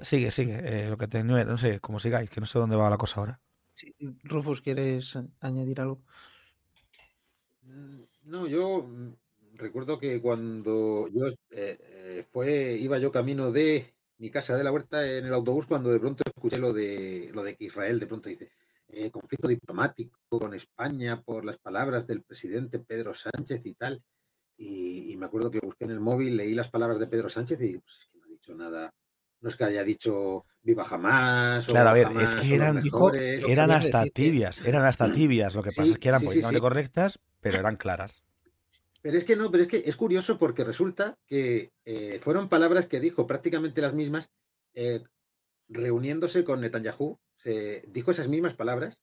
Sigue, 0.00 0.30
sigue. 0.30 0.60
Eh, 0.64 0.88
lo 0.88 0.96
que 0.96 1.08
tenía, 1.08 1.44
no 1.44 1.56
sé, 1.56 1.80
como 1.80 2.00
sigáis, 2.00 2.30
que 2.30 2.40
no 2.40 2.46
sé 2.46 2.58
dónde 2.58 2.76
va 2.76 2.90
la 2.90 2.96
cosa 2.96 3.20
ahora. 3.20 3.40
Rufus, 4.24 4.60
¿quieres 4.62 5.18
añadir 5.40 5.80
algo? 5.80 6.00
Mm, 7.62 8.02
no, 8.24 8.46
yo 8.46 8.82
mm, 8.82 9.12
recuerdo 9.54 9.98
que 9.98 10.20
cuando 10.20 11.08
yo 11.08 11.28
eh, 11.28 11.34
eh, 11.50 12.26
fue, 12.30 12.76
iba 12.78 12.98
yo 12.98 13.12
camino 13.12 13.52
de 13.52 13.94
mi 14.18 14.30
casa 14.30 14.56
de 14.56 14.64
la 14.64 14.72
huerta 14.72 15.06
en 15.06 15.26
el 15.26 15.34
autobús 15.34 15.66
cuando 15.66 15.90
de 15.90 16.00
pronto 16.00 16.22
escuché 16.26 16.58
lo 16.58 16.72
de 16.72 17.30
lo 17.32 17.42
de 17.42 17.56
que 17.56 17.64
Israel 17.64 17.98
de 17.98 18.06
pronto 18.06 18.28
dice 18.28 18.52
conflicto 19.10 19.48
diplomático 19.48 20.18
con 20.28 20.54
España 20.54 21.22
por 21.22 21.44
las 21.44 21.58
palabras 21.58 22.06
del 22.06 22.22
presidente 22.22 22.78
Pedro 22.78 23.14
Sánchez 23.14 23.64
y 23.64 23.74
tal. 23.74 24.02
Y, 24.56 25.12
y, 25.12 25.16
me 25.16 25.26
acuerdo 25.26 25.50
que 25.50 25.60
busqué 25.60 25.84
en 25.84 25.92
el 25.92 26.00
móvil, 26.00 26.36
leí 26.36 26.54
las 26.54 26.70
palabras 26.70 26.98
de 26.98 27.06
Pedro 27.06 27.28
Sánchez 27.28 27.60
y 27.62 27.78
pues 27.78 27.96
es 27.98 28.08
que 28.10 28.18
no 28.18 28.24
ha 28.26 28.28
dicho 28.28 28.54
nada 28.54 28.94
no 29.42 29.48
es 29.48 29.56
que 29.56 29.64
haya 29.64 29.84
dicho 29.84 30.46
viva 30.62 30.84
jamás. 30.84 31.66
Claro, 31.66 31.90
a 31.90 31.92
ver, 31.92 32.08
es 32.20 32.34
que 32.36 32.54
eran, 32.54 32.80
eran 33.48 33.70
hasta 33.72 34.04
tibias, 34.04 34.64
eran 34.64 34.84
hasta 34.84 35.12
tibias. 35.12 35.54
Lo 35.54 35.62
que 35.62 35.72
pasa 35.76 35.90
es 35.90 35.98
que 35.98 36.08
eran 36.08 36.20
sí, 36.20 36.26
políticamente 36.26 36.60
correctas, 36.60 37.18
pero 37.40 37.58
eran 37.58 37.76
claras. 37.76 38.22
Pero 39.02 39.18
es 39.18 39.24
que 39.24 39.34
no, 39.34 39.50
pero 39.50 39.64
es 39.64 39.68
que 39.68 39.82
es 39.84 39.96
curioso 39.96 40.38
porque 40.38 40.62
resulta 40.62 41.18
que 41.26 41.72
eh, 41.84 42.20
fueron 42.22 42.48
palabras 42.48 42.86
que 42.86 43.00
dijo 43.00 43.26
prácticamente 43.26 43.82
las 43.82 43.94
mismas 43.94 44.30
eh, 44.74 45.02
reuniéndose 45.68 46.44
con 46.44 46.60
Netanyahu. 46.60 47.18
Se 47.42 47.84
dijo 47.88 48.10
esas 48.10 48.28
mismas 48.28 48.54
palabras. 48.54 48.98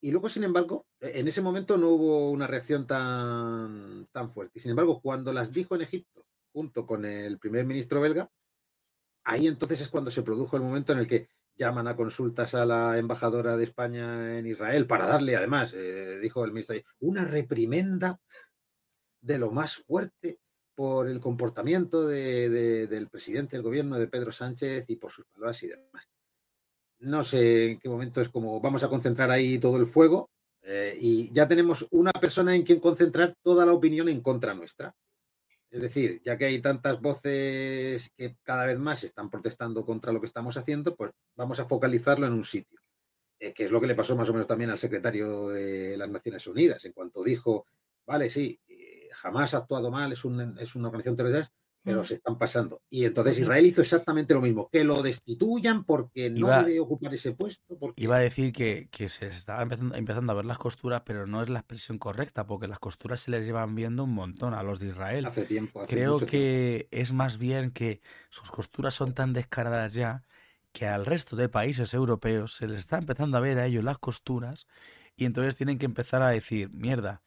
Y 0.00 0.12
luego, 0.12 0.28
sin 0.28 0.44
embargo, 0.44 0.86
en 1.00 1.26
ese 1.26 1.40
momento 1.40 1.76
no 1.76 1.88
hubo 1.88 2.30
una 2.30 2.46
reacción 2.46 2.86
tan, 2.86 4.06
tan 4.12 4.30
fuerte. 4.30 4.58
Y 4.58 4.60
sin 4.60 4.70
embargo, 4.70 5.00
cuando 5.00 5.32
las 5.32 5.52
dijo 5.52 5.74
en 5.74 5.82
Egipto, 5.82 6.24
junto 6.52 6.86
con 6.86 7.04
el 7.04 7.38
primer 7.38 7.64
ministro 7.66 8.00
belga, 8.00 8.30
ahí 9.24 9.46
entonces 9.46 9.80
es 9.80 9.88
cuando 9.88 10.10
se 10.10 10.22
produjo 10.22 10.56
el 10.56 10.62
momento 10.62 10.92
en 10.92 11.00
el 11.00 11.06
que 11.06 11.28
llaman 11.56 11.88
a 11.88 11.96
consultas 11.96 12.54
a 12.54 12.64
la 12.64 12.96
embajadora 12.98 13.56
de 13.56 13.64
España 13.64 14.38
en 14.38 14.46
Israel 14.46 14.86
para 14.86 15.06
darle, 15.06 15.36
además, 15.36 15.72
eh, 15.74 16.18
dijo 16.22 16.44
el 16.44 16.52
ministro, 16.52 16.76
una 17.00 17.24
reprimenda 17.24 18.20
de 19.20 19.38
lo 19.38 19.50
más 19.50 19.74
fuerte 19.74 20.38
por 20.76 21.08
el 21.08 21.18
comportamiento 21.18 22.06
del 22.06 23.08
presidente 23.10 23.56
del 23.56 23.64
gobierno 23.64 23.98
de 23.98 24.06
Pedro 24.06 24.30
Sánchez 24.30 24.84
y 24.86 24.96
por 24.96 25.10
sus 25.10 25.26
palabras 25.26 25.60
y 25.64 25.66
demás. 25.66 26.08
No 27.00 27.22
sé 27.24 27.72
en 27.72 27.78
qué 27.78 27.88
momento 27.88 28.20
es 28.20 28.28
como 28.28 28.60
vamos 28.60 28.82
a 28.82 28.88
concentrar 28.88 29.30
ahí 29.30 29.58
todo 29.58 29.76
el 29.76 29.86
fuego 29.86 30.30
eh, 30.62 30.96
y 31.00 31.32
ya 31.32 31.46
tenemos 31.46 31.86
una 31.90 32.12
persona 32.12 32.54
en 32.54 32.62
quien 32.62 32.80
concentrar 32.80 33.34
toda 33.42 33.64
la 33.64 33.72
opinión 33.72 34.08
en 34.08 34.20
contra 34.20 34.54
nuestra. 34.54 34.94
Es 35.70 35.82
decir, 35.82 36.20
ya 36.24 36.36
que 36.38 36.46
hay 36.46 36.60
tantas 36.62 37.00
voces 37.00 38.10
que 38.16 38.36
cada 38.42 38.66
vez 38.66 38.78
más 38.78 39.04
están 39.04 39.30
protestando 39.30 39.84
contra 39.84 40.12
lo 40.12 40.20
que 40.20 40.26
estamos 40.26 40.56
haciendo, 40.56 40.96
pues 40.96 41.12
vamos 41.36 41.60
a 41.60 41.66
focalizarlo 41.66 42.26
en 42.26 42.32
un 42.32 42.44
sitio. 42.44 42.80
Eh, 43.40 43.52
que 43.54 43.64
es 43.64 43.70
lo 43.70 43.80
que 43.80 43.86
le 43.86 43.94
pasó 43.94 44.16
más 44.16 44.28
o 44.28 44.32
menos 44.32 44.48
también 44.48 44.70
al 44.70 44.78
secretario 44.78 45.48
de 45.48 45.96
las 45.96 46.10
Naciones 46.10 46.46
Unidas, 46.48 46.84
en 46.84 46.92
cuanto 46.92 47.22
dijo, 47.22 47.66
vale, 48.04 48.30
sí, 48.30 48.58
eh, 48.66 49.08
jamás 49.12 49.54
ha 49.54 49.58
actuado 49.58 49.90
mal, 49.92 50.10
es, 50.10 50.18
es 50.18 50.74
una 50.74 50.88
organización 50.88 51.16
terrorista, 51.16 51.52
pero 51.88 52.04
se 52.04 52.14
están 52.14 52.36
pasando. 52.36 52.82
Y 52.90 53.04
entonces 53.06 53.38
Israel 53.38 53.64
hizo 53.64 53.80
exactamente 53.80 54.34
lo 54.34 54.42
mismo, 54.42 54.68
que 54.70 54.84
lo 54.84 55.02
destituyan 55.02 55.84
porque 55.84 56.28
no 56.28 56.48
debe 56.48 56.80
ocupar 56.80 57.14
ese 57.14 57.32
puesto. 57.32 57.78
Iba 57.96 58.16
a 58.16 58.20
decir 58.20 58.52
que, 58.52 58.88
se 59.08 59.26
estaba 59.28 59.62
empezando, 59.62 60.32
a 60.32 60.36
ver 60.36 60.44
las 60.44 60.58
costuras, 60.58 61.02
pero 61.06 61.26
no 61.26 61.42
es 61.42 61.48
la 61.48 61.60
expresión 61.60 61.98
correcta, 61.98 62.46
porque 62.46 62.68
las 62.68 62.78
costuras 62.78 63.20
se 63.20 63.30
les 63.30 63.46
llevan 63.46 63.74
viendo 63.74 64.04
un 64.04 64.12
montón 64.12 64.52
a 64.52 64.62
los 64.62 64.80
de 64.80 64.88
Israel. 64.88 65.24
Hace 65.24 65.44
tiempo. 65.44 65.86
Creo 65.88 66.18
que 66.18 66.88
es 66.90 67.12
más 67.12 67.38
bien 67.38 67.70
que 67.70 68.02
sus 68.28 68.50
costuras 68.50 68.94
son 68.94 69.14
tan 69.14 69.32
descaradas 69.32 69.94
ya 69.94 70.22
que 70.72 70.86
al 70.86 71.06
resto 71.06 71.36
de 71.36 71.48
países 71.48 71.94
europeos 71.94 72.54
se 72.54 72.68
les 72.68 72.80
está 72.80 72.98
empezando 72.98 73.38
a 73.38 73.40
ver 73.40 73.58
a 73.58 73.66
ellos 73.66 73.82
las 73.82 73.98
costuras 73.98 74.66
y 75.16 75.24
entonces 75.24 75.56
tienen 75.56 75.78
que 75.78 75.86
empezar 75.86 76.20
a 76.20 76.28
decir, 76.28 76.70
mierda, 76.70 77.22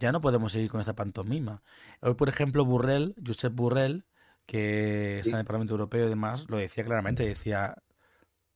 ya 0.00 0.10
no 0.12 0.20
podemos 0.20 0.52
seguir 0.52 0.70
con 0.70 0.80
esta 0.80 0.94
pantomima. 0.94 1.62
Hoy, 2.00 2.14
por 2.14 2.28
ejemplo, 2.28 2.64
Burrell, 2.64 3.14
Josep 3.24 3.54
Burrell, 3.54 4.04
que 4.46 5.20
está 5.20 5.32
en 5.32 5.40
el 5.40 5.44
Parlamento 5.44 5.74
Europeo 5.74 6.06
y 6.06 6.08
demás, 6.08 6.46
lo 6.48 6.56
decía 6.56 6.84
claramente, 6.84 7.24
decía, 7.24 7.76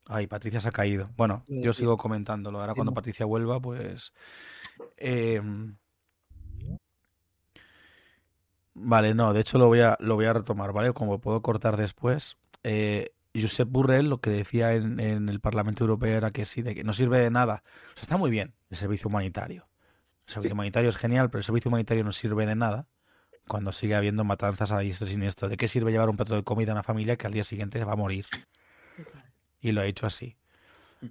ay, 0.06 0.26
Patricia 0.26 0.60
se 0.60 0.68
ha 0.68 0.72
caído. 0.72 1.10
Bueno, 1.16 1.44
yo 1.46 1.72
sigo 1.72 1.96
comentándolo. 1.96 2.60
Ahora 2.60 2.74
cuando 2.74 2.94
Patricia 2.94 3.26
vuelva, 3.26 3.60
pues... 3.60 4.12
Em, 4.96 5.76
vale, 8.72 9.14
no, 9.14 9.32
de 9.34 9.40
hecho 9.40 9.58
lo 9.58 9.68
voy 9.68 9.80
a, 9.80 9.96
lo 10.00 10.16
voy 10.16 10.24
a 10.24 10.32
retomar, 10.32 10.72
¿vale? 10.72 10.92
Como 10.94 11.20
puedo 11.20 11.42
cortar 11.42 11.76
después. 11.76 12.38
Eh, 12.64 13.12
Josep 13.34 13.68
Burrell 13.68 14.08
lo 14.08 14.20
que 14.20 14.30
decía 14.30 14.72
en, 14.72 14.98
en, 14.98 15.28
el 15.28 15.40
Parlamento 15.40 15.84
Europeo 15.84 16.16
era 16.16 16.30
que 16.30 16.46
sí, 16.46 16.62
de 16.62 16.74
que 16.74 16.84
no 16.84 16.94
sirve 16.94 17.18
de 17.18 17.30
nada. 17.30 17.62
O 17.92 17.96
sea, 17.96 18.02
está 18.02 18.16
muy 18.16 18.30
bien 18.30 18.54
el 18.70 18.78
servicio 18.78 19.08
humanitario. 19.08 19.68
El 20.26 20.32
servicio 20.32 20.54
humanitario 20.54 20.90
es 20.90 20.96
genial, 20.96 21.30
pero 21.30 21.38
el 21.38 21.44
servicio 21.44 21.68
humanitario 21.68 22.04
no 22.04 22.12
sirve 22.12 22.46
de 22.46 22.54
nada 22.54 22.86
cuando 23.46 23.72
sigue 23.72 23.94
habiendo 23.94 24.24
matanzas 24.24 24.72
a 24.72 24.78
diestro 24.78 25.06
y 25.06 25.10
siniestro. 25.10 25.48
¿De 25.48 25.56
qué 25.56 25.68
sirve 25.68 25.92
llevar 25.92 26.08
un 26.08 26.16
plato 26.16 26.34
de 26.34 26.44
comida 26.44 26.72
a 26.72 26.74
una 26.74 26.82
familia 26.82 27.16
que 27.16 27.26
al 27.26 27.32
día 27.32 27.44
siguiente 27.44 27.82
va 27.84 27.92
a 27.92 27.96
morir? 27.96 28.26
Y 29.60 29.72
lo 29.72 29.82
ha 29.82 29.86
hecho 29.86 30.06
así. 30.06 30.36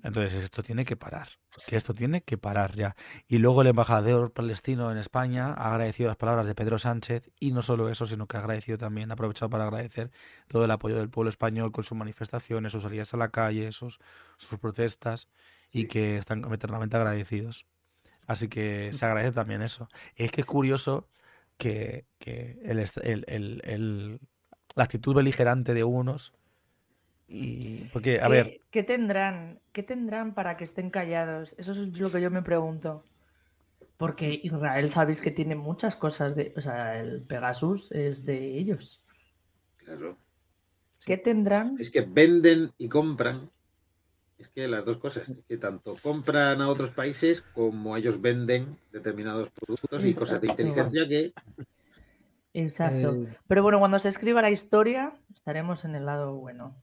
Entonces 0.02 0.34
esto 0.34 0.64
tiene 0.64 0.86
que 0.86 0.96
parar, 0.96 1.30
que 1.68 1.76
esto 1.76 1.94
tiene 1.94 2.24
que 2.24 2.38
parar 2.38 2.76
ya. 2.76 2.96
Y 3.28 3.38
luego 3.38 3.62
el 3.62 3.68
embajador 3.68 4.32
palestino 4.32 4.92
en 4.92 4.98
España 4.98 5.54
ha 5.54 5.72
agradecido 5.72 6.08
las 6.08 6.18
palabras 6.18 6.48
de 6.48 6.56
Pedro 6.56 6.80
Sánchez 6.80 7.30
y 7.40 7.52
no 7.52 7.62
solo 7.62 7.90
eso, 7.90 8.08
sino 8.08 8.28
que 8.28 8.38
ha 8.38 8.40
agradecido 8.40 8.78
también, 8.78 9.12
ha 9.12 9.14
aprovechado 9.14 9.50
para 9.50 9.66
agradecer 9.66 10.10
todo 10.48 10.66
el 10.66 10.72
apoyo 10.72 10.96
del 10.96 11.10
pueblo 11.10 11.30
español 11.30 11.72
con 11.72 11.84
sus 11.84 11.98
manifestaciones, 11.98 12.72
sus 12.72 12.84
salidas 12.84 13.14
a 13.14 13.18
la 13.18 13.30
calle, 13.30 13.72
sus, 13.72 14.00
sus 14.38 14.58
protestas 14.58 15.28
y 15.72 15.88
que 15.88 16.18
están 16.18 16.52
eternamente 16.52 16.98
agradecidos. 16.98 17.66
Así 18.28 18.48
que 18.48 18.94
se 18.94 19.06
agradece 19.06 19.34
también 19.34 19.62
eso. 19.62 19.90
es 20.16 20.32
que 20.32 20.42
es 20.42 20.48
curioso 20.48 21.08
que, 21.58 22.06
el, 22.64 24.20
la 24.76 24.84
actitud 24.84 25.16
beligerante 25.16 25.74
de 25.74 25.84
unos 25.84 26.34
y 27.28 27.86
porque 27.94 28.20
a 28.20 28.28
ver 28.28 28.60
¿qué 28.70 28.84
tendrán 28.84 29.60
qué 29.72 29.82
tendrán 29.82 30.34
para 30.34 30.58
que 30.58 30.66
estén 30.66 30.90
callados 30.90 31.56
eso 31.58 31.72
es 31.72 32.00
lo 32.00 32.12
que 32.12 32.22
yo 32.22 32.30
me 32.30 32.42
pregunto. 32.42 33.06
Porque 33.98 34.42
Israel 34.44 34.90
sabéis 34.90 35.22
que 35.22 35.32
tiene 35.32 35.56
muchas 35.56 35.96
cosas 35.96 36.36
de 36.36 36.54
o 36.58 36.62
sea 36.62 37.00
el 37.00 37.22
Pegasus 37.22 37.92
es 37.92 38.26
de 38.26 38.58
ellos. 38.58 39.02
Claro. 39.78 40.18
Qué 41.06 41.18
tendrán 41.18 41.78
es 41.80 41.90
que 41.92 42.02
venden 42.02 42.72
y 42.78 42.90
compran 42.90 43.50
es 44.38 44.50
que 44.50 44.68
las 44.68 44.86
dos 44.86 44.98
cosas, 44.98 45.24
que 45.48 45.58
tanto 45.58 45.96
compran 46.02 46.62
a 46.62 46.70
otros 46.70 46.92
países 46.92 47.42
como 47.54 47.96
ellos 47.96 48.22
venden 48.22 48.78
determinados 48.92 49.50
productos 49.50 50.04
y 50.04 50.14
cosas 50.14 50.42
de 50.42 50.48
inteligencia 50.48 51.08
que... 51.08 51.34
Exacto. 52.54 53.14
Eh, 53.14 53.38
Pero 53.48 53.64
bueno, 53.64 53.80
cuando 53.80 53.98
se 54.00 54.10
escriba 54.10 54.42
la 54.42 54.52
historia, 54.52 55.14
estaremos 55.34 55.86
en 55.86 55.96
el 55.96 56.06
lado 56.06 56.36
bueno. 56.36 56.76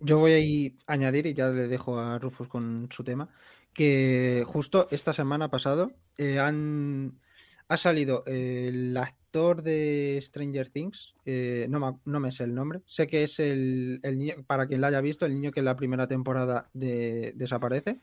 Yo 0.00 0.18
voy 0.18 0.76
a 0.86 0.92
añadir, 0.92 1.26
y 1.26 1.34
ya 1.34 1.48
le 1.48 1.68
dejo 1.68 1.98
a 1.98 2.18
Rufus 2.18 2.48
con 2.48 2.88
su 2.90 3.04
tema, 3.04 3.28
que 3.72 4.44
justo 4.46 4.88
esta 4.90 5.12
semana 5.12 5.48
pasado 5.48 5.90
eh, 6.18 6.38
han, 6.38 7.20
ha 7.68 7.76
salido 7.76 8.22
el 8.26 8.96
actor 8.96 9.62
de 9.62 10.18
Stranger 10.20 10.68
Things, 10.70 11.14
eh, 11.24 11.66
no, 11.68 12.02
me 12.04 12.32
sé 12.32 12.44
el 12.44 12.54
nombre, 12.54 12.82
sé 12.86 13.06
que 13.06 13.24
es 13.24 13.40
el, 13.40 14.00
niño, 14.02 14.34
para 14.46 14.66
quien 14.66 14.80
lo 14.80 14.86
haya 14.86 15.00
visto, 15.00 15.26
el 15.26 15.34
niño 15.34 15.52
que 15.52 15.60
en 15.60 15.66
la 15.66 15.76
primera 15.76 16.06
temporada 16.06 16.68
desaparece 16.72 18.00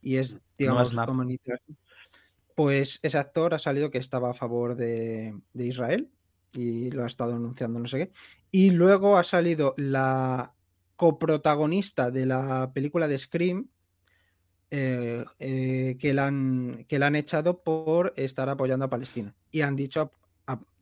y 0.00 0.16
es, 0.16 0.38
digamos, 0.58 0.94
Pues 2.54 3.00
ese 3.02 3.18
actor 3.18 3.54
ha 3.54 3.58
salido 3.58 3.90
que 3.90 3.98
estaba 3.98 4.30
a 4.30 4.34
favor 4.34 4.76
de, 4.76 5.34
de 5.52 5.66
Israel 5.66 6.10
y 6.54 6.90
lo 6.90 7.04
ha 7.04 7.06
estado 7.06 7.34
anunciando 7.34 7.78
no 7.78 7.86
sé 7.86 7.98
qué. 7.98 8.12
Y 8.50 8.70
luego 8.70 9.16
ha 9.16 9.24
salido 9.24 9.74
la 9.76 10.54
coprotagonista 10.96 12.10
de 12.10 12.26
la 12.26 12.70
película 12.72 13.08
de 13.08 13.18
Scream, 13.18 13.68
eh, 14.74 15.26
eh, 15.38 15.98
que, 16.00 16.14
la 16.14 16.28
han, 16.28 16.86
que 16.88 16.98
la 16.98 17.08
han 17.08 17.14
echado 17.14 17.58
por 17.58 18.14
estar 18.16 18.48
apoyando 18.48 18.86
a 18.86 18.88
Palestina. 18.88 19.34
Y 19.50 19.60
han 19.60 19.76
dicho 19.76 20.10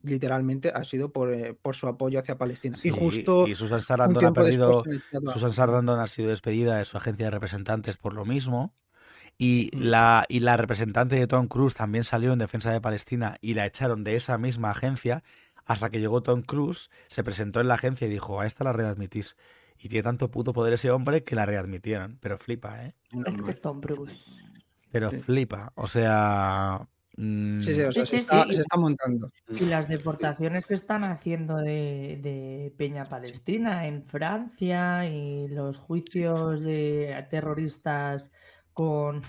literalmente 0.03 0.71
ha 0.73 0.83
sido 0.85 1.11
por, 1.11 1.31
eh, 1.31 1.53
por, 1.61 1.75
su 1.75 1.87
apoyo 1.87 2.17
hacia 2.17 2.37
Palestina. 2.37 2.77
y 2.81 2.89
justo. 2.89 3.47
Y 3.47 3.53
Susan 3.53 3.81
Sarandon 3.81 4.25
ha 4.25 4.31
perdido. 4.31 4.85
Susan 5.33 5.53
Sarandon 5.53 5.99
ha 5.99 6.07
sido 6.07 6.29
despedida 6.29 6.77
de 6.77 6.85
su 6.85 6.97
agencia 6.97 7.25
de 7.25 7.31
representantes 7.31 7.97
por 7.97 8.13
lo 8.13 8.23
mismo. 8.23 8.73
Y, 9.37 9.71
mm. 9.73 9.81
la, 9.81 10.25
y 10.29 10.39
la 10.39 10.55
representante 10.55 11.17
de 11.17 11.27
Tom 11.27 11.47
Cruise 11.47 11.75
también 11.75 12.05
salió 12.05 12.31
en 12.31 12.39
defensa 12.39 12.71
de 12.71 12.79
Palestina 12.79 13.37
y 13.41 13.55
la 13.55 13.65
echaron 13.65 14.05
de 14.05 14.15
esa 14.15 14.37
misma 14.37 14.71
agencia 14.71 15.21
hasta 15.65 15.89
que 15.89 15.99
llegó 15.99 16.23
Tom 16.23 16.43
Cruise, 16.43 16.89
se 17.07 17.23
presentó 17.23 17.59
en 17.59 17.67
la 17.67 17.75
agencia 17.75 18.07
y 18.07 18.09
dijo, 18.09 18.39
a 18.39 18.47
esta 18.47 18.63
la 18.63 18.73
readmitís. 18.73 19.35
Y 19.83 19.89
tiene 19.89 20.03
tanto 20.03 20.29
puto 20.29 20.53
poder 20.53 20.73
ese 20.73 20.91
hombre 20.91 21.23
que 21.23 21.35
la 21.35 21.45
readmitieron. 21.45 22.17
Pero 22.21 22.37
flipa, 22.37 22.85
¿eh? 22.85 22.93
Es 23.25 23.41
que 23.41 23.49
es 23.49 23.61
Tom 23.61 23.81
Cruise. 23.81 24.23
Pero 24.91 25.11
flipa. 25.11 25.71
O 25.75 25.87
sea. 25.87 26.87
Mm, 27.17 27.59
sí, 27.59 27.73
sí, 27.73 27.81
o 27.81 27.91
sea, 27.91 28.05
se, 28.05 28.15
está, 28.17 28.77
montando. 28.77 29.31
Y 29.49 29.65
las 29.65 29.89
deportaciones 29.89 30.65
que 30.65 30.75
están 30.75 31.03
haciendo 31.03 31.57
de, 31.57 32.73
Peña 32.77 33.03
Palestina 33.03 33.87
en 33.87 34.05
Francia 34.05 35.05
y 35.09 35.47
los 35.49 35.77
juicios 35.77 36.61
de 36.61 37.25
terroristas 37.29 38.31
con, 38.73 39.23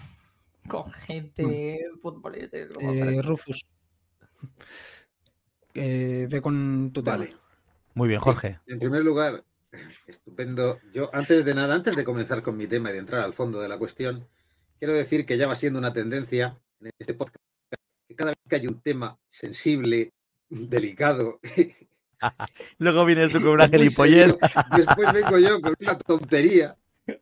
con 0.68 0.90
gente 0.92 1.80
futbolista. 2.00 2.56
Eh, 2.56 3.20
Rufus. 3.22 3.66
Eh, 5.74 6.28
ve 6.30 6.40
con 6.40 6.92
tu 6.92 7.02
Vale. 7.02 7.34
Muy 7.94 8.08
bien, 8.08 8.20
Jorge. 8.20 8.58
en 8.66 8.78
primer 8.78 9.04
lugar, 9.04 9.44
Estupendo. 10.06 10.78
Yo, 10.92 11.10
antes 11.14 11.44
de 11.44 11.54
nada, 11.54 11.74
antes 11.74 11.96
de 11.96 12.04
comenzar 12.04 12.42
con 12.42 12.56
mi 12.56 12.66
tema 12.66 12.90
y 12.90 12.94
de 12.94 12.98
entrar 12.98 13.22
al 13.22 13.32
fondo 13.32 13.60
de 13.60 13.68
la 13.68 13.78
cuestión, 13.78 14.28
quiero 14.78 14.94
decir 14.94 15.24
que 15.24 15.38
ya 15.38 15.48
va 15.48 15.54
siendo 15.54 15.78
una 15.78 15.92
tendencia 15.92 16.58
en 16.80 16.90
este 16.98 17.14
podcast 17.14 17.42
que 18.08 18.16
cada 18.16 18.30
vez 18.30 18.38
que 18.48 18.56
hay 18.56 18.66
un 18.66 18.80
tema 18.80 19.18
sensible, 19.28 20.12
delicado. 20.48 21.40
Luego 22.78 23.04
vienes 23.04 23.32
tú 23.32 23.40
con 23.40 23.50
una 23.50 23.68
gilipollez. 23.70 24.34
Después 24.76 25.12
vengo 25.12 25.38
yo 25.38 25.60
con 25.60 25.74
una 25.80 25.98
tontería. 25.98 26.76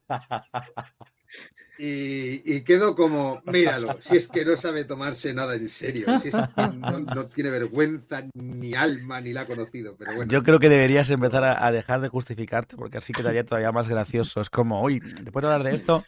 Y, 1.83 2.61
quedo 2.61 2.95
como, 2.95 3.41
míralo, 3.47 3.97
si 4.03 4.19
es 4.19 4.29
que 4.29 4.45
no 4.45 4.55
sabe 4.59 4.85
tomarse 4.85 5.33
nada 5.33 5.55
en 5.55 5.67
serio, 5.71 6.19
si 6.21 6.29
es 6.29 6.35
que 6.35 7.15
no, 7.15 7.25
tiene 7.25 7.49
vergüenza 7.49 8.23
ni 8.35 8.75
alma 8.75 9.23
ni 9.23 9.33
la 9.33 9.43
ha 9.43 9.47
conocido. 9.47 9.97
Pero 9.97 10.15
bueno. 10.15 10.31
Yo 10.31 10.43
creo 10.43 10.59
que 10.59 10.69
deberías 10.69 11.09
empezar 11.09 11.43
a, 11.43 11.73
dejar 11.73 12.03
de 12.03 12.09
justificarte 12.09 12.77
porque 12.77 12.99
así 12.99 13.15
quedaría 13.15 13.47
todavía 13.47 13.73
más 13.73 13.89
gracioso. 13.89 14.43
Es 14.43 14.51
como, 14.51 14.83
hoy, 14.83 15.01
después 15.01 15.43
de 15.43 15.53
hablar 15.53 15.71
de 15.71 15.75
esto, 15.75 16.05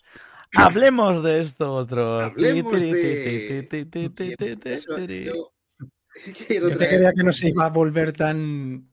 hablemos 0.55 1.23
de 1.23 1.41
esto 1.41 1.73
otro. 1.73 2.21
Hablemos 2.21 2.73
de... 2.73 3.67
Yo, 5.25 6.79
quería 6.79 7.13
que 7.13 7.25
no 7.25 7.33
se 7.33 7.49
iba 7.49 7.65
a 7.65 7.71
volver 7.71 8.13
tan 8.13 8.92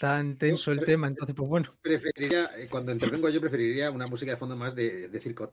tan 0.00 0.38
tenso 0.38 0.72
el 0.72 0.80
tema, 0.80 1.08
entonces, 1.08 1.36
pues 1.36 1.46
bueno. 1.46 1.68
Preferiría, 1.82 2.46
eh, 2.56 2.68
cuando 2.70 2.90
intervengo 2.90 3.28
yo, 3.28 3.38
preferiría 3.38 3.90
una 3.90 4.06
música 4.06 4.30
de 4.30 4.38
fondo 4.38 4.56
más 4.56 4.74
de, 4.74 5.08
de 5.08 5.20
circo. 5.20 5.50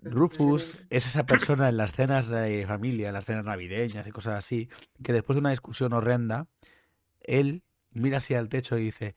Rufus 0.00 0.78
es 0.88 1.06
esa 1.06 1.26
persona 1.26 1.68
en 1.68 1.76
las 1.76 1.92
cenas 1.92 2.28
de 2.28 2.64
familia, 2.66 3.08
en 3.08 3.12
las 3.12 3.26
cenas 3.26 3.44
navideñas 3.44 4.06
y 4.06 4.12
cosas 4.12 4.38
así, 4.38 4.70
que 5.02 5.12
después 5.12 5.36
de 5.36 5.40
una 5.40 5.50
discusión 5.50 5.92
horrenda, 5.92 6.46
él 7.20 7.62
mira 7.90 8.16
hacia 8.16 8.38
el 8.38 8.48
techo 8.48 8.78
y 8.78 8.84
dice, 8.84 9.14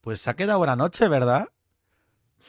pues 0.00 0.22
se 0.22 0.30
ha 0.30 0.34
quedado 0.34 0.56
buena 0.56 0.74
noche, 0.74 1.06
¿verdad? 1.06 1.50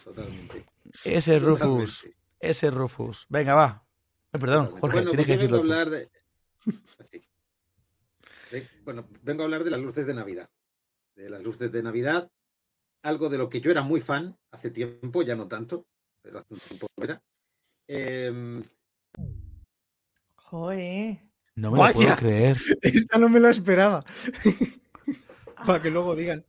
Totalmente. 0.06 0.68
Ese 1.04 1.36
es 1.36 1.44
Rufus, 1.44 1.98
Totalmente. 1.98 2.18
ese 2.40 2.68
es 2.68 2.74
Rufus. 2.74 3.26
Venga, 3.28 3.56
va. 3.56 3.84
Eh, 4.32 4.40
perdón. 4.40 4.68
Jorge, 4.80 5.02
Bueno, 5.02 5.12
tienes 5.12 5.26
pues 5.26 5.28
que 5.28 5.34
yo 5.34 5.40
vengo 5.42 5.58
decirlo 5.58 5.74
a 5.74 5.82
hablar 5.82 5.90
de... 5.90 6.10
Bueno, 8.86 9.06
vengo 9.22 9.42
a 9.42 9.46
hablar 9.46 9.66
de 9.66 9.72
las 9.72 9.82
luces 9.82 10.08
de 10.08 10.14
Navidad. 10.14 10.50
De 11.20 11.30
las 11.30 11.44
luces 11.44 11.70
de 11.70 11.84
Navidad, 11.84 12.32
algo 13.04 13.28
de 13.28 13.38
lo 13.38 13.50
que 13.50 13.60
yo 13.60 13.72
era 13.72 13.82
muy 13.82 14.00
fan 14.00 14.38
hace 14.52 14.72
tiempo, 14.72 15.22
ya 15.22 15.36
no 15.36 15.50
tanto, 15.50 15.86
pero 16.22 16.40
hace 16.40 16.54
un 16.54 16.60
tiempo 16.62 16.88
era. 16.96 17.22
Em, 17.90 18.64
Joder. 20.38 21.20
No 21.56 21.72
me 21.72 21.78
lo 21.78 21.94
puedo 21.94 22.16
creer. 22.16 22.58
Esta 22.82 23.20
no 23.20 23.28
me 23.28 23.42
lo 23.42 23.50
esperaba. 23.50 24.06
Para 25.66 25.82
que 25.82 25.92
luego 25.92 26.16
digan. 26.16 26.46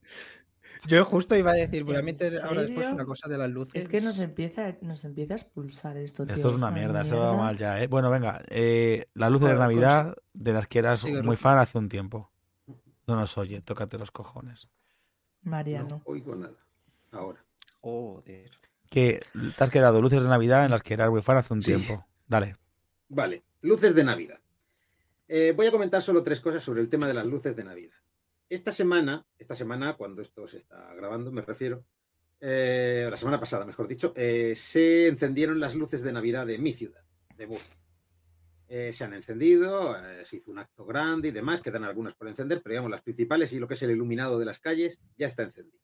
Yo 0.87 1.05
justo 1.05 1.35
iba 1.35 1.51
a 1.51 1.55
decir, 1.55 1.83
voy 1.83 1.97
a 1.97 1.99
¿En 1.99 2.05
meter 2.05 2.41
ahora 2.41 2.63
después 2.63 2.87
una 2.93 3.05
cosa 3.05 3.29
de 3.29 3.39
las 3.39 3.51
luces. 3.51 3.75
Es 3.75 3.89
que 3.89 4.01
nos 4.01 4.21
empieza, 4.21 4.77
nos 4.83 5.05
empieza 5.05 5.35
a 5.35 5.39
expulsar 5.39 5.97
esto. 5.97 6.25
tío, 6.25 6.33
Esto 6.33 6.51
es 6.51 6.55
una 6.55 6.71
mierda, 6.71 7.05
se 7.05 7.17
va 7.17 7.37
mal 7.37 7.57
ya, 7.57 7.83
¿eh? 7.83 7.89
Bueno, 7.89 8.09
venga, 8.09 8.41
eh, 8.49 9.07
las 9.15 9.33
luces 9.33 9.49
de 9.49 9.57
Navidad 9.57 10.17
de 10.33 10.53
las 10.53 10.69
que 10.69 10.79
eras 10.79 11.05
muy 11.05 11.35
fan 11.35 11.59
hace 11.59 11.77
un 11.77 11.89
tiempo. 11.89 12.30
No 13.11 13.17
nos 13.17 13.37
oye, 13.39 13.61
tócate 13.61 13.99
los 13.99 14.13
cojones. 14.13 14.69
Mariano. 15.43 15.89
no 15.89 16.03
oigo 16.05 16.37
nada. 16.37 16.55
Ahora. 17.11 17.45
Joder. 17.81 18.51
Que 18.89 19.19
te 19.57 19.65
has 19.65 19.71
quedado 19.71 20.01
luces 20.01 20.23
de 20.23 20.29
Navidad 20.29 20.65
en 20.65 20.71
las 20.71 20.83
que 20.83 20.95
eras 20.95 21.11
muy 21.11 21.23
fan 21.23 21.37
hace 21.39 21.53
un 21.55 21.63
Sí. 21.63 21.75
tiempo. 21.75 22.07
Dale. 22.29 22.57
Vale, 23.09 23.43
luces 23.63 23.95
de 23.95 24.05
Navidad. 24.05 24.39
Eh, 25.27 25.53
voy 25.57 25.67
a 25.67 25.71
comentar 25.73 26.03
solo 26.03 26.23
tres 26.23 26.41
cosas 26.41 26.63
sobre 26.63 26.81
el 26.83 26.89
tema 26.89 27.09
de 27.09 27.15
las 27.15 27.27
luces 27.27 27.57
de 27.57 27.65
Navidad. 27.65 27.97
Esta 28.49 28.71
semana, 28.71 29.27
esta 29.39 29.55
semana, 29.57 29.95
cuando 29.97 30.23
esto 30.23 30.47
se 30.47 30.59
está 30.59 30.93
grabando, 30.95 31.33
me 31.33 31.43
refiero, 31.43 31.85
eh, 32.41 33.09
la 33.11 33.17
semana 33.17 33.41
pasada, 33.41 33.65
mejor 33.65 33.89
dicho, 33.89 34.13
eh, 34.17 34.55
se 34.57 35.09
encendieron 35.09 35.59
las 35.59 35.75
luces 35.75 36.03
de 36.03 36.13
Navidad 36.13 36.47
de 36.47 36.59
mi 36.59 36.73
ciudad, 36.73 37.03
de 37.37 37.47
Murcia. 37.49 37.77
Eh, 38.73 38.93
se 38.93 39.03
han 39.03 39.15
encendido, 39.15 39.99
eh, 39.99 40.25
se 40.25 40.37
hizo 40.37 40.53
un 40.53 40.61
acto 40.61 40.85
grande 40.85 41.27
y 41.27 41.33
demás, 41.33 41.61
quedan 41.61 41.83
algunas 41.83 42.15
por 42.15 42.29
encender, 42.29 42.63
pero 42.63 42.75
digamos 42.75 42.93
las 42.93 43.03
principales 43.03 43.53
y 43.53 43.59
lo 43.59 43.67
que 43.67 43.75
es 43.75 43.83
el 43.83 43.91
iluminado 43.91 44.39
de 44.39 44.45
las 44.45 44.61
calles 44.61 45.01
ya 45.17 45.27
está 45.27 45.43
encendido. 45.43 45.83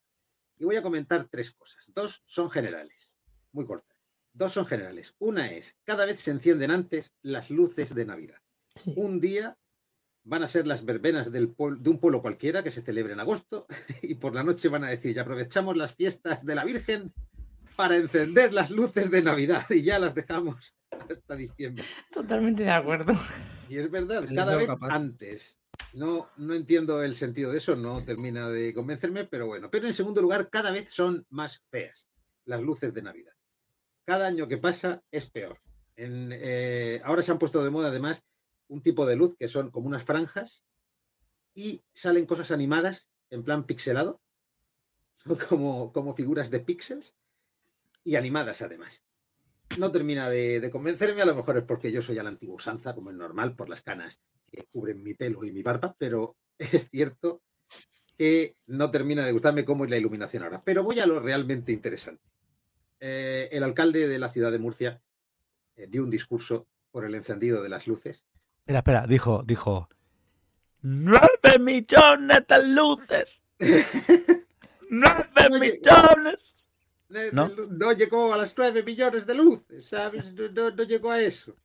Y 0.57 0.67
voy 0.67 0.77
a 0.77 0.83
comentar 0.83 1.27
tres 1.29 1.51
cosas. 1.51 1.91
Dos 1.93 2.23
son 2.27 2.49
generales, 2.49 3.11
muy 3.51 3.67
cortas. 3.67 3.99
Dos 4.33 4.53
son 4.53 4.67
generales. 4.67 5.17
Una 5.19 5.51
es, 5.51 5.75
cada 5.83 6.07
vez 6.07 6.21
se 6.21 6.31
encienden 6.31 6.71
antes 6.71 7.13
las 7.23 7.51
luces 7.51 7.93
de 7.93 8.05
Navidad. 8.07 8.39
Sí. 8.77 8.95
Un 8.95 9.19
día 9.19 9.59
van 10.23 10.45
a 10.45 10.47
ser 10.47 10.69
las 10.69 10.85
verbenas 10.85 11.33
del 11.33 11.57
de 11.57 11.91
un 11.91 11.99
pueblo 11.99 12.23
cualquiera 12.23 12.63
que 12.63 12.71
se 12.71 12.83
celebre 12.83 13.15
en 13.15 13.21
agosto 13.21 13.67
y 14.01 14.15
por 14.15 14.33
la 14.33 14.45
noche 14.45 14.69
van 14.69 14.85
a 14.85 14.91
decir, 14.91 15.13
ya 15.13 15.23
aprovechamos 15.23 15.77
las 15.77 15.93
fiestas 15.97 16.47
de 16.47 16.55
la 16.55 16.65
Virgen 16.65 17.13
para 17.75 17.97
encender 17.97 18.53
las 18.53 18.71
luces 18.71 19.11
de 19.11 19.23
Navidad 19.23 19.67
y 19.71 19.83
ya 19.83 19.99
las 19.99 20.15
dejamos 20.15 20.76
hasta 21.13 21.35
diciembre. 21.35 21.85
Totalmente 22.13 22.65
de 22.65 22.71
acuerdo. 22.71 23.13
Y 23.69 23.79
es 23.79 23.91
verdad, 23.91 24.25
cada 24.35 24.57
vez 24.57 24.67
capaz. 24.67 24.89
antes. 24.95 25.59
No, 25.93 26.31
no 26.37 26.55
entiendo 26.55 27.03
el 27.03 27.15
sentido 27.15 27.53
de 27.53 27.59
eso, 27.59 27.77
no 27.77 28.03
termina 28.05 28.49
de 28.49 28.73
convencerme, 28.73 29.25
pero 29.25 29.47
bueno. 29.47 29.71
Pero 29.71 29.87
en 29.87 29.95
segundo 29.95 30.23
lugar, 30.23 30.49
cada 30.51 30.71
vez 30.71 30.91
son 30.91 31.27
más 31.31 31.63
feas 31.71 32.07
las 32.45 32.61
luces 32.61 32.95
de 32.95 33.03
Navidad. 33.03 33.33
Cada 34.05 34.27
año 34.27 34.49
que 34.49 34.59
pasa 34.59 35.03
es 35.11 35.29
peor. 35.29 35.61
En, 35.97 36.31
eh, 36.33 37.01
ahora 37.05 37.23
se 37.23 37.33
han 37.33 37.39
puesto 37.39 37.63
de 37.65 37.71
moda 37.71 37.89
además 37.89 38.23
un 38.69 38.83
tipo 38.83 39.07
de 39.07 39.17
luz 39.17 39.37
que 39.37 39.49
son 39.49 39.71
como 39.71 39.89
unas 39.89 40.05
franjas 40.05 40.63
y 41.55 41.83
salen 41.95 42.27
cosas 42.27 42.51
animadas 42.51 43.09
en 43.31 43.43
plan 43.43 43.65
pixelado, 43.65 44.21
son 45.25 45.37
como, 45.37 45.93
como 45.93 46.15
figuras 46.15 46.51
de 46.51 46.61
píxeles 46.61 47.15
y 48.05 48.17
animadas 48.17 48.63
además 48.63 49.03
no 49.79 49.93
termina 49.93 50.29
de, 50.29 50.61
de 50.61 50.71
convencerme, 50.71 51.23
a 51.23 51.27
lo 51.27 51.35
mejor 51.35 51.57
es 51.59 51.65
porque 51.65 51.93
yo 51.93 52.03
soy 52.03 52.19
a 52.19 52.23
la 52.23 52.31
antigua 52.31 52.57
usanza, 52.57 52.95
como 52.95 53.11
es 53.11 53.17
normal, 53.17 53.55
por 53.55 53.69
las 53.69 53.83
canas 53.83 54.21
que 54.51 54.65
cubren 54.73 55.03
mi 55.03 55.15
pelo 55.15 55.45
y 55.45 55.53
mi 55.53 55.63
barba, 55.63 55.95
pero 55.99 56.37
es 56.59 56.89
cierto 56.91 57.43
que 58.17 58.57
no 58.67 58.91
termina 58.91 59.25
de 59.25 59.33
gustarme 59.33 59.65
cómo 59.65 59.85
es 59.85 59.91
la 59.91 59.99
iluminación 59.99 60.43
ahora. 60.43 60.63
Pero 60.65 60.83
voy 60.83 61.01
a 61.01 61.07
lo 61.07 61.21
realmente 61.21 61.73
interesante. 61.73 62.23
Eh, 62.99 63.49
el 63.53 63.63
alcalde 63.63 64.09
de 64.09 64.19
la 64.19 64.31
ciudad 64.31 64.51
de 64.51 64.59
Murcia 64.59 65.03
eh, 65.77 65.87
dio 65.89 66.03
un 66.03 66.11
discurso 66.11 66.67
por 66.91 67.05
el 67.05 67.15
encendido 67.15 67.63
de 67.63 67.69
las 67.69 67.87
luces. 67.87 68.25
Espera, 68.61 68.79
espera, 68.79 69.07
dijo, 69.07 69.43
dijo. 69.45 69.89
¡Nueve 70.81 71.59
millones 71.61 72.47
de 72.49 72.69
luces! 72.75 73.43
¡Nueve 74.91 75.51
millones! 75.61 76.56
¿No? 77.33 77.49
no 77.49 77.93
llegó 77.93 78.35
a 78.35 78.37
las 78.37 78.57
nueve 78.57 78.83
millones 78.83 79.27
de 79.27 79.35
luces, 79.35 79.87
¿sabes? 79.87 80.33
No, 80.35 80.49
no- 80.51 80.71
no 80.71 80.83
llegó 80.83 81.11
a 81.13 81.21
eso. 81.23 81.57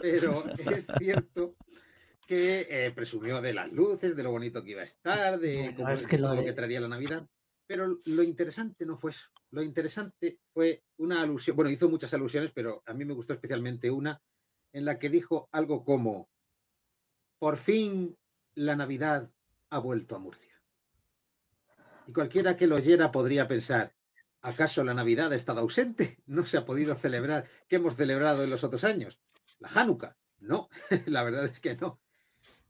Pero 0.00 0.44
es 0.82 0.86
cierto 0.98 1.56
que 2.26 2.66
eh, 2.68 2.90
presumió 2.90 3.40
de 3.40 3.54
las 3.54 3.72
luces, 3.72 4.14
de 4.16 4.22
lo 4.22 4.30
bonito 4.32 4.62
que 4.62 4.72
iba 4.72 4.82
a 4.82 4.84
estar, 4.84 5.38
de, 5.38 5.56
Bueno, 5.56 5.76
cómo- 5.76 5.88
es 5.90 6.06
que 6.06 6.18
todo 6.18 6.34
lo 6.34 6.40
de- 6.40 6.46
que 6.46 6.52
traería 6.52 6.80
la 6.80 6.88
Navidad. 6.88 7.26
Pero 7.66 8.00
lo 8.04 8.22
interesante 8.22 8.84
no 8.86 8.96
fue 8.96 9.10
eso. 9.10 9.28
Lo 9.50 9.62
interesante 9.62 10.40
fue 10.52 10.82
una 10.98 11.20
alusión, 11.22 11.54
bueno, 11.54 11.70
hizo 11.70 11.88
muchas 11.88 12.12
alusiones, 12.14 12.50
pero 12.52 12.82
a 12.86 12.92
mí 12.94 13.04
me 13.04 13.12
gustó 13.14 13.34
especialmente 13.34 13.90
una 13.90 14.20
en 14.72 14.84
la 14.84 14.98
que 14.98 15.08
dijo 15.10 15.48
algo 15.52 15.84
como, 15.84 16.28
por 17.38 17.56
fin 17.56 18.16
la 18.54 18.74
Navidad 18.74 19.30
ha 19.70 19.78
vuelto 19.78 20.16
a 20.16 20.18
Murcia. 20.18 20.54
Y 22.06 22.12
cualquiera 22.12 22.56
que 22.56 22.66
lo 22.66 22.76
oyera 22.76 23.12
podría 23.12 23.46
pensar, 23.46 23.94
¿acaso 24.40 24.84
la 24.84 24.94
Navidad 24.94 25.32
ha 25.32 25.36
estado 25.36 25.60
ausente? 25.60 26.18
¿No 26.26 26.46
se 26.46 26.56
ha 26.56 26.64
podido 26.64 26.94
celebrar? 26.94 27.46
¿Qué 27.68 27.76
hemos 27.76 27.96
celebrado 27.96 28.44
en 28.44 28.50
los 28.50 28.64
otros 28.64 28.84
años? 28.84 29.18
¿La 29.58 29.68
Hanukkah? 29.68 30.16
No, 30.40 30.68
la 31.06 31.22
verdad 31.22 31.44
es 31.46 31.60
que 31.60 31.76
no. 31.76 32.00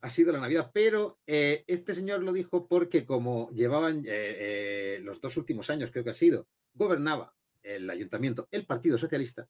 Ha 0.00 0.10
sido 0.10 0.32
la 0.32 0.40
Navidad, 0.40 0.70
pero 0.72 1.18
eh, 1.26 1.64
este 1.66 1.92
señor 1.92 2.22
lo 2.22 2.32
dijo 2.32 2.68
porque 2.68 3.04
como 3.04 3.50
llevaban 3.50 4.04
eh, 4.06 4.06
eh, 4.06 5.00
los 5.02 5.20
dos 5.20 5.36
últimos 5.36 5.70
años, 5.70 5.90
creo 5.90 6.04
que 6.04 6.10
ha 6.10 6.14
sido, 6.14 6.46
gobernaba 6.72 7.34
el 7.62 7.90
ayuntamiento, 7.90 8.46
el 8.52 8.64
Partido 8.64 8.96
Socialista, 8.96 9.48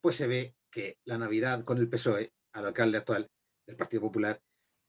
pues 0.00 0.16
se 0.16 0.26
ve 0.26 0.56
que 0.70 0.98
la 1.04 1.16
Navidad 1.16 1.64
con 1.64 1.78
el 1.78 1.88
PSOE, 1.88 2.34
al 2.52 2.66
alcalde 2.66 2.98
actual 2.98 3.30
del 3.66 3.76
Partido 3.76 4.02
Popular, 4.02 4.42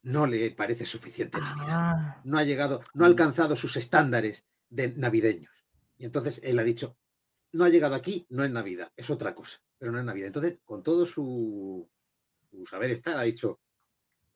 no 0.04 0.28
le 0.28 0.52
parece 0.52 0.86
suficiente 0.86 1.40
Navidad 1.40 1.68
Ah, 1.70 2.22
no 2.26 2.38
ha 2.38 2.44
llegado, 2.44 2.82
no 2.94 3.06
ha 3.06 3.08
alcanzado 3.08 3.56
sus 3.56 3.78
estándares 3.78 4.44
de 4.70 4.90
navideños. 4.90 5.63
Y 6.04 6.06
entonces 6.06 6.42
él 6.44 6.60
ha 6.60 6.64
dicho, 6.64 6.98
no 7.54 7.64
ha 7.64 7.70
llegado 7.70 7.96
aquí, 7.96 8.26
no 8.28 8.44
es 8.44 8.52
Navidad, 8.52 8.92
es 8.98 9.10
otra 9.10 9.34
cosa, 9.34 9.62
pero 9.78 9.90
no 9.94 10.00
es 10.00 10.04
Navidad. 10.04 10.28
Entonces, 10.28 10.60
con 10.66 10.84
todo 10.84 11.06
su, 11.06 11.90
su 12.52 12.66
saber 12.66 12.92
estar, 12.92 13.18
ha 13.18 13.22
dicho, 13.22 13.62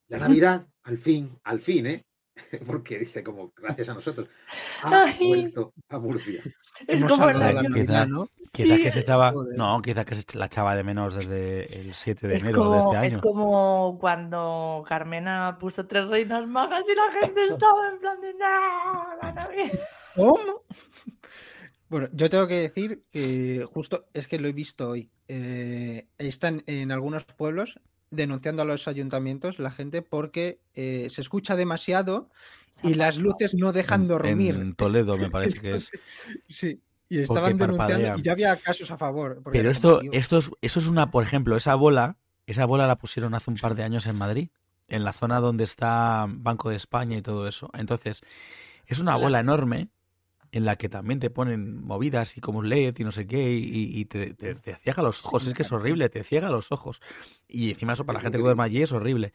la 0.07 0.17
Navidad, 0.19 0.65
al 0.83 0.97
fin, 0.97 1.37
al 1.43 1.59
fin, 1.59 1.85
¿eh? 1.87 2.05
Porque 2.65 2.97
dice 2.99 3.21
como, 3.21 3.51
gracias 3.53 3.89
a 3.89 3.95
nosotros, 3.95 4.29
ha 4.83 5.03
Ay. 5.07 5.27
vuelto 5.27 5.73
a 5.89 5.99
Murcia. 5.99 6.41
es 6.87 7.01
Hemos 7.01 7.11
como 7.11 7.31
la 7.31 7.51
Quizá- 7.51 7.63
Navidad, 7.63 8.07
¿no? 8.07 8.27
Quizás 8.53 8.77
Sí, 8.77 8.83
que 8.83 8.91
se 8.91 8.99
echaba. 8.99 9.33
No, 9.57 9.81
quizás 9.81 10.05
que 10.05 10.15
se 10.15 10.37
la 10.37 10.45
echaba 10.45 10.73
de 10.73 10.85
menos 10.85 11.15
desde 11.15 11.81
el 11.81 11.93
7 11.95 12.29
de 12.29 12.35
Es 12.35 12.43
enero 12.43 12.59
como, 12.61 12.71
de 12.71 12.79
este 12.79 13.07
es 13.07 13.13
año. 13.15 13.21
como 13.21 13.97
cuando 13.99 14.85
Carmena 14.87 15.57
puso 15.59 15.85
tres 15.85 16.07
reinas 16.07 16.47
magas 16.47 16.85
y 16.87 16.95
la 16.95 17.11
gente 17.19 17.43
estaba 17.43 17.89
en 17.89 17.99
plan 17.99 18.21
de 18.21 18.33
no, 18.35 19.17
la 19.21 19.31
Navidad". 19.35 19.79
¿Cómo? 20.15 20.61
Bueno, 21.89 22.09
yo 22.11 22.29
tengo 22.29 22.47
que 22.47 22.55
decir 22.59 23.03
que 23.11 23.65
justo 23.71 24.07
es 24.13 24.27
que 24.27 24.39
lo 24.39 24.47
he 24.47 24.53
visto 24.53 24.89
hoy. 24.89 25.09
Eh, 25.27 26.07
están 26.17 26.63
en 26.67 26.91
algunos 26.91 27.25
pueblos 27.25 27.79
denunciando 28.11 28.61
a 28.61 28.65
los 28.65 28.87
ayuntamientos 28.87 29.59
la 29.59 29.71
gente 29.71 30.01
porque 30.01 30.59
eh, 30.73 31.07
se 31.09 31.21
escucha 31.21 31.55
demasiado 31.55 32.29
y 32.83 32.93
las 32.93 33.17
luces 33.17 33.53
no 33.53 33.73
dejan 33.73 34.03
En- 34.03 34.07
dormir. 34.07 34.55
En 34.55 34.75
Toledo 34.75 35.17
me 35.17 35.29
parece 35.31 35.59
que 35.59 35.75
es. 35.75 35.91
Sí, 36.49 36.81
y 37.09 37.19
estaban 37.19 37.57
denunciando 37.57 38.17
y 38.17 38.21
ya 38.21 38.33
había 38.33 38.55
casos 38.57 38.91
a 38.91 38.97
favor. 38.97 39.41
Pero 39.51 39.69
esto, 39.69 40.01
esto 40.11 40.37
es, 40.39 40.51
eso 40.61 40.79
es 40.79 40.87
una, 40.87 41.09
por 41.09 41.23
ejemplo, 41.23 41.55
esa 41.55 41.75
bola, 41.75 42.17
esa 42.45 42.65
bola 42.65 42.85
la 42.87 42.97
pusieron 42.97 43.33
hace 43.33 43.49
un 43.49 43.57
par 43.57 43.75
de 43.75 43.83
años 43.83 44.07
en 44.07 44.15
Madrid, 44.17 44.49
en 44.89 45.03
la 45.03 45.13
zona 45.13 45.39
donde 45.39 45.63
está 45.63 46.25
Banco 46.29 46.69
de 46.69 46.75
España 46.75 47.17
y 47.17 47.21
todo 47.21 47.47
eso. 47.47 47.69
Entonces, 47.73 48.21
es 48.85 48.99
una 48.99 49.15
bola 49.15 49.39
enorme 49.39 49.89
en 50.51 50.65
la 50.65 50.75
que 50.75 50.89
también 50.89 51.19
te 51.19 51.29
ponen 51.29 51.83
movidas 51.83 52.37
y 52.37 52.41
como 52.41 52.59
un 52.59 52.69
LED 52.69 52.95
y 52.99 53.03
no 53.03 53.11
sé 53.11 53.27
qué, 53.27 53.51
y, 53.53 53.99
y 53.99 54.05
te, 54.05 54.33
te- 54.33 54.55
te 54.55 54.75
ciega 54.75 55.03
los 55.03 55.25
ojos. 55.25 55.45
Es 55.47 55.53
que 55.53 55.61
es 55.63 55.71
horrible, 55.71 56.09
te 56.09 56.23
ciega 56.23 56.49
los 56.49 56.71
ojos. 56.71 57.01
Y 57.47 57.71
encima 57.71 57.93
eso 57.93 58.05
para 58.05 58.19
la 58.19 58.21
gente 58.23 58.37
que 58.37 58.43
duerme 58.43 58.63
allí 58.63 58.81
es 58.81 58.91
horrible. 58.91 59.33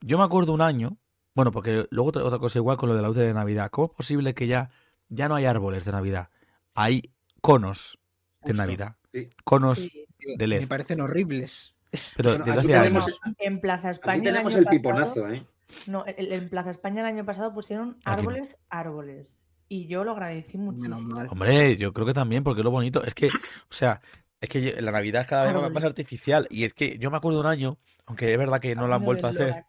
Yo 0.00 0.18
me 0.18 0.24
acuerdo 0.24 0.52
un 0.52 0.62
año, 0.62 0.96
Bueno, 1.34 1.52
porque 1.52 1.86
luego 1.90 2.08
otra, 2.08 2.24
otra 2.24 2.38
cosa 2.40 2.58
igual 2.58 2.76
con 2.76 2.88
lo 2.88 2.96
de 2.96 3.02
la 3.02 3.08
luz 3.08 3.16
de 3.16 3.32
Navidad. 3.32 3.70
¿Cómo 3.70 3.86
es 3.86 3.92
posible 3.94 4.34
que 4.34 4.46
ya, 4.48 4.70
ya 5.08 5.28
no 5.28 5.36
hay 5.36 5.44
árboles 5.46 5.84
de 5.84 5.92
Navidad? 5.92 6.28
Hay 6.74 7.12
conos 7.40 7.98
de 8.42 8.48
Justo. 8.48 8.62
Navidad. 8.62 8.96
Sí. 9.12 9.28
Conos 9.44 9.78
Sí. 9.78 10.06
de 10.36 10.46
LED. 10.48 10.60
Me 10.62 10.66
parecen 10.66 11.00
horribles. 11.00 11.74
Es- 11.92 12.14
Pero 12.16 12.30
Bueno, 12.30 12.44
desde 12.46 12.60
aquí 12.60 12.72
hace 12.72 12.78
tenemos- 12.82 13.04
años. 13.22 13.36
En 13.38 13.60
Plaza 13.60 13.90
España 13.90 14.14
Aquí 14.14 14.22
tenemos 14.24 14.52
el, 14.54 14.58
el 14.60 14.68
año 14.68 14.76
piponazo, 14.76 15.14
pasado, 15.14 15.32
¿eh? 15.32 15.46
no, 15.86 16.04
en 16.06 16.48
Plaza 16.48 16.70
España 16.70 17.00
el 17.00 17.06
año 17.06 17.24
pasado 17.24 17.52
pusieron 17.54 17.88
no. 17.90 17.96
árboles, 18.12 18.58
árboles. 18.68 19.44
Y 19.72 19.86
yo 19.86 20.02
lo 20.02 20.10
agradecí 20.10 20.58
muchísimo. 20.58 20.96
Hombre, 21.30 21.76
yo 21.76 21.92
creo 21.92 22.04
que 22.04 22.12
también, 22.12 22.42
porque 22.42 22.64
lo 22.64 22.72
bonito 22.72 23.04
es 23.04 23.14
que, 23.14 23.28
o 23.28 23.72
sea, 23.72 24.00
es 24.40 24.48
que 24.48 24.82
la 24.82 24.90
Navidad 24.90 25.28
cada 25.28 25.52
vez 25.52 25.72
más 25.72 25.84
artificial. 25.84 26.48
Y 26.50 26.64
es 26.64 26.74
que 26.74 26.98
yo 26.98 27.08
me 27.12 27.16
acuerdo 27.16 27.38
un 27.38 27.46
año, 27.46 27.78
aunque 28.04 28.32
es 28.32 28.36
verdad 28.36 28.60
que 28.60 28.74
no 28.74 28.88
lo 28.88 28.96
han 28.96 29.04
vuelto 29.04 29.28
a 29.28 29.30
hacer, 29.30 29.64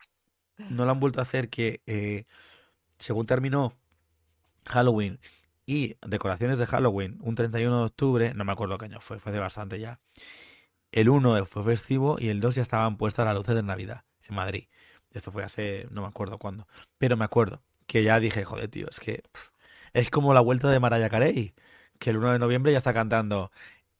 no 0.58 0.86
lo 0.86 0.92
han 0.92 1.00
vuelto 1.00 1.20
a 1.20 1.22
hacer 1.22 1.50
que 1.50 1.84
eh, 1.86 2.26
según 2.98 3.28
terminó 3.28 3.78
Halloween 4.66 5.20
y 5.68 5.98
decoraciones 6.02 6.58
de 6.58 6.66
Halloween, 6.66 7.20
un 7.22 7.36
31 7.36 7.78
de 7.78 7.86
octubre, 7.86 8.34
no 8.34 8.44
me 8.44 8.54
acuerdo 8.54 8.80
qué 8.80 8.86
año 8.86 9.02
fue, 9.02 9.20
fue 9.20 9.32
de 9.32 9.38
bastante 9.38 9.80
ya. 9.80 10.00
El 10.92 11.10
1 11.10 11.46
fue 11.46 11.64
festivo 11.64 12.18
y 12.20 12.30
el 12.30 12.40
2 12.40 12.56
ya 12.56 12.64
estaban 12.64 12.98
puestas 12.98 13.24
las 13.28 13.36
luces 13.36 13.54
de 13.54 13.62
Navidad 13.62 14.04
en 14.24 14.34
Madrid. 14.34 14.68
Esto 15.12 15.32
fue 15.32 15.44
hace, 15.44 15.88
no 15.92 16.02
me 16.02 16.08
acuerdo 16.08 16.40
cuándo, 16.40 16.68
pero 16.98 17.16
me 17.18 17.26
acuerdo 17.26 17.62
que 17.86 18.04
ya 18.04 18.20
dije, 18.20 18.44
joder, 18.46 18.68
tío, 18.68 18.88
es 18.90 19.00
que 19.00 19.22
es 19.94 20.10
como 20.10 20.34
la 20.34 20.42
vuelta 20.42 20.70
de 20.70 20.80
Mariah 20.80 21.10
Carey, 21.10 21.54
que 22.00 22.10
el 22.10 22.18
1 22.18 22.34
de 22.34 22.40
noviembre 22.40 22.72
ya 22.72 22.80
está 22.80 22.94
cantando 22.94 23.52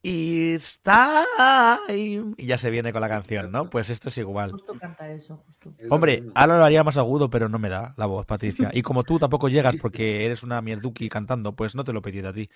It's 0.04 0.82
time 0.82 2.34
y 2.36 2.46
ya 2.48 2.58
se 2.58 2.72
viene 2.72 2.92
con 2.92 3.02
la 3.02 3.10
canción, 3.10 3.52
¿no? 3.52 3.70
Pues 3.70 3.92
esto 3.92 4.10
es 4.10 4.18
igual. 4.18 4.52
Justo 4.52 4.74
canta 4.80 5.12
eso, 5.12 5.44
justo. 5.46 5.72
Hombre, 5.92 6.24
ahora 6.34 6.58
lo 6.58 6.64
haría 6.64 6.84
más 6.84 6.98
agudo, 6.98 7.30
pero 7.30 7.48
no 7.50 7.60
me 7.60 7.70
da 7.70 7.94
la 7.98 8.08
voz, 8.08 8.26
Patricia. 8.26 8.72
Y 8.74 8.82
como 8.82 9.04
tú 9.04 9.20
tampoco 9.20 9.48
llegas 9.48 9.76
porque 9.76 10.26
eres 10.26 10.42
una 10.42 10.60
mierduki 10.60 11.08
cantando, 11.08 11.56
pues 11.56 11.76
no 11.76 11.84
te 11.84 11.94
lo 11.94 12.02
pedí 12.02 12.26
a 12.26 12.34
ti. 12.34 12.50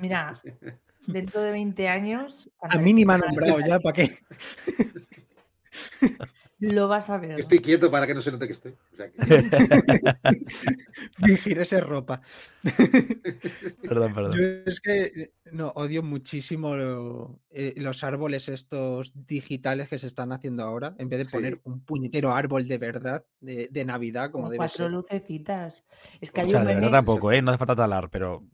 Mira, 0.00 0.38
dentro 1.06 1.40
de 1.40 1.52
20 1.52 1.88
años. 1.88 2.50
A 2.60 2.76
mí 2.76 2.92
ni 2.92 3.06
me 3.06 3.14
han 3.14 3.20
nombrado 3.20 3.60
ya, 3.60 3.80
¿para 3.80 3.94
qué? 3.94 4.10
Lo 6.62 6.86
vas 6.86 7.10
a 7.10 7.18
ver. 7.18 7.40
Estoy 7.40 7.58
quieto 7.58 7.90
para 7.90 8.06
que 8.06 8.14
no 8.14 8.20
se 8.20 8.30
note 8.30 8.46
que 8.46 8.52
estoy. 8.52 8.76
O 8.92 8.96
sea 8.96 9.10
que- 9.10 9.18
Fingir 11.26 11.58
ese 11.58 11.80
ropa. 11.80 12.22
Perdón, 13.82 14.14
perdón. 14.14 14.30
Yo 14.32 14.44
es 14.70 14.80
que 14.80 15.32
no 15.50 15.72
odio 15.74 16.04
muchísimo 16.04 16.76
lo- 16.76 17.40
eh, 17.50 17.74
los 17.78 18.04
árboles 18.04 18.48
estos 18.48 19.12
digitales 19.26 19.88
que 19.88 19.98
se 19.98 20.06
están 20.06 20.30
haciendo 20.32 20.62
ahora. 20.62 20.94
En 20.98 21.08
vez 21.08 21.18
de 21.18 21.24
Sí. 21.24 21.32
poner 21.32 21.60
un 21.64 21.80
puñetero 21.84 22.32
árbol 22.32 22.68
de 22.68 22.78
verdad, 22.78 23.24
de, 23.40 23.68
de 23.70 23.84
Navidad, 23.84 24.30
como 24.30 24.44
Con 24.44 24.50
debe 24.52 24.58
cuatro 24.58 24.84
ser. 24.84 24.90
lucecitas. 24.92 25.84
Es 26.20 26.30
que 26.30 26.42
O 26.42 26.44
hay 26.44 26.50
sea, 26.50 26.60
un 26.60 26.66
de 26.68 26.74
verdad 26.76 26.90
tampoco, 26.92 27.32
¿eh? 27.32 27.42
No 27.42 27.50
hace 27.50 27.58
falta 27.58 27.74
talar, 27.74 28.08
pero 28.08 28.44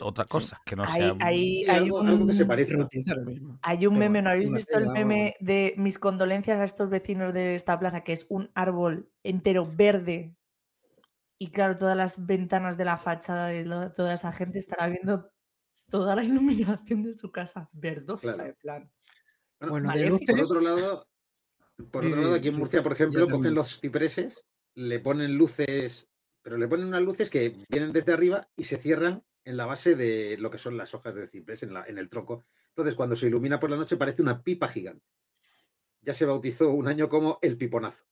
otra 0.00 0.24
cosa, 0.24 0.60
que 0.66 0.74
no 0.76 0.82
Hay, 0.84 0.90
sea... 0.90 1.14
hay- 1.20 1.64
hay 1.64 1.64
algo, 1.68 2.00
algo 2.00 2.26
que 2.26 2.32
se 2.32 2.44
un- 2.44 2.50
el 2.52 3.24
mismo. 3.26 3.58
Hay 3.62 3.86
un 3.86 3.94
Pero 3.94 3.98
meme, 4.00 4.22
¿no 4.22 4.30
habéis 4.30 4.50
visto 4.50 4.76
el 4.78 4.88
meme 4.90 5.36
de 5.40 5.74
mis 5.76 5.98
condolencias 5.98 6.58
a 6.58 6.64
estos 6.64 6.90
vecinos 6.90 7.32
de 7.32 7.54
esta 7.54 7.78
plaza, 7.78 8.02
que 8.02 8.12
es 8.12 8.26
un 8.28 8.50
árbol 8.54 9.08
entero 9.22 9.64
verde? 9.70 10.34
Y 11.38 11.50
claro, 11.50 11.76
todas 11.78 11.96
las 11.96 12.24
ventanas 12.26 12.76
de 12.76 12.84
la 12.84 12.96
fachada 12.96 13.48
de 13.48 13.64
lo- 13.64 13.92
toda 13.92 14.14
esa 14.14 14.32
gente 14.32 14.58
estará 14.58 14.88
viendo 14.88 15.30
toda 15.90 16.16
la 16.16 16.24
iluminación 16.24 17.02
de 17.04 17.14
su 17.14 17.30
casa 17.30 17.68
verdosa, 17.72 18.22
Claro. 18.22 18.44
en 18.44 18.54
plan. 18.56 18.90
Bueno, 19.60 19.88
Bueno, 19.90 20.18
por 20.26 20.40
otro 20.40 20.60
lado, 20.60 21.06
por 21.90 22.04
otro 22.04 22.20
lado, 22.20 22.34
aquí 22.34 22.48
en 22.48 22.58
Murcia, 22.58 22.82
por 22.82 22.92
ejemplo, 22.92 23.26
cogen 23.28 23.54
los 23.54 23.80
cipreses, 23.80 24.44
le 24.74 24.98
ponen 25.00 25.38
luces, 25.38 26.08
pero 26.42 26.58
le 26.58 26.68
ponen 26.68 26.86
unas 26.88 27.02
luces 27.02 27.30
que 27.30 27.54
vienen 27.70 27.92
desde 27.92 28.12
arriba 28.12 28.48
y 28.56 28.64
se 28.64 28.76
cierran 28.78 29.22
en 29.46 29.56
la 29.56 29.64
base 29.64 29.94
de 29.96 30.36
lo 30.38 30.50
que 30.50 30.58
son 30.58 30.76
las 30.76 30.92
hojas 30.92 31.14
del 31.14 31.28
ciprés, 31.28 31.62
en, 31.62 31.72
la- 31.72 31.86
en 31.86 31.96
el 31.98 32.08
tronco. 32.10 32.44
Entonces, 32.70 32.94
cuando 32.94 33.16
se 33.16 33.28
ilumina 33.28 33.58
por 33.58 33.70
la 33.70 33.76
noche, 33.76 33.96
parece 33.96 34.20
una 34.20 34.42
pipa 34.42 34.68
gigante. 34.68 35.06
Ya 36.02 36.12
se 36.12 36.26
bautizó 36.26 36.70
un 36.70 36.86
año 36.88 37.08
como 37.08 37.38
el 37.40 37.56
piponazo, 37.56 38.04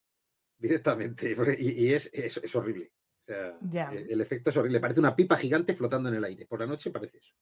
directamente. 0.57 1.37
Y, 1.61 1.87
y 1.87 1.93
es, 1.93 2.09
es- 2.13 2.39
es 2.39 2.55
horrible. 2.57 2.93
O 3.23 3.27
sea, 3.27 3.59
Ya. 3.71 3.91
el, 3.93 4.11
el 4.11 4.21
efecto 4.21 4.51
es 4.51 4.57
horrible. 4.57 4.81
Parece 4.81 5.01
una 5.01 5.15
pipa 5.17 5.37
gigante 5.37 5.75
flotando 5.75 6.09
en 6.09 6.15
el 6.17 6.25
aire. 6.25 6.47
Por 6.47 6.61
la 6.61 6.67
noche 6.67 6.91
parece 6.91 7.19
eso. 7.19 7.35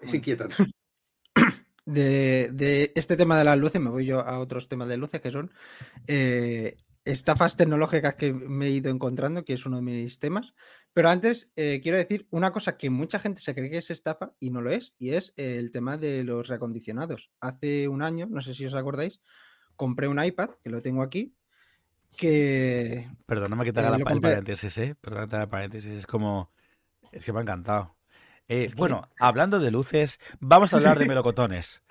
Es 0.00 0.12
inquietante. 0.14 0.54
de, 1.86 2.50
de 2.52 2.92
este 2.94 3.16
tema 3.16 3.38
de 3.38 3.44
las 3.44 3.58
luces, 3.58 3.80
me 3.80 3.90
voy 3.90 4.06
yo 4.06 4.20
a 4.20 4.38
otros 4.38 4.68
temas 4.68 4.88
de 4.88 4.96
luces 4.98 5.20
que 5.20 5.30
son 5.30 5.50
eh, 6.06 6.76
estafas 7.04 7.56
tecnológicas 7.56 8.14
que 8.14 8.32
me 8.32 8.66
he 8.66 8.70
ido 8.70 8.90
encontrando, 8.90 9.44
que 9.44 9.54
es 9.54 9.66
uno 9.66 9.76
de 9.76 9.82
mis 9.82 10.18
temas. 10.18 10.52
Pero 10.94 11.10
antes 11.10 11.52
eh, 11.56 11.80
quiero 11.82 11.98
decir 11.98 12.26
una 12.30 12.52
cosa 12.52 12.76
que 12.78 12.88
mucha 12.88 13.18
gente 13.18 13.40
se 13.40 13.52
cree 13.54 13.68
que 13.68 13.78
es 13.78 13.90
estafa 13.90 14.32
y 14.40 14.50
no 14.50 14.60
lo 14.62 14.70
es, 14.70 14.94
y 14.98 15.10
es 15.10 15.34
el 15.36 15.72
tema 15.72 15.96
de 15.98 16.22
los 16.24 16.46
reacondicionados. 16.48 17.30
Hace 17.40 17.88
un 17.88 18.00
año, 18.02 18.26
no 18.30 18.40
sé 18.40 18.54
si 18.54 18.64
os 18.64 18.74
acordáis, 18.74 19.20
compré 19.76 20.06
un 20.08 20.22
iPad, 20.24 20.50
que 20.62 20.70
lo 20.70 20.80
tengo 20.82 21.02
aquí, 21.02 21.34
que 22.16 23.08
Perdóname 23.26 23.64
que 23.64 23.72
te 23.72 23.80
haga 23.80 23.88
Eh, 23.88 23.92
la- 23.92 23.96
el 23.98 24.04
compré. 24.04 24.30
paréntesis, 24.30 24.78
¿eh? 24.78 24.94
Perdóname 25.00 25.26
que 25.26 25.30
te 25.30 25.36
haga 25.36 25.44
el 25.44 25.50
paréntesis. 25.50 25.90
Es 25.90 26.06
como... 26.06 26.52
Es 27.10 27.24
que 27.24 27.32
me 27.32 27.40
ha 27.40 27.42
encantado. 27.42 27.96
Eh, 28.46 28.70
Bueno, 28.76 29.08
hablando 29.18 29.58
de 29.58 29.70
luces, 29.72 30.20
vamos 30.38 30.72
a 30.72 30.76
hablar 30.76 30.98
de 30.98 31.06
melocotones. 31.08 31.82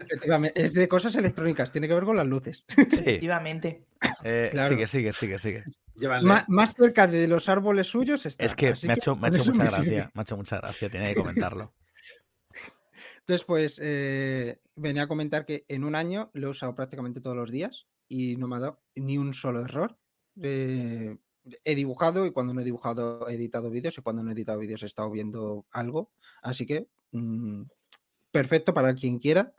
efectivamente 0.00 0.60
es 0.62 0.72
de 0.74 0.88
cosas 0.88 1.14
electrónicas, 1.14 1.70
tiene 1.70 1.86
que 1.88 1.94
ver 1.94 2.04
con 2.04 2.16
las 2.16 2.26
luces. 2.26 2.64
Sí, 2.68 2.82
Efectivamente. 2.82 3.84
eh, 4.24 4.48
Claro. 4.50 4.68
sigue, 4.68 4.86
sigue, 4.86 5.12
sigue, 5.12 5.38
sigue. 5.38 5.64
Más 6.48 6.74
cerca 6.74 7.06
de 7.06 7.28
los 7.28 7.48
árboles 7.48 7.88
suyos 7.88 8.24
está. 8.26 8.44
Es 8.44 8.54
que 8.54 8.68
así 8.68 8.86
me 8.86 8.94
ha 8.94 8.96
hecho, 8.96 9.16
me 9.16 9.28
ha 9.28 9.30
hecho 9.30 9.52
mucha 9.52 9.64
gracia. 9.64 10.10
Me 10.14 10.20
ha 10.20 10.22
hecho 10.22 10.36
mucha 10.36 10.58
gracia, 10.58 10.88
tenía 10.88 11.08
que 11.08 11.14
comentarlo. 11.14 11.74
Entonces, 13.20 13.44
pues 13.44 13.80
eh, 13.82 14.60
venía 14.74 15.04
a 15.04 15.08
comentar 15.08 15.44
que 15.46 15.64
en 15.68 15.84
un 15.84 15.94
año 15.94 16.30
lo 16.32 16.48
he 16.48 16.50
usado 16.50 16.74
prácticamente 16.74 17.20
todos 17.20 17.36
los 17.36 17.50
días 17.50 17.86
y 18.08 18.36
no 18.36 18.48
me 18.48 18.56
ha 18.56 18.60
dado 18.60 18.82
ni 18.94 19.18
un 19.18 19.34
solo 19.34 19.60
error. 19.60 19.96
Eh, 20.40 21.16
he 21.64 21.74
dibujado 21.74 22.26
y 22.26 22.30
cuando 22.30 22.54
no 22.54 22.60
he 22.60 22.64
dibujado 22.64 23.28
he 23.28 23.34
editado 23.34 23.70
vídeos 23.70 23.98
y 23.98 24.02
cuando 24.02 24.22
no 24.22 24.30
he 24.30 24.34
editado 24.34 24.58
vídeos 24.58 24.82
he 24.82 24.86
estado 24.86 25.10
viendo 25.10 25.66
algo. 25.70 26.10
Así 26.42 26.66
que 26.66 26.88
mm, 27.12 27.62
perfecto 28.30 28.74
para 28.74 28.94
quien 28.94 29.18
quiera, 29.18 29.54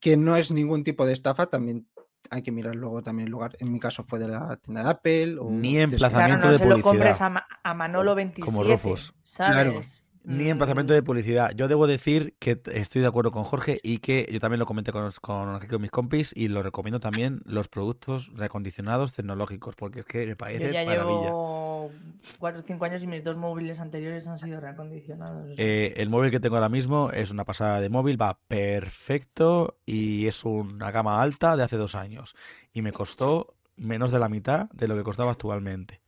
que 0.00 0.16
no 0.16 0.36
es 0.36 0.50
ningún 0.50 0.84
tipo 0.84 1.06
de 1.06 1.12
estafa, 1.12 1.46
también 1.46 1.86
hay 2.30 2.42
que 2.42 2.52
mirar 2.52 2.74
luego 2.74 3.02
también 3.02 3.26
el 3.28 3.32
lugar. 3.32 3.56
En 3.58 3.70
mi 3.72 3.78
caso 3.80 4.02
fue 4.04 4.18
de 4.18 4.28
la 4.28 4.56
tienda 4.56 4.82
de 4.84 4.90
Apple. 4.90 5.36
O 5.38 5.50
Ni 5.50 5.74
de- 5.76 5.82
emplaza- 5.82 6.16
Claro, 6.16 6.36
no 6.38 6.50
de 6.52 6.58
se 6.58 6.66
lo 6.66 6.80
compres 6.80 7.20
a, 7.20 7.30
Ma- 7.30 7.46
a 7.62 7.74
Manolo 7.74 8.14
27. 8.14 8.64
Rufus. 8.64 9.14
Claro. 9.36 9.80
Ni 10.24 10.44
Mm, 10.44 10.48
emplazamiento 10.50 10.94
de 10.94 11.02
publicidad. 11.02 11.50
Yo 11.56 11.66
debo 11.66 11.86
decir 11.86 12.34
que 12.38 12.60
estoy 12.72 13.02
de 13.02 13.08
acuerdo 13.08 13.32
con 13.32 13.42
Jorge 13.42 13.80
y 13.82 13.98
que 13.98 14.28
yo 14.30 14.38
también 14.38 14.60
lo 14.60 14.66
comenté 14.66 14.92
con, 14.92 15.10
con, 15.20 15.56
aquí 15.56 15.66
con 15.66 15.82
mis 15.82 15.90
compis 15.90 16.32
y 16.36 16.48
lo 16.48 16.62
recomiendo 16.62 17.00
también 17.00 17.40
los 17.44 17.68
productos 17.68 18.32
reacondicionados 18.34 19.12
tecnológicos 19.12 19.74
porque 19.74 20.00
es 20.00 20.06
que 20.06 20.26
me 20.26 20.36
parece 20.36 20.66
Yo 20.66 20.70
ya 20.70 20.84
maravilla. 20.84 21.22
llevo 21.22 21.90
4 22.38 22.60
o 22.60 22.64
5 22.64 22.84
años 22.84 23.02
y 23.02 23.06
mis 23.08 23.24
dos 23.24 23.36
móviles 23.36 23.80
anteriores 23.80 24.26
han 24.28 24.38
sido 24.38 24.60
reacondicionados. 24.60 25.54
Eh, 25.56 25.94
el 25.96 26.08
móvil 26.08 26.30
que 26.30 26.38
tengo 26.38 26.54
ahora 26.54 26.68
mismo 26.68 27.10
es 27.10 27.30
una 27.32 27.44
pasada 27.44 27.80
de 27.80 27.88
móvil, 27.88 28.20
va 28.20 28.38
perfecto 28.46 29.78
y 29.84 30.28
es 30.28 30.44
una 30.44 30.90
gama 30.92 31.20
alta 31.20 31.56
de 31.56 31.64
hace 31.64 31.76
dos 31.76 31.96
años. 31.96 32.36
Y 32.72 32.82
me 32.82 32.92
costó 32.92 33.54
menos 33.76 34.12
de 34.12 34.18
la 34.20 34.28
mitad 34.28 34.70
de 34.70 34.86
lo 34.86 34.96
que 34.96 35.02
costaba 35.02 35.32
actualmente. 35.32 36.00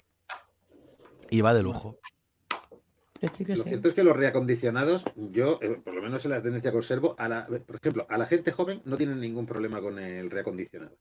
Y 1.31 1.41
va 1.41 1.53
de 1.55 1.63
lujo. 1.63 1.99
Lo 3.25 3.63
sí. 3.63 3.69
cierto 3.69 3.89
es 3.89 3.95
que 3.95 4.05
los 4.05 4.17
reacondicionados, 4.17 5.05
yo, 5.17 5.59
eh, 5.63 5.81
por 5.85 5.95
lo 5.95 6.03
menos 6.03 6.25
en 6.25 6.31
la 6.33 6.43
tendencia 6.43 6.71
que 6.71 6.77
observo, 6.79 7.15
a 7.19 7.29
la- 7.29 7.47
por 7.47 7.77
ejemplo, 7.77 8.07
a 8.09 8.19
la 8.19 8.27
gente 8.27 8.53
joven 8.53 8.83
no 8.85 8.97
tienen 8.97 9.21
ningún 9.21 9.47
problema 9.47 9.81
con 9.81 9.99
el 9.99 10.31
reacondicionado. 10.31 10.97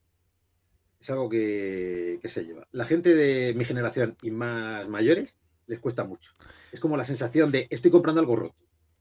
Es 1.00 1.10
algo 1.10 1.28
que, 1.28 2.18
que 2.22 2.28
se 2.28 2.44
lleva. 2.44 2.66
La 2.72 2.84
gente 2.84 3.14
de 3.14 3.52
mi 3.54 3.64
generación 3.64 4.16
y 4.22 4.30
más 4.30 4.88
mayores 4.88 5.36
les 5.66 5.78
cuesta 5.78 6.04
mucho. 6.04 6.32
Es 6.72 6.80
como 6.80 6.96
la 6.96 7.04
sensación 7.04 7.50
de 7.50 7.66
estoy 7.70 7.90
comprando 7.90 8.20
algo 8.20 8.36
roto. 8.36 8.54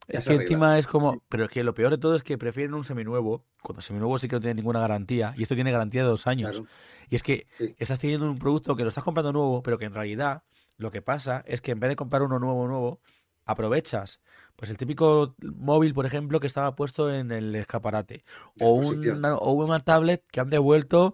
Ya 0.10 0.20
Es 0.20 0.26
que 0.26 0.32
arregla. 0.32 0.44
encima 0.44 0.80
es 0.80 0.86
como. 0.88 1.24
Pero 1.30 1.46
es 1.46 1.50
que 1.50 1.64
lo 1.64 1.74
peor 1.74 1.92
de 1.92 1.98
todo 1.98 2.16
es 2.16 2.24
que 2.24 2.38
prefieren 2.38 2.74
un 2.74 2.84
seminuevo, 2.84 3.46
cuando 3.62 3.80
el 3.80 3.84
seminuevo 3.84 4.20
sí 4.20 4.28
que 4.28 4.36
no 4.36 4.42
tiene 4.42 4.56
ninguna 4.56 4.82
garantía, 4.82 5.34
y 5.38 5.44
esto 5.44 5.56
tiene 5.56 5.72
garantía 5.72 6.04
de 6.04 6.10
dos 6.10 6.28
años. 6.28 6.58
Claro. 6.58 6.68
Y 7.10 7.16
es 7.16 7.24
que 7.24 7.48
Sí. 7.58 7.74
estás 7.78 8.00
teniendo 8.00 8.30
un 8.30 8.38
producto 8.38 8.76
que 8.76 8.84
lo 8.84 8.90
estás 8.90 9.04
comprando 9.06 9.32
nuevo, 9.32 9.64
pero 9.64 9.78
que 9.78 9.86
en 9.86 9.94
realidad 9.94 10.44
lo 10.78 10.92
que 10.92 11.02
pasa 11.02 11.44
es 11.48 11.62
que 11.62 11.72
en 11.72 11.80
vez 11.80 11.90
de 11.90 11.96
comprar 11.96 12.22
uno 12.24 12.40
nuevo, 12.40 12.68
nuevo, 12.68 13.00
aprovechas. 13.46 14.22
Pues 14.56 14.70
el 14.72 14.78
típico 14.78 15.36
móvil, 15.42 15.94
por 15.94 16.06
ejemplo, 16.06 16.40
que 16.40 16.48
estaba 16.48 16.76
puesto 16.76 17.14
en 17.14 17.32
el 17.32 17.54
escaparate. 17.56 18.24
O 18.60 18.74
una, 18.74 19.36
o 19.36 19.52
una 19.54 19.80
tablet 19.80 20.24
que 20.32 20.40
han 20.40 20.50
devuelto 20.50 21.14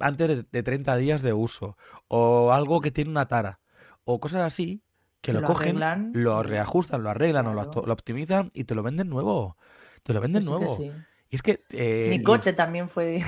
antes 0.00 0.28
de, 0.28 0.44
de 0.50 0.62
30 0.62 0.96
días 0.96 1.22
de 1.22 1.32
uso. 1.32 1.76
O 2.08 2.52
algo 2.52 2.80
que 2.80 2.90
tiene 2.90 3.10
una 3.10 3.26
tara. 3.26 3.60
O 4.04 4.20
cosas 4.20 4.42
así 4.42 4.82
que 5.20 5.32
lo, 5.32 5.40
Lo 5.40 5.48
cogen, 5.48 5.70
arreglan. 5.82 6.12
lo 6.14 6.42
reajustan, 6.42 7.02
lo 7.02 7.10
arreglan 7.10 7.46
o 7.48 7.54
lo, 7.54 7.62
optimizan 7.92 8.50
y 8.54 8.64
te 8.64 8.74
lo 8.74 8.82
venden 8.82 9.08
nuevo. 9.08 9.56
Te 10.04 10.12
lo 10.14 10.20
venden 10.20 10.44
sí 10.44 10.48
que 10.50 10.54
nuevo. 10.58 10.76
sí. 10.76 10.92
Y 11.28 11.34
es 11.34 11.42
que... 11.42 11.64
eh, 11.70 12.06
Mi 12.08 12.16
y- 12.16 12.22
coche 12.22 12.52
también 12.52 12.88
fue. 12.88 13.22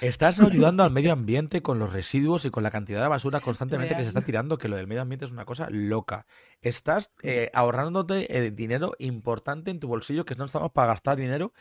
Estás 0.00 0.40
ayudando 0.40 0.84
al 0.84 0.90
medio 0.90 1.12
ambiente 1.12 1.62
con 1.62 1.78
los 1.78 1.92
residuos 1.92 2.44
y 2.44 2.50
con 2.50 2.62
la 2.62 2.70
cantidad 2.70 3.00
de 3.00 3.08
basura 3.08 3.40
constantemente 3.40 3.96
que 3.96 4.02
se 4.02 4.08
está 4.08 4.22
tirando, 4.22 4.58
que 4.58 4.68
lo 4.68 4.76
del 4.76 4.86
medio 4.86 5.02
ambiente 5.02 5.24
es 5.24 5.30
una 5.30 5.44
cosa 5.44 5.68
loca. 5.70 6.26
Estás 6.60 7.12
eh, 7.22 7.50
ahorrándote 7.54 8.36
eh, 8.36 8.50
dinero 8.50 8.92
importante 8.98 9.70
en 9.70 9.80
tu 9.80 9.88
bolsillo, 9.88 10.24
que 10.24 10.34
no 10.34 10.44
estamos 10.44 10.70
para 10.72 10.88
gastar 10.88 11.16
dinero, 11.16 11.52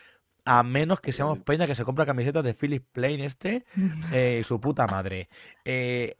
a 0.45 0.63
menos 0.63 1.01
que 1.01 1.11
seamos 1.11 1.39
peña 1.39 1.65
que 1.65 1.75
se 1.75 1.83
compra 1.83 2.05
camisetas 2.05 2.43
de 2.43 2.53
Philip 2.53 2.85
Plain 2.91 3.19
este 3.19 3.65
eh, 4.13 4.39
y 4.41 4.43
su 4.43 4.59
puta 4.59 4.85
madre. 4.87 5.27
Eh, 5.65 6.17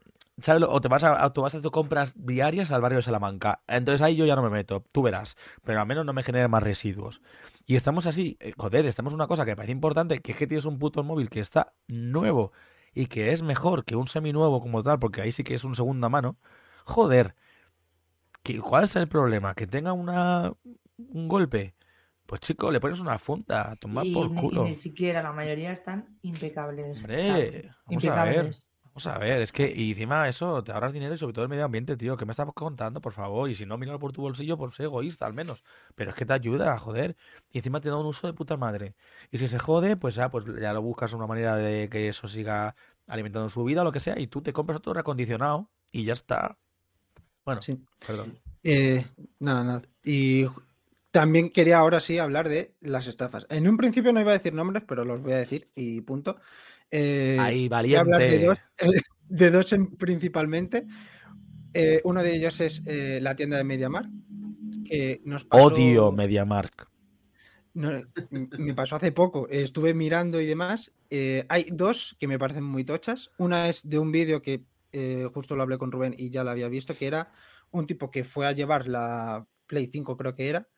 O 0.68 0.82
te 0.82 0.90
vas 0.90 1.04
a, 1.04 1.26
o 1.26 1.32
te 1.32 1.40
vas 1.42 1.56
a 1.56 1.62
tus 1.62 1.72
compras 1.72 2.14
diarias 2.18 2.70
al 2.72 2.82
barrio 2.82 2.98
de 2.98 3.04
Salamanca. 3.04 3.62
Entonces 3.68 4.02
ahí 4.02 4.16
yo 4.18 4.26
ya 4.26 4.36
no 4.36 4.42
me 4.44 4.50
meto, 4.50 4.84
tú 4.92 5.02
verás. 5.02 5.38
Pero 5.64 5.80
al 5.80 5.88
menos 5.88 6.06
no 6.06 6.12
me 6.14 6.24
genera 6.24 6.48
más 6.50 6.62
residuos. 6.62 7.22
Y 7.66 7.76
estamos 7.78 8.06
así, 8.06 8.38
eh, 8.42 8.54
joder, 8.58 8.86
estamos 8.86 9.14
una 9.14 9.28
cosa 9.28 9.46
que 9.46 9.52
me 9.52 9.56
parece 9.56 9.72
importante, 9.72 10.20
que 10.22 10.34
es 10.34 10.38
que 10.38 10.46
tienes 10.48 10.66
un 10.66 10.78
puto 10.78 11.04
móvil 11.04 11.30
que 11.30 11.40
está 11.40 11.74
nuevo 11.88 12.52
y 12.94 13.06
que 13.08 13.32
es 13.32 13.44
mejor 13.44 13.86
que 13.86 13.96
un 13.96 14.08
seminuevo 14.08 14.60
como 14.62 14.84
tal, 14.84 15.00
porque 15.00 15.22
ahí 15.22 15.32
sí 15.32 15.44
que 15.44 15.56
es 15.56 15.64
un 15.64 15.76
segunda 15.76 16.10
mano. 16.10 16.38
Joder, 16.86 17.36
¿qué- 18.44 18.60
¿cuál 18.60 18.84
es 18.86 18.96
el 18.96 19.08
problema? 19.08 19.54
¿Que 19.56 19.68
tenga 19.68 19.94
una, 19.94 20.54
un 20.98 21.28
golpe? 21.28 21.76
Pues 22.26 22.42
chico, 22.42 22.72
le 22.72 22.80
pones 22.80 23.00
una 23.00 23.18
funda, 23.18 23.72
a 23.72 23.76
tomar 23.76 24.06
por 24.12 24.30
ni, 24.30 24.38
y 24.38 24.42
culo. 24.42 24.64
ni 24.64 24.76
siquiera, 24.76 25.22
la 25.22 25.32
mayoría 25.32 25.72
están 25.72 26.18
impecables. 26.24 27.04
Hombre, 27.04 27.72
vamos 27.86 28.08
a 28.08 28.24
ver. 28.26 28.52
Vamos 28.96 29.08
a 29.08 29.18
ver, 29.18 29.42
es 29.42 29.52
que, 29.52 29.74
y 29.76 29.92
encima 29.92 30.30
eso, 30.30 30.64
te 30.64 30.72
ahorras 30.72 30.94
dinero 30.94 31.14
y 31.14 31.18
sobre 31.18 31.34
todo 31.34 31.44
el 31.44 31.50
medio 31.50 31.66
ambiente, 31.66 31.98
tío. 31.98 32.16
¿Qué 32.16 32.26
me 32.26 32.32
estás 32.32 32.48
contando, 32.54 33.02
por 33.02 33.12
favor? 33.12 33.50
Y 33.50 33.54
si 33.56 33.66
no, 33.66 33.78
míralo 33.78 34.00
por 34.00 34.14
tu 34.14 34.22
bolsillo, 34.22 34.58
por 34.58 34.72
ser 34.72 34.86
egoísta 34.86 35.26
al 35.26 35.34
menos. 35.34 35.66
Pero 35.96 36.12
es 36.12 36.16
que 36.16 36.26
te 36.26 36.32
ayuda, 36.32 36.78
joder. 36.80 37.18
Y 37.52 37.58
encima 37.58 37.82
te 37.82 37.90
da 37.90 37.98
un 37.98 38.06
uso 38.06 38.26
de 38.26 38.32
puta 38.32 38.56
madre. 38.56 38.96
Y 39.32 39.38
si 39.38 39.50
se 39.50 39.60
jode, 39.60 39.98
pues 39.98 40.16
ya, 40.16 40.30
pues 40.30 40.46
ya 40.62 40.72
lo 40.72 40.82
buscas 40.82 41.12
una 41.12 41.28
manera 41.28 41.58
de 41.58 41.90
que 41.90 42.08
eso 42.08 42.30
siga 42.30 42.74
alimentando 43.06 43.50
su 43.50 43.66
vida 43.66 43.82
o 43.82 43.84
lo 43.84 43.92
que 43.92 44.00
sea. 44.00 44.18
Y 44.18 44.28
tú 44.28 44.42
te 44.42 44.54
compras 44.54 44.78
otro 44.78 44.94
reacondicionado 44.94 45.70
y 45.92 46.06
ya 46.06 46.14
está. 46.14 46.58
Bueno, 47.44 47.62
Sí. 47.62 47.78
perdón. 48.08 48.40
Eh, 48.64 49.06
nada, 49.40 49.64
nada. 49.66 49.82
Y 50.06 50.46
también 51.12 51.50
quería 51.50 51.80
ahora 51.80 52.00
sí 52.00 52.18
hablar 52.18 52.48
de 52.48 52.76
las 52.80 53.08
estafas. 53.08 53.46
En 53.50 53.68
un 53.68 53.76
principio 53.76 54.14
no 54.14 54.22
iba 54.22 54.32
a 54.32 54.38
decir 54.38 54.54
nombres, 54.54 54.84
pero 54.88 55.04
los 55.04 55.22
voy 55.22 55.34
a 55.34 55.38
decir 55.38 55.70
y 55.76 56.00
punto. 56.00 56.38
Eh, 56.92 57.38
Ahí, 57.40 57.68
de 57.70 58.46
dos, 58.46 58.58
de 59.30 59.52
dos 59.52 59.74
en- 59.74 59.96
principalmente. 59.98 60.86
Eh, 61.74 62.02
uno 62.06 62.24
de 62.24 62.36
ellos 62.36 62.62
es 62.62 62.82
eh, 62.86 63.20
la 63.22 63.36
tienda 63.36 63.58
de 63.58 63.66
MediaMarkt, 63.66 64.10
que 64.86 65.22
nos 65.26 65.44
pasó, 65.44 65.66
Odio 65.66 66.12
MediaMark. 66.12 66.90
no, 67.74 68.02
me 68.30 68.74
pasó 68.74 68.96
hace 68.96 69.12
poco. 69.12 69.48
Estuve 69.50 69.94
mirando 69.94 70.40
y 70.40 70.46
demás. 70.46 70.94
Eh, 71.10 71.46
hay 71.50 71.66
dos 71.72 72.16
que 72.18 72.28
me 72.30 72.40
parecen 72.40 72.64
muy 72.64 72.86
tochas. 72.86 73.32
Una 73.38 73.68
es 73.68 73.90
de 73.90 74.00
un 74.00 74.12
vídeo 74.12 74.42
que 74.42 74.64
justo 75.34 75.58
lo 75.58 75.64
hablé 75.64 75.78
con 75.78 75.92
Rubén 75.92 76.16
y 76.18 76.30
ya 76.30 76.46
lo 76.46 76.52
había 76.52 76.70
visto, 76.70 76.96
que 76.96 77.08
era 77.08 77.34
un 77.72 77.86
tipo 77.86 78.10
que 78.10 78.24
fue 78.24 78.48
a 78.48 78.54
llevar 78.54 78.88
la 78.88 79.46
Play 79.68 79.90
5, 79.92 80.16
creo 80.16 80.34
que 80.34 80.48
era, 80.48 80.70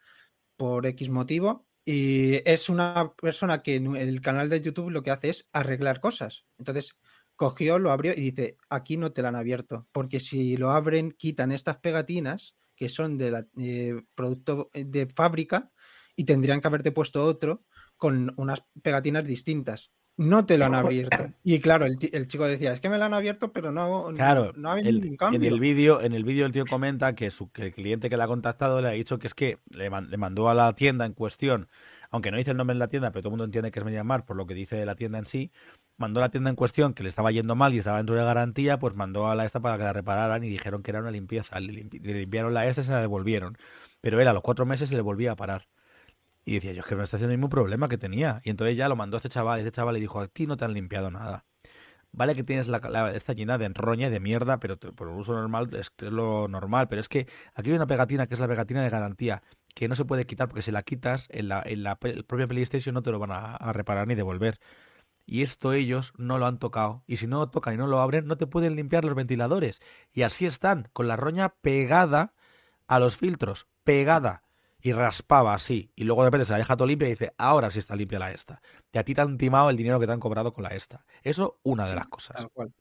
por 0.55 0.87
X 0.87 1.09
motivo. 1.11 1.66
Y 1.89 2.41
es 2.43 2.67
una 2.67 3.13
persona 3.13 3.63
que 3.63 3.75
en 3.75 3.95
el 3.95 4.19
canal 4.19 4.49
de 4.49 4.59
YouTube 4.59 4.89
lo 4.89 5.01
que 5.01 5.09
hace 5.09 5.29
es 5.29 5.47
arreglar 5.53 6.01
cosas. 6.01 6.43
Entonces 6.57 6.97
cogió, 7.38 7.79
lo 7.79 7.91
abrió 7.91 8.11
y 8.11 8.31
dice, 8.31 8.57
aquí 8.69 8.97
no 8.97 9.13
te 9.13 9.21
la 9.21 9.29
han 9.29 9.38
abierto, 9.38 9.88
porque 9.93 10.19
si 10.19 10.57
lo 10.57 10.71
abren, 10.71 11.13
quitan 11.13 11.53
estas 11.53 11.77
pegatinas 11.77 12.57
que 12.75 12.89
son 12.89 13.17
de 13.17 13.31
la, 13.31 13.47
eh, 13.57 14.01
producto 14.15 14.69
de 14.73 15.07
fábrica 15.07 15.71
y 16.13 16.25
tendrían 16.25 16.59
que 16.59 16.67
haberte 16.67 16.91
puesto 16.91 17.23
otro 17.23 17.63
con 17.95 18.33
unas 18.35 18.63
pegatinas 18.83 19.23
distintas. 19.23 19.89
No 20.18 20.45
te 20.47 20.57
lo 20.57 20.65
han 20.65 20.74
abierto. 20.74 21.15
Y 21.43 21.59
claro, 21.59 21.86
el, 21.86 21.97
el 22.11 22.28
chico 22.28 22.45
decía, 22.45 22.74
es 22.74 22.80
que 22.82 22.89
me 22.89 22.97
lo 22.97 23.05
han 23.05 23.13
abierto, 23.13 23.51
pero 23.53 23.72
no, 23.72 24.07
Claro, 24.15 24.51
no 24.55 24.70
ha 24.70 24.74
habido 24.74 24.89
el- 24.89 24.95
ningún 24.95 25.11
en 25.11 25.18
cambio. 25.18 25.53
el 25.53 25.59
vídeo, 25.59 26.01
en 26.01 26.13
el 26.13 26.24
vídeo 26.24 26.45
el 26.47 26.51
tío 26.51 26.65
comenta 26.65 27.13
que, 27.13 27.30
su, 27.30 27.51
que 27.51 27.61
el 27.68 27.74
cliente 27.74 28.09
que 28.09 28.18
le 28.18 28.24
ha 28.24 28.28
contactado 28.28 28.82
le 28.82 28.88
ha 28.88 28.91
dicho 28.91 29.20
que 29.20 29.28
es 29.28 29.36
que 29.36 29.59
le, 29.76 29.89
man- 29.91 30.09
le 30.09 30.18
mandó 30.18 30.49
a 30.49 30.55
la 30.55 30.74
tienda 30.74 31.05
en 31.05 31.13
cuestión, 31.13 31.70
aunque 32.09 32.32
no 32.32 32.38
dice 32.38 32.51
el 32.51 32.57
nombre 32.57 32.74
en 32.74 32.80
la 32.80 32.88
tienda, 32.88 33.11
pero 33.11 33.22
todo 33.22 33.30
el 33.30 33.34
mundo 33.34 33.43
entiende 33.45 33.70
que 33.72 33.78
es 33.80 33.86
MediaMarkt 33.86 34.26
por 34.26 34.36
lo 34.38 34.47
que 34.47 34.55
dice 34.55 34.84
la 34.86 34.95
tienda 34.95 35.20
en 35.20 35.28
sí, 35.28 35.51
mandó 35.97 36.20
a 36.20 36.24
la 36.24 36.30
tienda 36.30 36.49
en 36.49 36.55
cuestión 36.55 36.93
que 36.95 37.03
le 37.03 37.09
estaba 37.09 37.32
yendo 37.32 37.55
mal 37.55 37.74
y 37.76 37.80
estaba 37.80 37.97
dentro 37.97 38.15
de 38.15 38.24
garantía, 38.24 38.80
pues 38.80 38.95
mandó 38.95 39.28
a 39.28 39.36
la 39.36 39.45
esta 39.45 39.59
para 39.59 39.78
que 39.78 39.84
la 39.84 39.93
repararan 39.93 40.43
y 40.43 40.49
dijeron 40.49 40.82
que 40.82 40.91
era 40.91 40.99
una 41.01 41.11
limpieza. 41.11 41.59
Le, 41.59 41.74
limpi- 41.74 42.01
le 42.01 42.13
limpiaron 42.13 42.53
la 42.55 42.65
esta 42.68 42.82
y 42.82 42.86
se 42.86 42.91
la 42.91 43.01
devolvieron. 43.01 43.55
Pero 44.01 44.20
él 44.22 44.28
a 44.28 44.34
los 44.34 44.41
cuatro 44.41 44.65
meses 44.65 44.89
se 44.89 44.95
le 44.95 45.01
volvía 45.01 45.32
a 45.34 45.36
parar. 45.36 45.68
Y 46.47 46.53
decía, 46.55 46.71
yo 46.71 46.79
es 46.79 46.85
que 46.85 46.95
me 46.95 47.03
está 47.03 47.17
haciendo 47.17 47.33
el 47.33 47.37
mismo 47.39 47.49
problema 47.49 47.89
que 47.89 47.97
tenía. 47.97 48.41
Y 48.45 48.49
entonces 48.51 48.77
ya 48.77 48.87
lo 48.87 48.95
mandó 48.95 49.17
a 49.17 49.19
este 49.19 49.27
chaval. 49.29 49.59
Y 49.59 49.61
este 49.63 49.71
chaval 49.73 49.95
le 49.95 49.99
dijo, 49.99 50.21
a 50.21 50.27
ti 50.29 50.47
no 50.47 50.55
te 50.55 50.63
han 50.65 50.73
limpiado 50.73 51.11
nada. 51.11 51.45
Vale 52.11 52.35
que 52.35 52.43
tienes 52.43 52.67
la, 52.69 52.79
la- 52.79 53.13
esta 53.15 53.33
llena 53.33 53.57
de 53.57 53.65
enroña 53.65 54.07
y 54.07 54.11
de 54.11 54.19
mierda, 54.21 54.59
pero 54.59 54.77
por 54.79 55.09
uso 55.09 55.33
normal 55.33 55.69
es 55.75 55.91
lo 55.99 56.47
normal. 56.47 56.87
Pero 56.89 57.01
es 57.01 57.09
que 57.09 57.27
aquí 57.55 57.71
hay 57.71 57.75
una 57.75 57.87
pegatina 57.87 58.27
que 58.27 58.35
es 58.35 58.39
la 58.39 58.47
pegatina 58.47 58.83
de 58.83 58.89
garantía, 58.89 59.43
que 59.75 59.87
no 59.89 59.95
se 59.95 60.05
puede 60.05 60.25
quitar 60.25 60.47
porque 60.49 60.61
si 60.63 60.71
la 60.71 60.83
quitas 60.83 61.27
en 61.31 61.49
la, 61.49 61.61
en 61.65 61.83
la 61.83 61.97
el 62.03 62.25
propia 62.25 62.47
PlayStation 62.47 62.93
no 62.95 63.03
te 63.03 63.11
lo 63.11 63.19
van 63.19 63.31
a, 63.31 63.55
a 63.57 63.73
reparar 63.73 64.07
ni 64.07 64.15
devolver. 64.15 64.59
Y 65.25 65.43
esto 65.43 65.73
ellos 65.73 66.13
no 66.17 66.37
lo 66.39 66.47
han 66.47 66.59
tocado. 66.59 67.03
Y 67.07 67.17
si 67.17 67.27
no 67.27 67.39
lo 67.39 67.49
tocan 67.49 67.75
y 67.75 67.77
no 67.77 67.87
lo 67.87 68.01
abren, 68.01 68.27
no 68.27 68.37
te 68.37 68.47
pueden 68.47 68.75
limpiar 68.75 69.05
los 69.05 69.15
ventiladores. 69.15 69.81
Y 70.13 70.23
así 70.23 70.45
están, 70.45 70.89
con 70.93 71.07
la 71.07 71.17
roña 71.17 71.49
pegada 71.61 72.33
a 72.87 72.99
los 72.99 73.17
filtros, 73.17 73.67
pegada. 73.83 74.43
Y 74.82 74.93
raspaba 74.93 75.53
así. 75.53 75.91
Y 75.95 76.03
luego 76.03 76.23
de 76.23 76.28
repente 76.28 76.45
se 76.45 76.51
la 76.53 76.59
deja 76.59 76.78
todo 76.78 76.88
limpia 76.88 77.07
y 77.07 77.11
dice, 77.11 77.34
ahora 77.38 77.71
sí 77.71 77.80
está 77.80 77.95
limpia 77.95 78.19
la 78.19 78.32
esta. 78.32 78.61
Y 78.91 78.97
a 78.97 79.03
ti 79.03 79.13
te 79.13 79.21
han 79.21 79.38
timado 79.38 79.69
el 79.69 79.78
dinero 79.78 79.99
que 79.99 80.05
te 80.05 80.11
han 80.13 80.19
cobrado 80.19 80.53
con 80.53 80.63
la 80.63 80.69
esta. 80.69 81.05
Eso, 81.23 81.59
una 81.63 81.88
de 81.88 81.93
Sí, 81.93 81.95
las 81.95 82.07
cosas. 82.07 82.38
Tal 82.38 82.49
cual. 82.51 82.73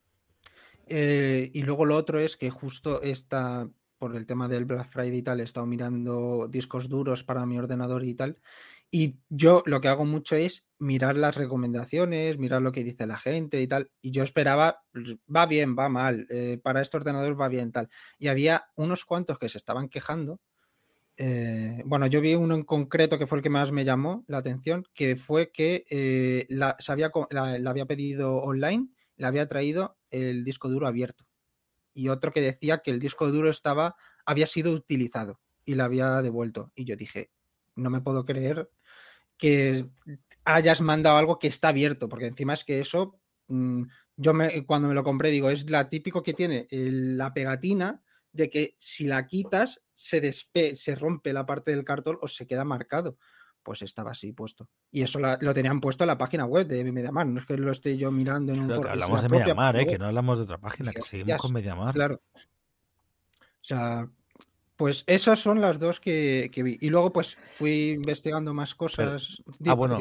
Eh, 0.87 1.51
y 1.53 1.63
luego 1.63 1.85
lo 1.85 1.97
otro 1.97 2.19
es 2.19 2.37
que 2.37 2.51
justo 2.51 3.03
esta, 3.03 3.69
por 3.99 4.15
el 4.15 4.27
tema 4.27 4.49
del 4.49 4.67
Black 4.67 4.89
Friday 4.89 5.19
y 5.19 5.23
tal, 5.23 5.41
he 5.41 5.45
estado 5.45 5.67
mirando 5.67 6.49
discos 6.49 6.89
duros 6.89 7.25
para 7.25 7.47
mi 7.47 7.59
ordenador 7.59 8.05
y 8.05 8.15
tal. 8.15 8.39
Y 8.91 9.19
yo 9.29 9.63
lo 9.67 9.81
que 9.81 9.89
hago 9.89 10.05
mucho 10.05 10.37
es 10.37 10.67
mirar 10.79 11.17
las 11.17 11.35
recomendaciones, 11.35 12.39
mirar 12.39 12.63
lo 12.63 12.73
que 12.73 12.85
dice 12.85 13.07
la 13.07 13.19
gente 13.19 13.61
y 13.61 13.67
tal. 13.67 13.91
Y 14.01 14.13
yo 14.13 14.23
esperaba, 14.23 14.85
va 15.35 15.47
bien, 15.47 15.77
va 15.77 15.89
mal, 15.89 16.27
eh, 16.31 16.59
para 16.63 16.83
este 16.83 16.97
ordenador 16.97 17.41
va 17.41 17.49
bien, 17.49 17.73
tal. 17.73 17.89
Y 18.19 18.29
había 18.29 18.67
unos 18.77 19.05
cuantos 19.05 19.39
que 19.39 19.49
se 19.49 19.59
estaban 19.59 19.89
quejando. 19.89 20.41
Eh, 21.17 21.83
bueno, 21.87 22.07
yo 22.07 22.21
vi 22.21 22.35
uno 22.35 22.55
en 22.55 22.65
concreto 22.65 23.19
que 23.19 23.27
fue 23.27 23.39
el 23.39 23.43
que 23.43 23.51
más 23.51 23.73
me 23.73 23.85
llamó 23.85 24.25
la 24.29 24.39
atención, 24.39 24.85
que 24.95 25.17
fue 25.17 25.51
que 25.51 25.85
eh, 25.91 26.47
la, 26.49 26.77
había, 26.89 27.11
la- 27.31 27.59
la 27.59 27.71
había 27.71 27.87
pedido 27.87 28.37
online 28.37 28.89
le 29.17 29.27
había 29.27 29.47
traído 29.49 29.97
el 30.11 30.45
disco 30.45 30.69
duro 30.69 30.87
abierto. 30.87 31.25
Y 31.95 32.09
otro 32.11 32.33
que 32.33 32.43
decía 32.43 32.79
que 32.79 32.91
el 32.91 32.99
disco 33.01 33.31
duro 33.31 33.49
estaba, 33.49 33.97
había 34.27 34.47
sido 34.47 34.73
utilizado 34.73 35.41
y 35.65 35.75
le 35.75 35.83
había 35.83 36.21
devuelto. 36.21 36.71
Y 36.75 36.85
yo 36.85 36.97
dije, 36.97 37.31
no 37.77 37.89
me 37.89 38.03
puedo 38.03 38.27
creer 38.27 38.71
que 39.39 39.87
hayas 40.45 40.81
mandado 40.81 41.17
algo 41.17 41.39
que 41.39 41.49
está 41.49 41.69
abierto, 41.69 42.09
porque 42.09 42.27
encima 42.27 42.55
es 42.55 42.65
que 42.65 42.79
eso, 42.81 43.19
mm, 43.49 43.83
yo 44.17 44.35
me, 44.35 44.65
cuando 44.67 44.89
me 44.89 44.95
lo 44.95 45.05
compré, 45.05 45.31
digo, 45.31 45.51
es 45.51 45.69
la 45.71 45.89
típico 45.89 46.23
que 46.23 46.35
tiene 46.35 46.67
la 46.71 47.33
pegatina 47.35 48.03
de 48.33 48.51
que 48.51 48.77
si 48.79 49.07
la 49.07 49.27
quitas 49.27 49.83
se, 49.97 50.21
despe 50.21 50.77
se 50.77 50.95
rompe 50.95 51.33
la 51.33 51.45
parte 51.45 51.73
del 51.73 51.83
cartón 51.85 52.19
o 52.23 52.29
se 52.29 52.47
queda 52.47 52.65
marcado. 52.65 53.17
Pues 53.65 53.83
estaba 53.83 54.13
así 54.13 54.31
puesto. 54.33 54.69
Y 54.93 55.03
eso 55.03 55.19
la- 55.19 55.39
lo 55.41 55.53
tenían 55.53 55.81
puesto 55.81 56.05
en 56.05 56.09
la 56.09 56.17
página 56.19 56.45
web 56.45 56.69
de 56.69 56.85
MediaMarkt. 56.93 57.33
No 57.33 57.41
es 57.41 57.47
que 57.47 57.57
lo 57.57 57.73
esté 57.73 57.97
yo 57.97 58.13
mirando 58.13 58.53
en 58.53 58.61
un 58.61 58.71
foro. 58.71 58.91
hablamos 58.91 59.21
la 59.25 59.29
de 59.29 59.39
Mediamar, 59.41 59.77
¿eh? 59.81 59.87
que 59.89 59.99
no 59.99 60.07
hablamos 60.07 60.39
de 60.39 60.45
otra 60.45 60.59
página, 60.59 60.93
que 60.93 61.03
seguimos 61.03 61.25
"Hostias, 61.33 61.41
con 61.43 61.53
Mediamar. 61.53 61.93
Claro. 61.93 62.21
O 62.35 63.69
sea, 63.69 64.09
pues 64.77 65.03
esas 65.09 65.41
son 65.41 65.61
las 65.61 65.79
dos 65.81 65.99
que, 65.99 66.49
que 66.53 66.63
vi. 66.63 66.79
Y 66.81 66.91
luego, 66.91 67.13
pues 67.13 67.37
fui 67.57 67.91
investigando 67.93 68.55
más 68.55 68.75
cosas. 68.77 69.43
Ah, 69.67 69.75
bueno. 69.75 69.99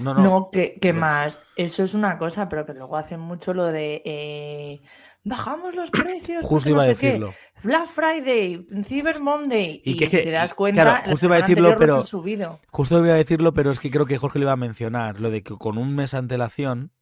No, 0.00 0.14
No, 0.14 0.22
no. 0.22 0.50
que, 0.50 0.78
que 0.80 0.92
más. 0.94 1.38
Eso 1.56 1.82
es 1.82 1.92
una 1.92 2.16
cosa, 2.18 2.48
pero 2.48 2.64
que 2.64 2.72
luego 2.74 2.96
hacen 2.96 3.20
mucho 3.20 3.52
lo 3.52 3.64
de 3.66 4.02
eh, 4.04 4.80
bajamos 5.26 5.74
los 5.74 5.90
precios. 5.90 6.44
Justo 6.44 6.70
iba 6.70 6.84
a 6.84 6.86
qué, 6.86 6.94
decirlo. 6.94 7.34
Black 7.62 7.88
Friday, 7.88 8.66
Cyber 8.84 9.20
Monday. 9.20 9.82
Y 9.84 9.90
Y, 9.92 9.96
que 9.96 10.04
es 10.04 10.10
que- 10.10 10.22
te 10.22 10.30
das 10.30 10.54
cuenta, 10.54 10.82
claro, 10.82 11.02
la 11.04 11.10
justo 11.10 11.26
iba 11.26 11.34
a 11.36 11.40
decirlo, 11.40 11.74
pero- 11.76 12.02
subido. 12.02 12.60
Justo 12.70 12.98
iba 13.04 13.14
a 13.14 13.16
decirlo, 13.16 13.52
pero 13.52 13.72
es 13.72 13.80
que 13.80 13.90
creo 13.90 14.06
que 14.06 14.18
Jorge 14.18 14.38
lo 14.38 14.44
iba 14.44 14.52
a 14.52 14.56
mencionar. 14.56 15.20
Lo 15.20 15.30
de 15.30 15.42
que 15.42 15.54
con 15.56 15.78
un 15.78 15.94
mes 15.94 16.12
de 16.12 16.18
antelación, 16.18 16.92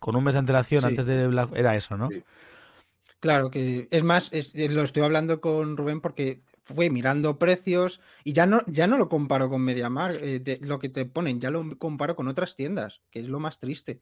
con 0.00 0.16
un 0.16 0.24
mes 0.24 0.34
de 0.34 0.40
antelación 0.40 0.80
Sí. 0.82 0.86
antes 0.88 1.06
de 1.06 1.26
Black... 1.28 1.50
Era 1.54 1.76
eso, 1.76 1.96
¿no? 1.96 2.08
Sí. 2.08 2.22
Claro 3.20 3.50
que 3.50 3.88
es 3.90 4.02
más, 4.04 4.32
es- 4.32 4.54
eh, 4.54 4.68
lo 4.68 4.82
estoy 4.82 5.02
hablando 5.04 5.40
con 5.40 5.76
Rubén 5.76 6.00
porque 6.00 6.42
fue 6.62 6.90
mirando 6.90 7.38
precios 7.38 8.00
y 8.24 8.32
ya 8.32 8.46
no, 8.46 8.62
ya 8.66 8.86
no 8.86 8.98
lo 8.98 9.08
comparo 9.08 9.48
con 9.48 9.62
MediaMarkt, 9.62 10.18
eh, 10.22 10.58
lo 10.62 10.78
que 10.78 10.88
te 10.88 11.04
ponen, 11.06 11.40
ya 11.40 11.50
lo 11.50 11.78
comparo 11.78 12.14
con 12.14 12.28
otras 12.28 12.54
tiendas, 12.56 13.00
que 13.10 13.20
es 13.20 13.26
lo 13.28 13.40
más 13.40 13.58
triste. 13.58 14.00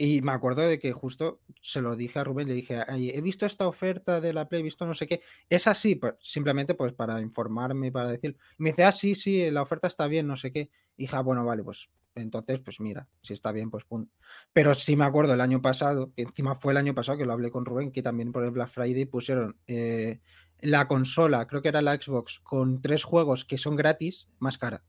Y 0.00 0.22
me 0.22 0.30
acuerdo 0.30 0.62
de 0.62 0.78
que 0.78 0.92
justo 0.92 1.40
se 1.60 1.80
lo 1.80 1.96
dije 1.96 2.20
a 2.20 2.24
Rubén, 2.24 2.46
le 2.46 2.54
dije, 2.54 2.84
"Ay, 2.86 3.10
he 3.10 3.20
visto 3.20 3.46
esta 3.46 3.66
oferta 3.66 4.20
de 4.20 4.32
la 4.32 4.48
Play, 4.48 4.60
he 4.60 4.62
visto 4.62 4.86
no 4.86 4.94
sé 4.94 5.08
qué. 5.08 5.22
Es 5.50 5.66
así, 5.66 5.96
pues, 5.96 6.14
simplemente 6.20 6.74
pues 6.76 6.92
para 6.92 7.20
informarme, 7.20 7.90
para 7.90 8.08
decir. 8.08 8.36
Me 8.58 8.70
dice, 8.70 8.84
ah, 8.84 8.92
sí, 8.92 9.16
sí, 9.16 9.50
la 9.50 9.60
oferta 9.60 9.88
está 9.88 10.06
bien, 10.06 10.28
no 10.28 10.36
sé 10.36 10.52
qué. 10.52 10.70
Y 10.96 11.02
dije, 11.04 11.16
ah, 11.16 11.20
bueno, 11.22 11.44
vale, 11.44 11.64
pues 11.64 11.90
Entonces, 12.14 12.60
pues 12.60 12.78
mira, 12.80 13.08
si 13.22 13.32
está 13.32 13.50
bien, 13.50 13.70
pues 13.72 13.84
punto. 13.86 14.12
Pero 14.52 14.72
sí 14.74 14.96
me 14.96 15.04
acuerdo 15.04 15.34
el 15.34 15.40
año 15.40 15.60
pasado, 15.60 16.12
que 16.14 16.22
encima 16.22 16.54
fue 16.54 16.72
el 16.72 16.76
año 16.78 16.94
pasado 16.94 17.18
que 17.18 17.26
lo 17.26 17.32
hablé 17.32 17.50
con 17.50 17.64
Rubén, 17.64 17.90
que 17.90 18.02
también 18.02 18.30
por 18.32 18.44
el 18.44 18.52
Black 18.52 18.68
Friday 18.70 19.04
pusieron 19.06 19.56
eh, 19.66 20.20
la 20.60 20.86
consola, 20.86 21.46
creo 21.48 21.60
que 21.62 21.68
era 21.70 21.82
la 21.82 21.96
Xbox, 21.96 22.38
con 22.40 22.80
tres 22.80 23.02
juegos 23.02 23.44
que 23.44 23.58
son 23.58 23.74
gratis, 23.74 24.28
más 24.38 24.58
cara. 24.58 24.84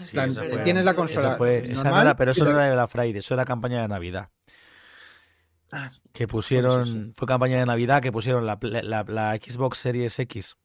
Sí, 0.00 0.18
eh, 0.18 0.30
fue- 0.32 0.58
tienes 0.62 0.84
la 0.84 0.90
Esa 0.92 0.96
consola. 0.96 1.36
fue- 1.36 1.72
esa 1.72 1.90
no 1.90 2.00
era- 2.00 2.16
pero 2.16 2.30
eso 2.32 2.44
no 2.44 2.50
la- 2.52 2.56
era 2.58 2.66
de 2.68 2.74
Black 2.74 2.88
Friday, 2.90 3.16
eso 3.18 3.34
era 3.34 3.44
campaña 3.44 3.82
de 3.82 3.88
Navidad. 3.88 4.30
Ah, 5.72 5.90
Que 6.12 6.26
pusieron, 6.26 6.86
sí. 6.86 7.12
fue 7.14 7.28
campaña 7.28 7.58
de 7.58 7.66
Navidad 7.66 8.02
que 8.02 8.10
pusieron 8.10 8.44
la, 8.46 8.58
la- 8.60 9.04
la 9.04 9.36
Xbox 9.36 9.78
Series 9.78 10.18
X, 10.18 10.56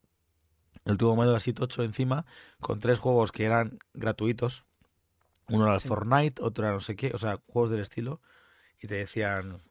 el 0.84 0.92
último 0.92 1.14
modelo 1.14 1.36
así 1.36 1.52
tocho 1.52 1.82
encima, 1.84 2.26
con 2.60 2.80
tres 2.80 2.98
juegos 2.98 3.30
que 3.30 3.44
eran 3.44 3.78
gratuitos. 3.94 4.64
Uno 5.48 5.64
era 5.66 5.74
el. 5.76 5.80
Fortnite, 5.80 6.42
otro 6.42 6.64
era 6.64 6.74
no 6.74 6.80
sé 6.80 6.96
qué, 6.96 7.12
o 7.14 7.18
sea, 7.18 7.38
juegos 7.46 7.70
del 7.70 7.80
estilo. 7.80 8.20
Y 8.80 8.88
te 8.88 8.96
decían, 8.96 9.62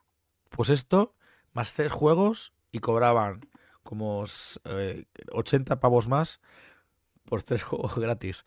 pues 0.49 0.69
esto, 0.69 1.15
más 1.51 1.73
tres 1.73 1.91
juegos, 1.91 2.53
y 2.71 2.79
cobraban 2.79 3.41
como 3.83 4.23
eh, 4.63 5.05
80 5.33 5.79
pavos 5.81 6.07
más 6.07 6.39
por 7.25 7.43
tres 7.43 7.63
juegos 7.63 7.95
gratis. 7.97 8.45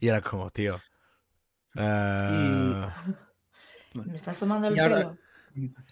Y 0.00 0.08
era 0.08 0.20
como, 0.20 0.50
tío. 0.50 0.80
eh, 1.76 2.86
¿Me 3.94 4.16
estás 4.16 4.38
tomando 4.38 4.68
el 4.68 4.78
ahora- 4.78 4.96
pelo? 4.96 5.18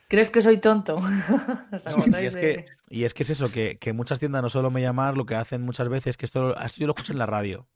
¿Crees 0.08 0.28
que 0.30 0.42
soy 0.42 0.58
tonto? 0.58 0.96
¿Os 1.72 1.84
No, 1.84 1.90
acordáis 1.92 2.24
y, 2.24 2.26
es 2.26 2.34
de- 2.34 2.40
que, 2.40 2.64
y 2.88 3.04
es 3.04 3.14
que 3.14 3.22
es 3.22 3.30
eso, 3.30 3.50
que, 3.52 3.78
que 3.78 3.92
muchas 3.92 4.18
tiendas 4.18 4.42
no 4.42 4.48
solo 4.48 4.70
me 4.70 4.80
llamar, 4.82 5.16
lo 5.16 5.24
que 5.24 5.36
hacen 5.36 5.62
muchas 5.62 5.88
veces, 5.88 6.16
que 6.16 6.26
esto, 6.26 6.58
esto 6.60 6.80
yo 6.80 6.86
lo 6.88 6.92
escuché 6.94 7.12
en 7.12 7.18
la 7.20 7.26
radio, 7.26 7.68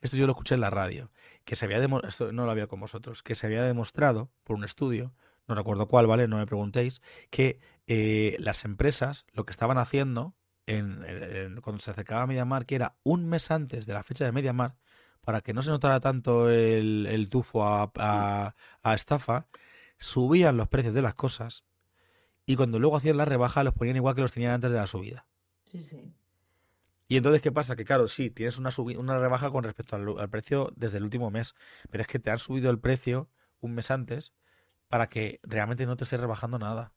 esto 0.00 0.16
yo 0.16 0.26
lo 0.26 0.32
escuché 0.32 0.56
en 0.56 0.60
la 0.60 0.70
radio, 0.70 1.10
que 1.44 1.54
se 1.54 1.66
había 1.66 1.78
demo- 1.78 2.02
esto 2.06 2.32
no 2.32 2.46
lo 2.46 2.50
había 2.50 2.66
con 2.66 2.80
vosotros, 2.80 3.22
que 3.22 3.36
se 3.36 3.46
había 3.46 3.62
demostrado 3.62 4.30
por 4.42 4.56
un 4.56 4.64
estudio, 4.64 5.14
no 5.46 5.54
recuerdo 5.54 5.86
cuál, 5.86 6.06
¿vale? 6.08 6.26
No 6.26 6.36
me 6.38 6.46
preguntéis, 6.46 7.00
que 7.30 7.60
eh, 7.86 8.34
las 8.40 8.64
empresas 8.64 9.24
lo 9.32 9.44
que 9.46 9.52
estaban 9.52 9.78
haciendo 9.78 10.34
en, 10.66 11.04
en- 11.06 11.60
cuando 11.60 11.80
se 11.80 11.92
acercaba 11.92 12.22
a 12.22 12.26
MediaMar, 12.26 12.66
que 12.66 12.74
era 12.74 12.96
un 13.04 13.26
mes 13.28 13.52
antes 13.52 13.86
de 13.86 13.92
la 13.92 14.02
fecha 14.02 14.24
de 14.24 14.32
MediaMar, 14.32 14.74
para 15.22 15.40
que 15.42 15.52
no 15.54 15.62
se 15.62 15.70
notara 15.70 16.00
tanto 16.00 16.50
el, 16.50 17.06
el 17.06 17.28
tufo 17.30 17.64
a, 17.66 17.90
a- 17.98 18.54
a 18.82 18.94
estafa, 18.94 19.46
subían 19.98 20.56
los 20.56 20.68
precios 20.68 20.94
de 20.94 21.02
las 21.02 21.14
cosas 21.14 21.64
y 22.46 22.56
cuando 22.56 22.78
luego 22.80 22.96
hacían 22.98 23.16
la 23.18 23.24
rebaja 23.26 23.64
los 23.64 23.74
ponían 23.74 23.96
igual 23.96 24.14
que 24.16 24.22
los 24.22 24.32
tenían 24.32 24.52
antes 24.54 24.70
de 24.72 24.78
la 24.78 24.86
subida. 24.88 25.26
Sí, 25.64 25.82
sí. 25.82 26.12
Y 27.08 27.16
entonces, 27.18 27.42
¿qué 27.42 27.52
pasa? 27.52 27.76
Que 27.76 27.84
claro, 27.84 28.08
sí, 28.08 28.30
tienes 28.30 28.56
una, 28.58 28.70
una 28.98 29.18
rebaja 29.18 29.50
con 29.50 29.64
respecto 29.64 29.96
al, 29.96 30.18
al 30.18 30.30
precio 30.30 30.72
desde 30.76 30.98
el 30.98 31.04
último 31.04 31.30
mes, 31.30 31.54
pero 31.90 32.02
es 32.02 32.08
que 32.08 32.18
te 32.20 32.30
han 32.30 32.38
subido 32.38 32.70
el 32.70 32.78
precio 32.80 33.28
un 33.60 33.74
mes 33.74 33.90
antes 33.90 34.32
para 34.88 35.08
que 35.08 35.40
realmente 35.44 35.86
no 35.86 35.96
te 35.96 36.04
estés 36.04 36.20
rebajando 36.20 36.58
nada. 36.60 36.94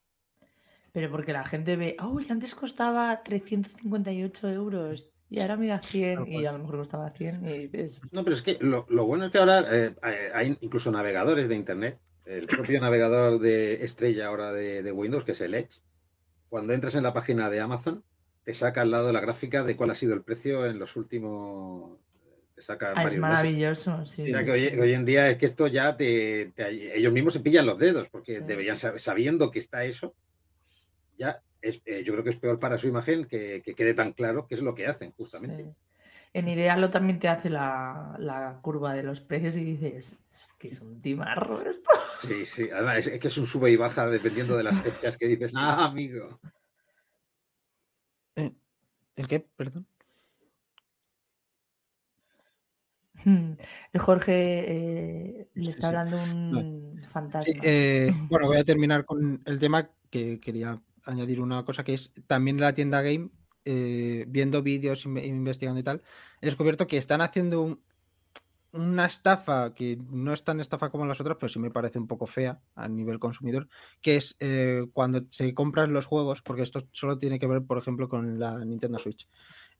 Pero 0.94 1.08
porque 1.14 1.34
la 1.34 1.46
gente 1.52 1.76
ve, 1.82 1.90
uy, 2.14 2.26
antes 2.30 2.56
costaba 2.62 3.24
358 3.28 4.50
euros 4.62 5.12
y 5.34 5.40
ahora 5.42 5.58
mira 5.58 5.80
100 5.80 6.20
Tal 6.20 6.28
y 6.30 6.46
a 6.46 6.52
lo 6.52 6.60
mejor 6.60 6.78
costaba 6.78 7.10
100 7.10 7.44
y 7.46 7.70
No, 8.12 8.24
pero 8.24 8.36
es 8.36 8.44
que 8.44 8.58
lo, 8.62 8.86
lo 8.90 9.06
bueno 9.06 9.26
es 9.26 9.32
que 9.32 9.40
ahora 9.40 9.66
eh, 9.72 9.96
hay 10.34 10.58
incluso 10.62 10.92
navegadores 10.92 11.50
de 11.50 11.56
Internet. 11.56 11.98
El 12.26 12.46
propio 12.46 12.80
navegador 12.80 13.40
de 13.40 13.84
estrella 13.84 14.28
ahora 14.28 14.52
de, 14.52 14.84
de 14.84 14.92
Windows, 14.92 15.24
que 15.24 15.32
es 15.32 15.42
el 15.42 15.56
Edge, 15.56 15.82
cuando 16.50 16.72
entras 16.74 16.96
en 16.96 17.04
la 17.04 17.14
página 17.14 17.50
de 17.50 17.60
Amazon, 17.60 18.04
te 18.44 18.54
saca 18.54 18.82
al 18.82 18.92
lado 18.92 19.12
la 19.12 19.22
gráfica 19.22 19.64
de 19.64 19.76
cuál 19.76 19.90
ha 19.90 19.96
sido 19.96 20.14
el 20.14 20.24
precio 20.24 20.66
en 20.68 20.78
los 20.78 20.96
últimos. 20.96 21.98
Te 22.56 22.62
saca 22.62 22.90
ah, 22.96 23.02
es 23.02 23.06
meses. 23.06 23.20
maravilloso. 23.20 24.06
Sí, 24.06 24.22
O 24.22 24.26
sea 24.28 24.40
sí, 24.40 24.46
que 24.46 24.52
hoy, 24.80 24.94
en 24.94 25.04
día 25.06 25.30
es 25.30 25.38
que 25.38 25.48
esto 25.48 25.66
ya 25.66 25.98
te, 25.98 26.54
te- 26.56 26.96
ellos 26.98 27.12
mismos 27.12 27.34
se 27.34 27.40
pillan 27.40 27.66
los 27.66 27.80
dedos, 27.80 28.08
porque 28.10 28.38
Sí. 28.38 28.44
deberían 28.46 28.76
sab- 28.76 29.00
sabiendo 29.00 29.50
que 29.50 29.58
está 29.60 29.84
eso, 29.84 30.16
ya 31.18 31.42
es, 31.64 31.82
eh, 31.86 32.04
yo 32.04 32.14
creo 32.14 32.24
que 32.24 32.32
es 32.32 32.36
peor 32.36 32.60
para 32.60 32.78
su 32.78 32.88
imagen 32.88 33.26
que, 33.26 33.62
que 33.64 33.74
quede 33.74 33.94
tan 33.94 34.12
claro 34.14 34.46
qué 34.48 34.56
es 34.56 34.62
lo 34.62 34.76
que 34.76 34.86
hacen, 34.88 35.12
justamente. 35.14 35.64
Sí. 35.64 35.70
En 36.34 36.48
Idealo 36.48 36.90
también 36.90 37.20
te 37.20 37.28
hace 37.28 37.50
la, 37.50 38.16
la 38.20 38.60
curva 38.62 38.94
de 38.94 39.04
los 39.04 39.22
precios 39.22 39.56
y 39.56 39.64
dices, 39.64 40.18
es 40.32 40.54
que 40.58 40.70
es 40.70 40.82
un 40.82 41.00
timarro 41.02 41.62
esto. 41.62 41.90
Sí, 42.22 42.44
sí. 42.46 42.70
Además, 42.72 42.98
es, 42.98 43.08
es 43.08 43.20
que 43.20 43.28
es 43.28 43.38
un 43.38 43.46
sube 43.46 43.70
y 43.70 43.76
baja 43.76 44.08
dependiendo 44.08 44.58
de 44.58 44.64
las 44.64 44.80
fechas 44.82 45.18
que 45.18 45.28
dices, 45.28 45.54
ah, 45.56 45.86
amigo. 45.86 46.40
Eh, 48.36 48.52
¿El 49.16 49.28
qué? 49.28 49.40
Perdón. 49.56 49.86
El 53.26 54.00
Jorge 54.00 54.34
eh, 54.34 55.48
le 55.54 55.64
Sí, 55.64 55.70
está 55.70 55.90
sí. 55.90 55.96
hablando 55.96 56.18
un 56.18 57.02
fantasma. 57.10 57.42
Sí, 57.54 57.60
eh, 57.64 58.12
bueno, 58.30 58.48
voy 58.48 58.58
a 58.58 58.64
terminar 58.64 59.06
con 59.06 59.42
el 59.46 59.60
tema 59.60 59.90
que 60.10 60.40
quería 60.40 60.82
añadir 61.04 61.42
una 61.42 61.66
cosa 61.66 61.84
que 61.84 61.94
es 61.94 62.14
también 62.28 62.60
la 62.60 62.74
tienda 62.74 63.02
game, 63.02 63.30
eh, 63.66 64.26
viendo 64.28 64.62
vídeos, 64.64 65.06
inve- 65.08 65.26
investigando 65.26 65.80
y 65.80 65.84
tal, 65.84 66.04
he 66.42 66.46
descubierto 66.48 66.88
que 66.88 66.98
están 66.98 67.22
haciendo 67.22 67.62
un- 67.62 67.82
una 68.74 69.06
estafa 69.06 69.74
que 69.76 69.98
no 70.10 70.34
es 70.34 70.44
tan 70.44 70.60
estafa 70.60 70.90
como 70.90 71.06
las 71.06 71.22
otras, 71.22 71.38
pero 71.40 71.50
sí 71.50 71.60
me 71.60 71.70
parece 71.70 72.00
un 72.00 72.08
poco 72.08 72.26
fea 72.26 72.60
a 72.76 72.88
nivel 72.88 73.20
consumidor, 73.20 73.70
que 74.02 74.16
es 74.16 74.36
eh, 74.40 74.86
cuando 74.94 75.26
se 75.30 75.54
compran 75.54 75.94
los 75.94 76.06
juegos, 76.06 76.42
porque 76.42 76.64
esto 76.64 76.88
solo 76.92 77.20
tiene 77.20 77.38
que 77.38 77.46
ver, 77.48 77.64
por 77.64 77.78
ejemplo, 77.78 78.10
con 78.10 78.40
la 78.40 78.66
Nintendo 78.66 78.98
Switch. 78.98 79.28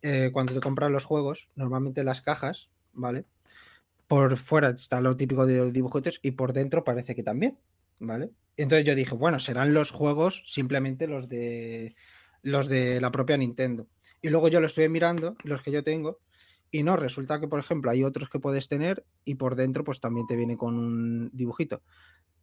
Eh, 0.02 0.30
cuando 0.34 0.54
te 0.54 0.60
compras 0.62 0.92
los 0.92 1.06
juegos, 1.06 1.50
normalmente 1.56 2.04
las 2.04 2.22
cajas, 2.22 2.70
¿vale? 2.94 3.26
Por 4.08 4.38
fuera 4.38 4.70
está 4.70 5.02
lo 5.02 5.18
típico 5.18 5.46
de 5.46 5.58
los 5.58 5.74
dibujitos 5.74 6.20
y 6.24 6.32
por 6.32 6.54
dentro 6.54 6.84
parece 6.84 7.16
que 7.16 7.24
también, 7.24 7.60
¿vale? 8.00 8.32
Entonces 8.58 8.86
yo 8.86 8.96
dije, 8.96 9.16
bueno, 9.16 9.40
serán 9.40 9.74
los 9.74 9.92
juegos 9.92 10.44
simplemente 10.46 11.08
los 11.08 11.28
de 11.28 11.96
los 12.42 12.68
de 12.68 13.00
la 13.02 13.12
propia 13.12 13.38
Nintendo. 13.38 13.88
Y 14.22 14.30
luego 14.30 14.50
yo 14.50 14.60
lo 14.60 14.68
estuve 14.68 14.90
mirando, 14.90 15.36
los 15.44 15.62
que 15.62 15.72
yo 15.72 15.84
tengo, 15.84 16.20
y 16.74 16.82
no, 16.82 16.98
resulta 16.98 17.40
que, 17.40 17.48
por 17.48 17.60
ejemplo, 17.60 17.92
hay 17.92 18.04
otros 18.04 18.30
que 18.30 18.40
puedes 18.40 18.68
tener 18.68 19.06
y 19.24 19.36
por 19.36 19.56
dentro 19.56 19.84
pues 19.84 20.00
también 20.00 20.26
te 20.26 20.36
viene 20.36 20.58
con 20.58 20.78
un 20.78 21.30
dibujito. 21.32 21.84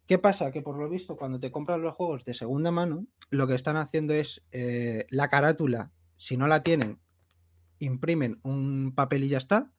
¿Qué 0.07 0.19
pasa? 0.19 0.51
Que 0.51 0.61
por 0.61 0.77
lo 0.77 0.89
visto, 0.89 1.17
cuando 1.17 1.39
te 1.39 1.51
compras 1.51 1.79
los 1.79 1.93
juegos 1.95 2.23
de 2.23 2.33
segunda 2.33 2.71
mano, 2.71 3.05
lo 3.29 3.45
que 3.45 3.55
están 3.55 3.75
haciendo 3.75 4.13
es 4.13 4.41
eh, 4.51 5.05
la 5.09 5.27
carátula, 5.27 5.91
si 6.15 6.37
no 6.37 6.47
la 6.47 6.63
tienen, 6.63 6.99
imprimen 7.79 8.39
un 8.43 8.93
papel 8.95 9.25
y 9.25 9.27
ya 9.27 9.37
está, 9.37 9.73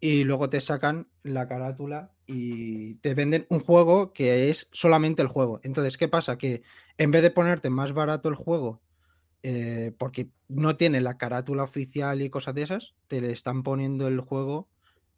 y 0.00 0.24
luego 0.24 0.48
te 0.48 0.60
sacan 0.60 1.08
la 1.22 1.48
carátula 1.48 2.12
y 2.26 2.94
te 2.98 3.14
venden 3.14 3.46
un 3.48 3.60
juego 3.60 4.12
que 4.12 4.50
es 4.50 4.68
solamente 4.70 5.22
el 5.22 5.28
juego. 5.28 5.60
Entonces, 5.62 5.96
¿qué 5.96 6.08
pasa? 6.08 6.38
Que 6.38 6.62
en 6.98 7.10
vez 7.10 7.22
de 7.22 7.30
ponerte 7.30 7.70
más 7.70 7.92
barato 7.92 8.28
el 8.28 8.34
juego, 8.34 8.80
eh, 9.42 9.92
porque 9.98 10.28
no 10.48 10.76
tiene 10.76 11.00
la 11.00 11.16
carátula 11.16 11.62
oficial 11.62 12.22
y 12.22 12.30
cosas 12.30 12.54
de 12.54 12.62
esas, 12.62 12.94
te 13.06 13.20
le 13.20 13.32
están 13.32 13.62
poniendo 13.62 14.08
el 14.08 14.20
juego 14.20 14.68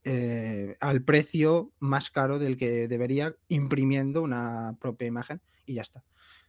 eh, 0.05 0.77
al 0.81 1.03
precio 1.03 1.73
más 1.79 2.11
caro 2.11 2.39
del 2.39 2.57
que 2.57 2.89
debería, 2.89 3.35
imprimiendo 3.49 4.23
una 4.23 4.77
propia 4.81 5.09
imagen 5.09 5.43
y 5.67 5.75
ya 5.75 5.83
está. 5.83 6.05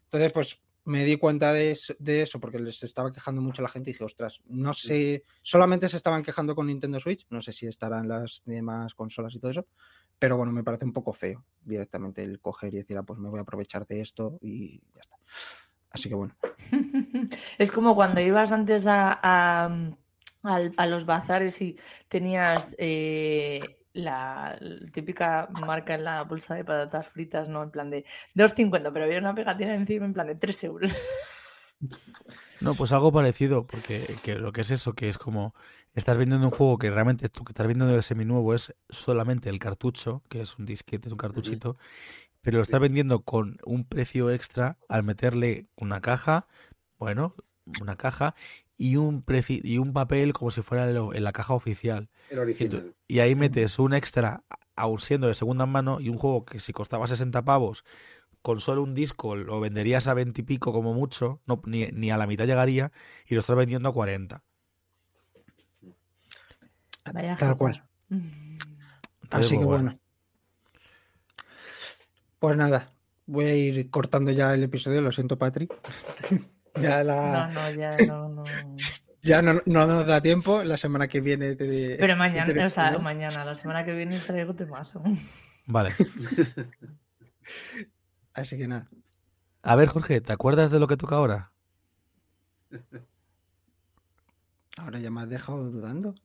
Entonces, 0.06 0.32
pues 0.32 0.62
me 0.84 1.06
di 1.06 1.18
cuenta 1.18 1.54
de 1.54 1.72
eso, 1.72 1.94
de 2.00 2.24
eso 2.24 2.40
porque 2.40 2.60
les 2.60 2.82
estaba 2.84 3.12
quejando 3.12 3.42
mucho 3.42 3.62
la 3.62 3.70
gente 3.70 3.90
y 3.90 3.94
dije, 3.94 4.04
ostras, 4.04 4.42
no 4.46 4.74
sé, 4.74 5.24
solamente 5.42 5.88
se 5.88 5.98
estaban 5.98 6.24
quejando 6.24 6.56
con 6.56 6.68
Nintendo 6.68 7.00
Switch, 7.00 7.26
no 7.30 7.42
sé 7.42 7.52
si 7.52 7.68
estarán 7.68 8.08
las 8.08 8.42
demás 8.46 8.96
consolas 8.96 9.36
y 9.36 9.40
todo 9.40 9.52
eso, 9.52 9.68
pero 10.18 10.38
bueno, 10.38 10.52
me 10.52 10.64
parece 10.64 10.86
un 10.86 10.94
poco 10.94 11.14
feo 11.14 11.46
directamente 11.64 12.24
el 12.24 12.40
coger 12.40 12.74
y 12.74 12.78
decir, 12.78 12.98
ah, 12.98 13.04
pues 13.04 13.20
me 13.20 13.30
voy 13.30 13.40
a 13.40 13.44
aprovechar 13.44 13.86
de 13.86 14.02
esto 14.02 14.38
y 14.42 14.80
ya 14.94 15.02
está. 15.02 15.16
Así 15.92 16.10
que 16.10 16.16
bueno. 16.16 16.36
Es 17.58 17.72
como 17.72 17.96
cuando 17.96 18.22
ibas 18.22 18.52
antes 18.52 18.88
a, 18.88 19.20
a, 19.22 19.70
a 20.44 20.86
los 20.88 21.06
bazares 21.06 21.62
y 21.62 21.78
tenías 22.08 22.76
eh, 22.78 23.81
la 23.94 24.58
típica 24.94 25.50
marca 25.66 25.96
en 25.96 26.04
la 26.04 26.24
bolsa 26.24 26.56
de 26.56 26.64
patatas 26.64 27.08
fritas, 27.08 27.50
¿no? 27.50 27.64
En 27.64 27.72
plan 27.72 27.90
de 27.90 28.06
2,50, 28.36 28.92
pero 28.94 29.06
había 29.06 29.20
una 29.20 29.36
pegatina 29.36 29.76
encima 29.76 30.06
en 30.06 30.14
plan 30.14 30.28
de 30.28 30.36
3 30.36 30.64
euros. 30.64 30.92
No, 32.62 32.76
pues 32.76 32.92
algo 32.92 33.12
parecido, 33.12 33.66
porque 33.66 34.06
que 34.24 34.36
lo 34.36 34.52
que 34.52 34.62
es 34.62 34.72
eso, 34.72 34.94
que 34.94 35.10
es 35.10 35.18
como 35.18 35.56
estás 35.94 36.18
vendiendo 36.18 36.46
un 36.46 36.52
juego 36.52 36.78
que 36.78 36.92
realmente 36.92 37.28
tú 37.28 37.44
que 37.44 37.52
estás 37.52 37.66
vendiendo 37.66 37.96
de 37.96 38.04
seminuevo 38.04 38.54
es 38.54 38.76
solamente 38.90 39.50
el 39.50 39.58
cartucho, 39.58 40.22
que 40.30 40.42
es 40.42 40.58
un 40.60 40.66
disquete, 40.66 41.08
es 41.08 41.12
un 41.12 41.18
cartuchito, 41.18 41.78
pero 42.42 42.58
lo 42.58 42.64
estás 42.64 42.80
vendiendo 42.80 43.24
con 43.24 43.58
un 43.66 43.84
precio 43.86 44.30
extra 44.30 44.78
al 44.90 45.04
meterle 45.04 45.68
una 45.76 46.02
caja, 46.02 46.48
bueno, 47.00 47.36
una 47.82 47.96
caja 47.96 48.36
y 48.82 48.96
un 48.96 49.24
preci- 49.24 49.62
y 49.64 49.78
un 49.78 49.94
papel 49.94 50.34
como 50.34 50.50
si 50.50 50.64
fuera 50.64 50.90
en 50.90 51.24
la 51.24 51.32
caja 51.34 51.54
oficial. 51.54 52.10
El 52.32 52.40
original. 52.40 52.96
y 53.08 53.20
ahí 53.20 53.36
metes 53.36 53.78
un 53.78 53.94
extra, 53.94 54.44
aun 54.76 55.00
siendo 55.00 55.28
de 55.28 55.36
segunda 55.36 55.68
mano, 55.68 56.02
y 56.02 56.10
un 56.10 56.18
juego 56.18 56.46
que 56.46 56.60
si 56.60 56.74
costaba 56.74 57.06
60 57.06 57.44
pavos, 57.44 57.86
con 58.42 58.60
solo 58.60 58.82
un 58.82 58.96
disco 58.96 59.36
lo 59.36 59.60
venderías 59.60 60.08
a 60.08 60.16
20 60.16 60.42
y 60.42 60.44
pico 60.44 60.74
como 60.74 60.96
mucho, 60.96 61.42
no, 61.46 61.62
ni, 61.68 61.90
ni 61.92 62.10
a 62.10 62.18
la 62.18 62.26
mitad 62.26 62.48
llegaría, 62.48 62.92
y 63.28 63.36
lo 63.36 63.42
estás 63.42 63.56
vendiendo 63.56 63.88
a 63.88 63.94
40. 63.94 64.42
Vaya 67.14 67.36
Tal 67.38 67.56
cual. 67.58 67.84
Mm. 68.10 68.58
Entonces, 69.22 69.46
Así 69.46 69.60
que 69.60 69.66
pues, 69.66 69.68
bueno. 69.68 70.00
Pues 72.40 72.58
nada, 72.58 72.92
voy 73.28 73.46
a 73.46 73.56
ir 73.56 73.92
cortando 73.92 74.32
ya 74.32 74.56
el 74.56 74.64
episodio, 74.64 75.02
lo 75.02 75.12
siento, 75.12 75.38
Patri. 75.38 75.68
ya 76.80 77.04
la... 77.04 77.48
No, 77.48 77.54
no, 77.54 77.72
ya 77.72 77.98
no, 78.08 78.30
no. 78.30 78.44
Ya 79.24 79.40
no, 79.44 79.54
no 79.68 79.86
nos 79.86 80.08
da 80.08 80.20
tiempo, 80.20 80.64
la 80.64 80.78
semana 80.78 81.08
que 81.08 81.22
viene 81.22 81.56
te 81.56 81.96
Pero 82.00 82.16
mañana, 82.18 82.44
te 82.44 82.66
o 82.66 82.70
sea, 82.72 82.98
mañana, 82.98 83.46
la 83.46 83.54
semana 83.54 83.86
que 83.86 83.94
viene 83.94 84.18
traigo 84.18 84.56
temazo. 84.56 85.04
Vale. 85.68 85.94
Así 88.34 88.58
que 88.58 88.68
nada. 88.68 88.90
A 89.62 89.76
ver, 89.76 89.90
Jorge, 89.90 90.22
¿te 90.22 90.34
acuerdas 90.34 90.72
de 90.72 90.80
lo 90.80 90.88
que 90.88 90.98
toca 90.98 91.18
ahora? 91.18 91.52
Ahora 94.78 94.98
ya 94.98 95.12
me 95.12 95.22
has 95.22 95.30
dejado 95.30 95.70
dudando. 95.70 96.16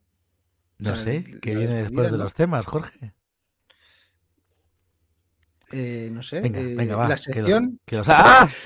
No 0.78 0.96
sé, 0.96 1.22
¿qué 1.42 1.54
viene 1.54 1.74
después 1.82 2.10
de 2.10 2.16
¿no? 2.16 2.24
los 2.24 2.32
temas, 2.32 2.64
Jorge? 2.64 3.12
Eh, 5.70 6.08
no 6.12 6.22
sé. 6.22 6.40
Venga, 6.40 6.60
eh, 6.60 6.74
venga, 6.74 6.96
va. 6.96 7.08
La 7.08 7.16
que 7.16 7.16
los- 7.16 7.22
sección. 7.24 7.80
que 7.84 7.96
los- 7.96 8.08
¡Ah! 8.08 8.48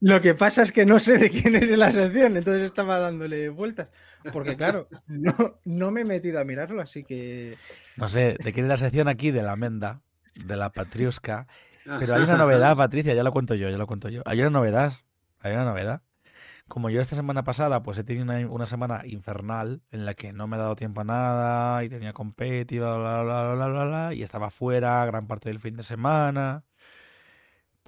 Lo 0.00 0.20
que 0.20 0.34
pasa 0.34 0.62
es 0.62 0.72
que 0.72 0.86
no 0.86 1.00
sé 1.00 1.18
de 1.18 1.30
quién 1.30 1.56
es 1.56 1.70
la 1.76 1.90
sección, 1.90 2.36
entonces 2.36 2.64
estaba 2.64 2.98
dándole 2.98 3.48
vueltas. 3.48 3.88
Porque 4.32 4.56
claro, 4.56 4.88
no, 5.06 5.32
no 5.64 5.90
me 5.90 6.02
he 6.02 6.04
metido 6.04 6.40
a 6.40 6.44
mirarlo, 6.44 6.82
así 6.82 7.04
que. 7.04 7.56
No 7.96 8.08
sé, 8.08 8.36
te 8.42 8.52
quiere 8.52 8.68
la 8.68 8.76
sección 8.76 9.08
aquí 9.08 9.30
de 9.30 9.42
la 9.42 9.56
Menda, 9.56 10.02
de 10.44 10.56
la 10.56 10.70
Patriusca. 10.70 11.46
Pero 11.84 12.14
hay 12.14 12.22
una 12.22 12.36
novedad, 12.36 12.76
Patricia, 12.76 13.14
ya 13.14 13.22
lo 13.22 13.32
cuento 13.32 13.54
yo, 13.54 13.68
ya 13.70 13.78
lo 13.78 13.86
cuento 13.86 14.08
yo. 14.08 14.22
Hay 14.26 14.40
una 14.40 14.50
novedad, 14.50 14.92
hay 15.40 15.52
una 15.52 15.64
novedad. 15.64 16.02
Como 16.68 16.88
yo 16.88 17.00
esta 17.00 17.16
semana 17.16 17.42
pasada, 17.42 17.82
pues 17.82 17.98
he 17.98 18.04
tenido 18.04 18.24
una, 18.24 18.48
una 18.48 18.66
semana 18.66 19.02
infernal 19.04 19.82
en 19.90 20.06
la 20.06 20.14
que 20.14 20.32
no 20.32 20.46
me 20.46 20.56
he 20.56 20.60
dado 20.60 20.76
tiempo 20.76 21.00
a 21.00 21.04
nada 21.04 21.82
y 21.82 21.88
tenía 21.88 22.12
competi, 22.12 22.78
bla, 22.78 22.96
bla, 22.96 23.22
bla, 23.22 23.42
bla, 23.42 23.54
bla, 23.54 23.66
bla, 23.68 23.84
bla, 23.84 24.14
y 24.14 24.22
estaba 24.22 24.50
fuera 24.50 25.04
gran 25.06 25.26
parte 25.26 25.48
del 25.48 25.58
fin 25.58 25.76
de 25.76 25.82
semana. 25.82 26.64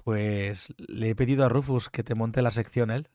Pues 0.03 0.73
le 0.77 1.09
he 1.09 1.15
pedido 1.15 1.45
a 1.45 1.49
Rufus 1.49 1.89
que 1.89 2.03
te 2.03 2.15
monte 2.15 2.41
la 2.41 2.51
sección 2.51 2.91
él 2.91 3.09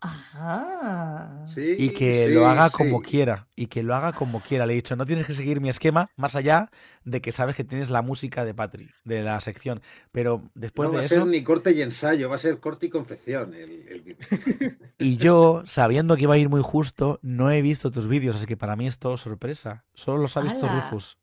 Ah. 0.00 1.44
Sí, 1.46 1.74
y 1.76 1.90
que 1.90 2.26
sí, 2.26 2.32
lo 2.32 2.46
haga 2.46 2.70
como 2.70 3.00
sí. 3.00 3.10
quiera. 3.10 3.48
Y 3.56 3.66
que 3.66 3.82
lo 3.82 3.94
haga 3.96 4.12
como 4.12 4.40
quiera. 4.40 4.64
Le 4.64 4.74
he 4.74 4.76
dicho, 4.76 4.94
no 4.94 5.06
tienes 5.06 5.26
que 5.26 5.34
seguir 5.34 5.60
mi 5.60 5.68
esquema 5.68 6.10
más 6.16 6.36
allá 6.36 6.70
de 7.04 7.20
que 7.20 7.32
sabes 7.32 7.56
que 7.56 7.64
tienes 7.64 7.90
la 7.90 8.02
música 8.02 8.44
de 8.44 8.54
Patri, 8.54 8.88
de 9.04 9.22
la 9.22 9.40
sección. 9.40 9.82
Pero 10.12 10.50
después 10.54 10.88
no 10.88 10.94
va 10.94 11.00
de 11.00 11.06
a 11.06 11.08
ser 11.08 11.18
eso, 11.18 11.26
ni 11.26 11.42
corte 11.42 11.72
y 11.72 11.82
ensayo, 11.82 12.28
va 12.28 12.36
a 12.36 12.38
ser 12.38 12.60
corte 12.60 12.86
y 12.86 12.90
confección. 12.90 13.54
El, 13.54 13.88
el 13.88 14.00
vídeo. 14.02 14.26
y 14.98 15.16
yo, 15.16 15.62
sabiendo 15.66 16.16
que 16.16 16.22
iba 16.22 16.34
a 16.34 16.38
ir 16.38 16.48
muy 16.48 16.62
justo, 16.62 17.18
no 17.22 17.50
he 17.50 17.60
visto 17.60 17.90
tus 17.90 18.06
vídeos, 18.06 18.36
así 18.36 18.46
que 18.46 18.56
para 18.56 18.76
mí 18.76 18.86
es 18.86 18.98
todo 18.98 19.16
sorpresa. 19.16 19.84
Solo 19.94 20.18
los 20.18 20.36
ha 20.36 20.42
visto 20.42 20.66
¡Hala! 20.66 20.80
Rufus. 20.80 21.18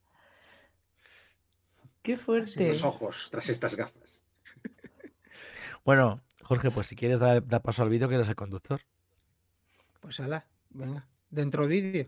Qué 2.02 2.18
fuerte. 2.18 2.68
Los 2.68 2.84
ojos 2.84 3.30
tras 3.32 3.48
estas 3.50 3.76
gafas. 3.76 4.25
Bueno, 5.86 6.22
Jorge, 6.42 6.72
pues 6.72 6.88
si 6.88 6.96
quieres 6.96 7.20
dar, 7.20 7.44
paso 7.62 7.84
al 7.84 7.90
vídeo, 7.90 8.10
que 8.10 8.16
eres 8.16 8.28
el 8.28 8.36
conductor. 8.36 8.82
Pues 10.00 10.20
ala, 10.20 10.48
venga. 10.72 11.06
Dentro 11.30 11.68
vídeo. 11.68 12.08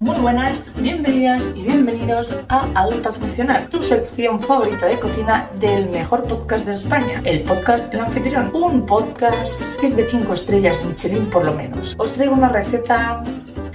Muy 0.00 0.18
buenas, 0.18 0.72
bienvenidas 0.80 1.48
y 1.54 1.62
bienvenidos 1.62 2.36
a 2.48 2.70
Adulta 2.74 3.12
Funcional, 3.12 3.68
tu 3.68 3.82
sección 3.82 4.40
favorita 4.40 4.86
de 4.86 4.98
cocina 4.98 5.48
del 5.60 5.90
mejor 5.90 6.24
podcast 6.24 6.66
de 6.66 6.74
España, 6.74 7.22
el 7.24 7.44
podcast 7.44 7.92
El 7.94 8.00
Anfitrión. 8.00 8.50
Un 8.52 8.84
podcast 8.84 9.80
que 9.80 9.86
es 9.86 9.96
de 9.96 10.04
5 10.04 10.32
estrellas 10.32 10.84
Michelin 10.84 11.30
por 11.30 11.44
lo 11.44 11.54
menos. 11.54 11.94
Os 11.98 12.12
traigo 12.12 12.34
una 12.34 12.48
receta 12.48 13.22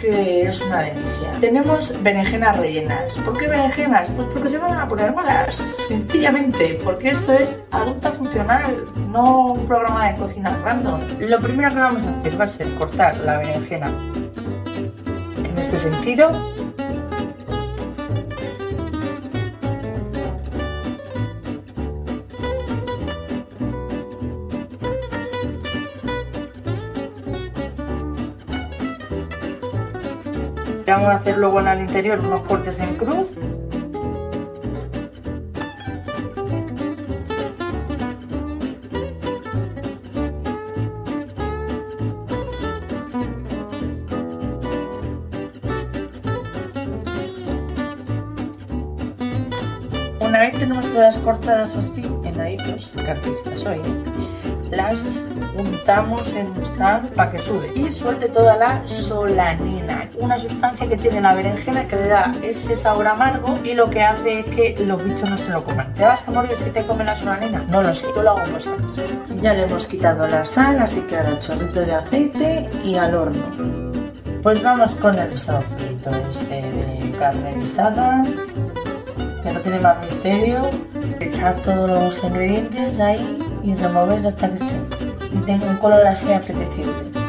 es 0.10 0.62
una 0.62 0.80
delicia. 0.82 1.32
Tenemos 1.40 2.02
berenjenas 2.04 2.58
rellenas. 2.58 3.16
¿Por 3.26 3.38
qué 3.38 3.48
berenjenas? 3.48 4.10
Pues 4.12 4.28
porque 4.28 4.50
se 4.50 4.58
van 4.58 4.78
a 4.78 4.88
poner 4.88 5.14
malas. 5.14 5.56
Sencillamente, 5.56 6.80
porque 6.84 7.10
esto 7.10 7.34
es 7.34 7.60
Adulta 7.72 8.12
Funcional, 8.12 8.86
no 9.10 9.54
un 9.54 9.68
programa 9.68 10.12
de 10.12 10.20
cocina 10.20 10.58
random. 10.64 11.00
Lo 11.20 11.40
primero 11.40 11.70
que 11.70 11.80
vamos 11.80 12.06
a 12.06 12.20
hacer 12.20 12.40
va 12.40 12.46
a 12.46 12.48
ser 12.48 12.74
cortar 12.76 13.18
la 13.20 13.38
berenjena 13.38 13.92
en 15.44 15.58
este 15.58 15.78
sentido. 15.78 16.32
Vamos 30.94 31.10
a 31.10 31.14
hacer 31.14 31.40
luego 31.40 31.60
en 31.60 31.68
el 31.70 31.80
interior 31.82 32.20
unos 32.20 32.44
cortes 32.44 32.78
en 32.78 32.94
cruz. 32.98 33.32
Una 50.20 50.40
vez 50.42 50.60
tenemos 50.60 50.88
todas 50.90 51.18
cortadas 51.18 51.76
así, 51.76 52.04
en 52.24 52.38
laditos, 52.38 52.94
cartistas 53.04 53.62
soy, 53.62 53.82
las 54.70 55.20
untamos 55.58 56.34
en 56.36 56.64
sal 56.64 57.10
para 57.16 57.32
que 57.32 57.40
sude 57.40 57.72
y 57.76 57.92
suelte 57.92 58.30
toda 58.30 58.58
la 58.58 58.86
solanina, 58.86 59.83
una 60.20 60.38
sustancia 60.38 60.88
que 60.88 60.98
tiene 60.98 61.22
la 61.22 61.34
berenjena 61.34 61.88
que 61.88 61.96
le 61.96 62.08
da 62.08 62.32
ese 62.42 62.76
sabor 62.76 63.08
amargo 63.08 63.54
y 63.64 63.74
lo 63.74 63.90
que 63.90 64.02
hace 64.04 64.40
es 64.40 64.46
que 64.48 64.76
los 64.86 65.04
bichos 65.04 65.30
no 65.30 65.38
se 65.38 65.52
lo 65.52 65.64
coman. 65.64 65.94
¿Te 65.94 66.04
vas 66.04 66.28
a 66.28 66.32
morir 66.32 66.56
si 66.64 66.70
te 66.70 66.84
comen 66.86 67.08
la 67.08 67.16
solanina? 67.16 67.64
No 67.70 67.82
lo 67.82 67.94
sé, 67.94 68.08
yo 68.16 68.22
lo 68.22 68.32
hago 68.32 68.42
acaso. 68.42 68.76
Ya 69.42 69.54
le 69.54 69.64
hemos 69.64 69.86
quitado 69.86 70.28
la 70.28 70.46
sal, 70.46 70.80
así 70.82 71.02
que 71.02 71.18
ahora 71.18 71.40
chorrito 71.40 71.82
de 71.82 71.94
aceite 71.94 72.70
y 72.84 72.96
al 72.96 73.16
horno. 73.16 73.44
Pues 74.42 74.62
vamos 74.62 74.94
con 74.96 75.18
el 75.18 75.38
sofrito 75.38 76.12
este 76.30 76.62
de 76.62 77.16
carne 77.18 77.56
guisada 77.56 78.24
que 79.44 79.52
no 79.52 79.60
tiene 79.60 79.80
más 79.80 80.04
misterio, 80.04 80.70
echar 81.20 81.56
todos 81.62 81.90
los 81.90 82.24
ingredientes 82.24 83.00
ahí 83.00 83.40
y 83.62 83.76
remover 83.76 84.26
hasta 84.26 84.50
que 84.50 84.56
esté. 84.56 84.68
Y 85.32 85.38
tenga 85.40 85.66
un 85.68 85.78
color 85.78 86.06
así 86.06 86.32
apetecible. 86.32 87.23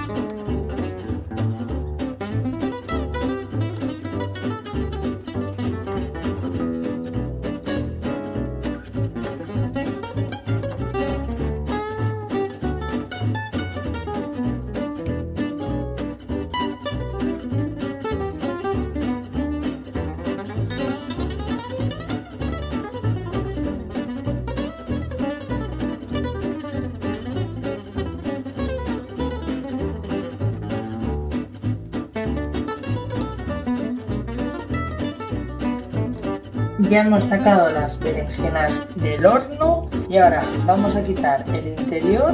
Ya 36.94 37.00
hemos 37.00 37.24
sacado 37.24 37.70
las 37.70 37.98
berenjenas 37.98 38.86
del 38.94 39.26
horno 39.26 39.88
y 40.08 40.16
ahora 40.18 40.44
vamos 40.64 40.94
a 40.94 41.02
quitar 41.02 41.44
el 41.48 41.66
interior 41.76 42.32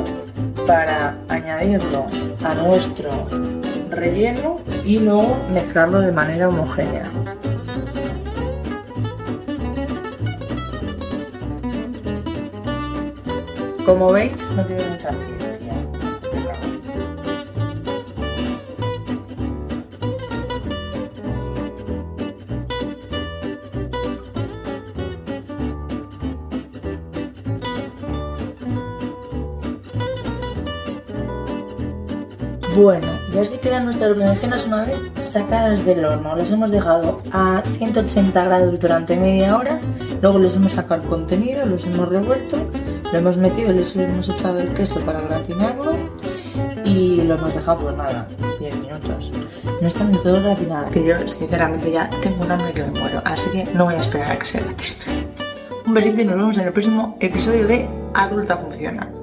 para 0.66 1.16
añadirlo 1.30 2.04
a 2.44 2.54
nuestro 2.56 3.10
relleno 3.88 4.58
y 4.84 4.98
luego 4.98 5.34
mezclarlo 5.50 6.02
de 6.02 6.12
manera 6.12 6.50
homogénea. 6.50 7.10
Como 13.86 14.12
veis, 14.12 14.34
no 14.54 14.66
tiene 14.66 14.84
mucha 14.90 15.08
ciencia. 15.08 15.39
Bueno, 32.80 33.08
y 33.30 33.36
así 33.36 33.58
quedan 33.58 33.84
nuestras 33.84 34.16
berenjenas 34.16 34.66
una 34.66 34.84
vez 34.84 34.96
sacadas 35.20 35.84
del 35.84 36.02
horno. 36.02 36.34
Las 36.34 36.50
hemos 36.50 36.70
dejado 36.70 37.20
a 37.30 37.62
180 37.62 38.42
grados 38.42 38.80
durante 38.80 39.16
media 39.16 39.54
hora. 39.54 39.78
Luego 40.22 40.38
les 40.38 40.56
hemos 40.56 40.72
sacado 40.72 41.02
el 41.02 41.06
contenido, 41.06 41.66
los 41.66 41.84
hemos 41.84 42.08
revuelto, 42.08 42.56
lo 43.12 43.18
hemos 43.18 43.36
metido, 43.36 43.70
les 43.70 43.94
hemos 43.96 44.30
echado 44.30 44.60
el 44.60 44.68
queso 44.68 44.98
para 45.00 45.20
gratinarlo 45.20 45.92
y 46.82 47.20
lo 47.20 47.34
hemos 47.34 47.54
dejado 47.54 47.80
pues 47.80 47.96
nada, 47.96 48.26
10 48.58 48.76
minutos. 48.76 49.30
No 49.82 49.86
están 49.86 50.10
del 50.10 50.22
todo 50.22 50.42
gratinadas, 50.42 50.90
que 50.90 51.04
yo 51.04 51.28
sinceramente 51.28 51.92
ya 51.92 52.08
tengo 52.22 52.46
un 52.46 52.52
hambre 52.52 52.72
que 52.72 52.82
me 52.82 52.98
muero, 52.98 53.20
así 53.26 53.50
que 53.50 53.64
no 53.74 53.84
voy 53.84 53.96
a 53.96 53.98
esperar 53.98 54.32
a 54.32 54.38
que 54.38 54.46
se 54.46 54.58
gratine. 54.58 55.26
Un 55.84 55.92
besito 55.92 56.22
y 56.22 56.24
nos 56.24 56.36
vemos 56.36 56.56
en 56.56 56.66
el 56.66 56.72
próximo 56.72 57.18
episodio 57.20 57.66
de 57.66 57.86
Adulta 58.14 58.56
Funciona. 58.56 59.19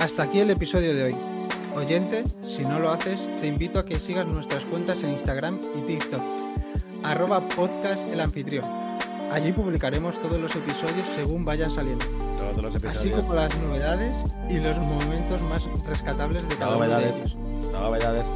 Hasta 0.00 0.22
aquí 0.22 0.40
el 0.40 0.50
episodio 0.50 0.94
de 0.94 1.04
hoy. 1.04 1.16
Oyente, 1.76 2.24
si 2.42 2.62
no 2.62 2.78
lo 2.78 2.90
haces, 2.90 3.20
te 3.38 3.46
invito 3.46 3.78
a 3.78 3.84
que 3.84 3.96
sigas 3.96 4.26
nuestras 4.26 4.64
cuentas 4.64 5.02
en 5.02 5.10
Instagram 5.10 5.60
y 5.76 5.82
TikTok. 5.82 6.22
Arroba 7.04 7.46
podcast 7.50 8.02
el 8.08 8.20
anfitrión. 8.20 8.64
Allí 9.30 9.52
publicaremos 9.52 10.18
todos 10.20 10.40
los 10.40 10.56
episodios 10.56 11.06
según 11.06 11.44
vayan 11.44 11.70
saliendo. 11.70 12.04
Todos 12.38 12.56
los 12.56 12.84
Así 12.84 13.10
como 13.10 13.34
las 13.34 13.54
novedades 13.60 14.16
y 14.48 14.58
los 14.58 14.78
momentos 14.78 15.42
más 15.42 15.68
rescatables 15.86 16.48
de 16.48 16.56
cada 16.56 16.76
uno 16.76 16.98
de 16.98 17.08
ellos. 17.10 17.36
Novedades. 17.70 18.26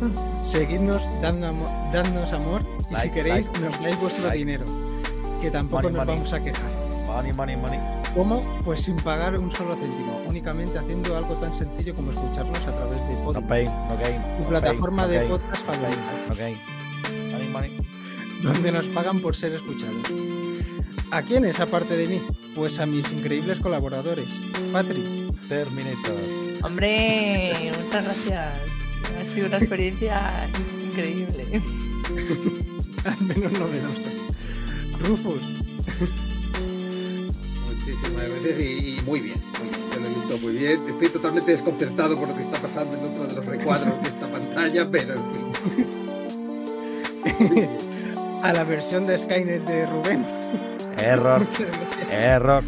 Seguidnos, 0.42 1.06
dando 1.20 1.48
amor, 1.48 1.68
dadnos 1.92 2.32
amor 2.32 2.62
y 2.90 2.96
si 2.96 3.10
queréis 3.10 3.46
like, 3.46 3.60
nos 3.60 3.82
dais 3.82 4.00
vuestro 4.00 4.24
like. 4.24 4.38
dinero, 4.38 4.64
que 5.40 5.50
tampoco 5.50 5.82
Money, 5.84 5.92
nos 5.98 6.06
money. 6.06 6.16
vamos 6.16 6.32
a 6.32 6.40
quejar. 6.42 6.70
Money, 7.06 7.32
money, 7.32 7.56
money. 7.56 8.03
¿Cómo? 8.14 8.40
Pues 8.64 8.82
sin 8.82 8.96
pagar 8.96 9.36
un 9.36 9.50
solo 9.50 9.74
céntimo, 9.74 10.22
únicamente 10.28 10.78
haciendo 10.78 11.16
algo 11.16 11.34
tan 11.36 11.52
sencillo 11.52 11.94
como 11.96 12.12
escucharnos 12.12 12.58
a 12.60 12.76
través 12.76 13.08
de 13.08 13.14
No 13.14 13.24
Podimo, 13.24 13.48
pain, 13.48 13.66
no 13.66 13.96
gain. 13.98 14.22
tu 14.36 14.42
no 14.44 14.48
plataforma 14.50 15.02
pain, 15.02 15.10
de 15.10 15.28
no 15.28 15.38
podcast 15.38 15.66
No 17.32 17.50
money. 17.50 17.76
donde 18.42 18.72
nos 18.72 18.84
pagan 18.86 19.20
por 19.20 19.34
ser 19.34 19.52
escuchados. 19.54 19.96
¿A 21.10 21.22
quiénes 21.22 21.58
aparte 21.58 21.96
de 21.96 22.06
mí? 22.06 22.22
Pues 22.54 22.78
a 22.78 22.86
mis 22.86 23.10
increíbles 23.12 23.58
colaboradores. 23.58 24.26
Patri, 24.72 25.30
Terminator. 25.48 26.14
Hombre, 26.62 27.52
muchas 27.84 28.04
gracias. 28.04 28.54
Ha 29.20 29.34
sido 29.34 29.48
una 29.48 29.58
experiencia 29.58 30.48
increíble. 30.84 31.44
al 33.04 33.20
menos 33.22 33.52
novedosa. 33.52 34.10
Rufus, 35.00 35.42
Muchísimas 37.86 38.28
gracias 38.28 38.58
y, 38.58 38.62
y 38.62 39.00
muy 39.04 39.20
bien. 39.20 39.42
muy 39.60 39.68
bien, 39.68 39.90
Te 39.90 40.00
lo 40.00 40.06
he 40.06 40.14
visto 40.14 40.38
muy 40.38 40.52
bien. 40.56 40.88
Estoy 40.88 41.08
totalmente 41.08 41.50
desconcertado 41.50 42.16
por 42.16 42.28
lo 42.28 42.34
que 42.34 42.40
está 42.42 42.58
pasando 42.60 42.96
en 42.96 43.04
otro 43.04 43.26
de 43.26 43.34
los 43.34 43.44
recuadros 43.44 44.02
de 44.02 44.08
esta 44.08 44.26
pantalla, 44.30 44.88
pero 44.90 45.14
en 45.14 45.24
fin. 45.32 45.52
a 48.42 48.52
la 48.52 48.64
versión 48.64 49.06
de 49.06 49.16
Skynet 49.18 49.64
de 49.64 49.86
Rubén. 49.86 50.24
Error, 50.98 51.40
Muchas 51.44 51.60
gracias. 51.60 52.12
error, 52.12 52.62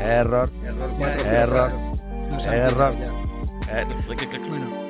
error. 0.00 0.50
Error 0.64 0.90
Ya, 0.98 1.16
4. 1.16 1.30
Error. 1.30 1.72
Nos 2.30 2.46
Error. 2.46 2.94
Bueno, 4.48 4.88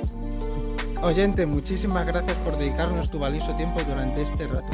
oyente, 1.03 1.47
muchísimas 1.47 2.07
gracias 2.07 2.37
por 2.39 2.57
dedicarnos 2.59 3.11
tu 3.11 3.19
valioso 3.19 3.55
tiempo 3.57 3.81
durante 3.83 4.23
este 4.23 4.47
rato. 4.47 4.67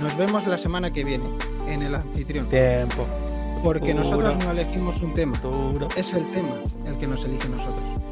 Nos 0.00 0.16
vemos 0.16 0.46
la 0.46 0.58
semana 0.58 0.90
que 0.90 1.04
viene 1.04 1.24
en 1.68 1.82
el 1.82 1.94
anfitrión, 1.94 2.48
Tiempo. 2.48 3.06
Porque 3.62 3.94
nosotros 3.94 4.36
no 4.44 4.50
elegimos 4.50 5.00
un 5.02 5.14
tema, 5.14 5.40
es 5.96 6.12
el 6.14 6.26
tema 6.26 6.62
el 6.86 6.96
que 6.98 7.06
nos 7.06 7.24
elige 7.24 7.48
nosotros. 7.48 8.09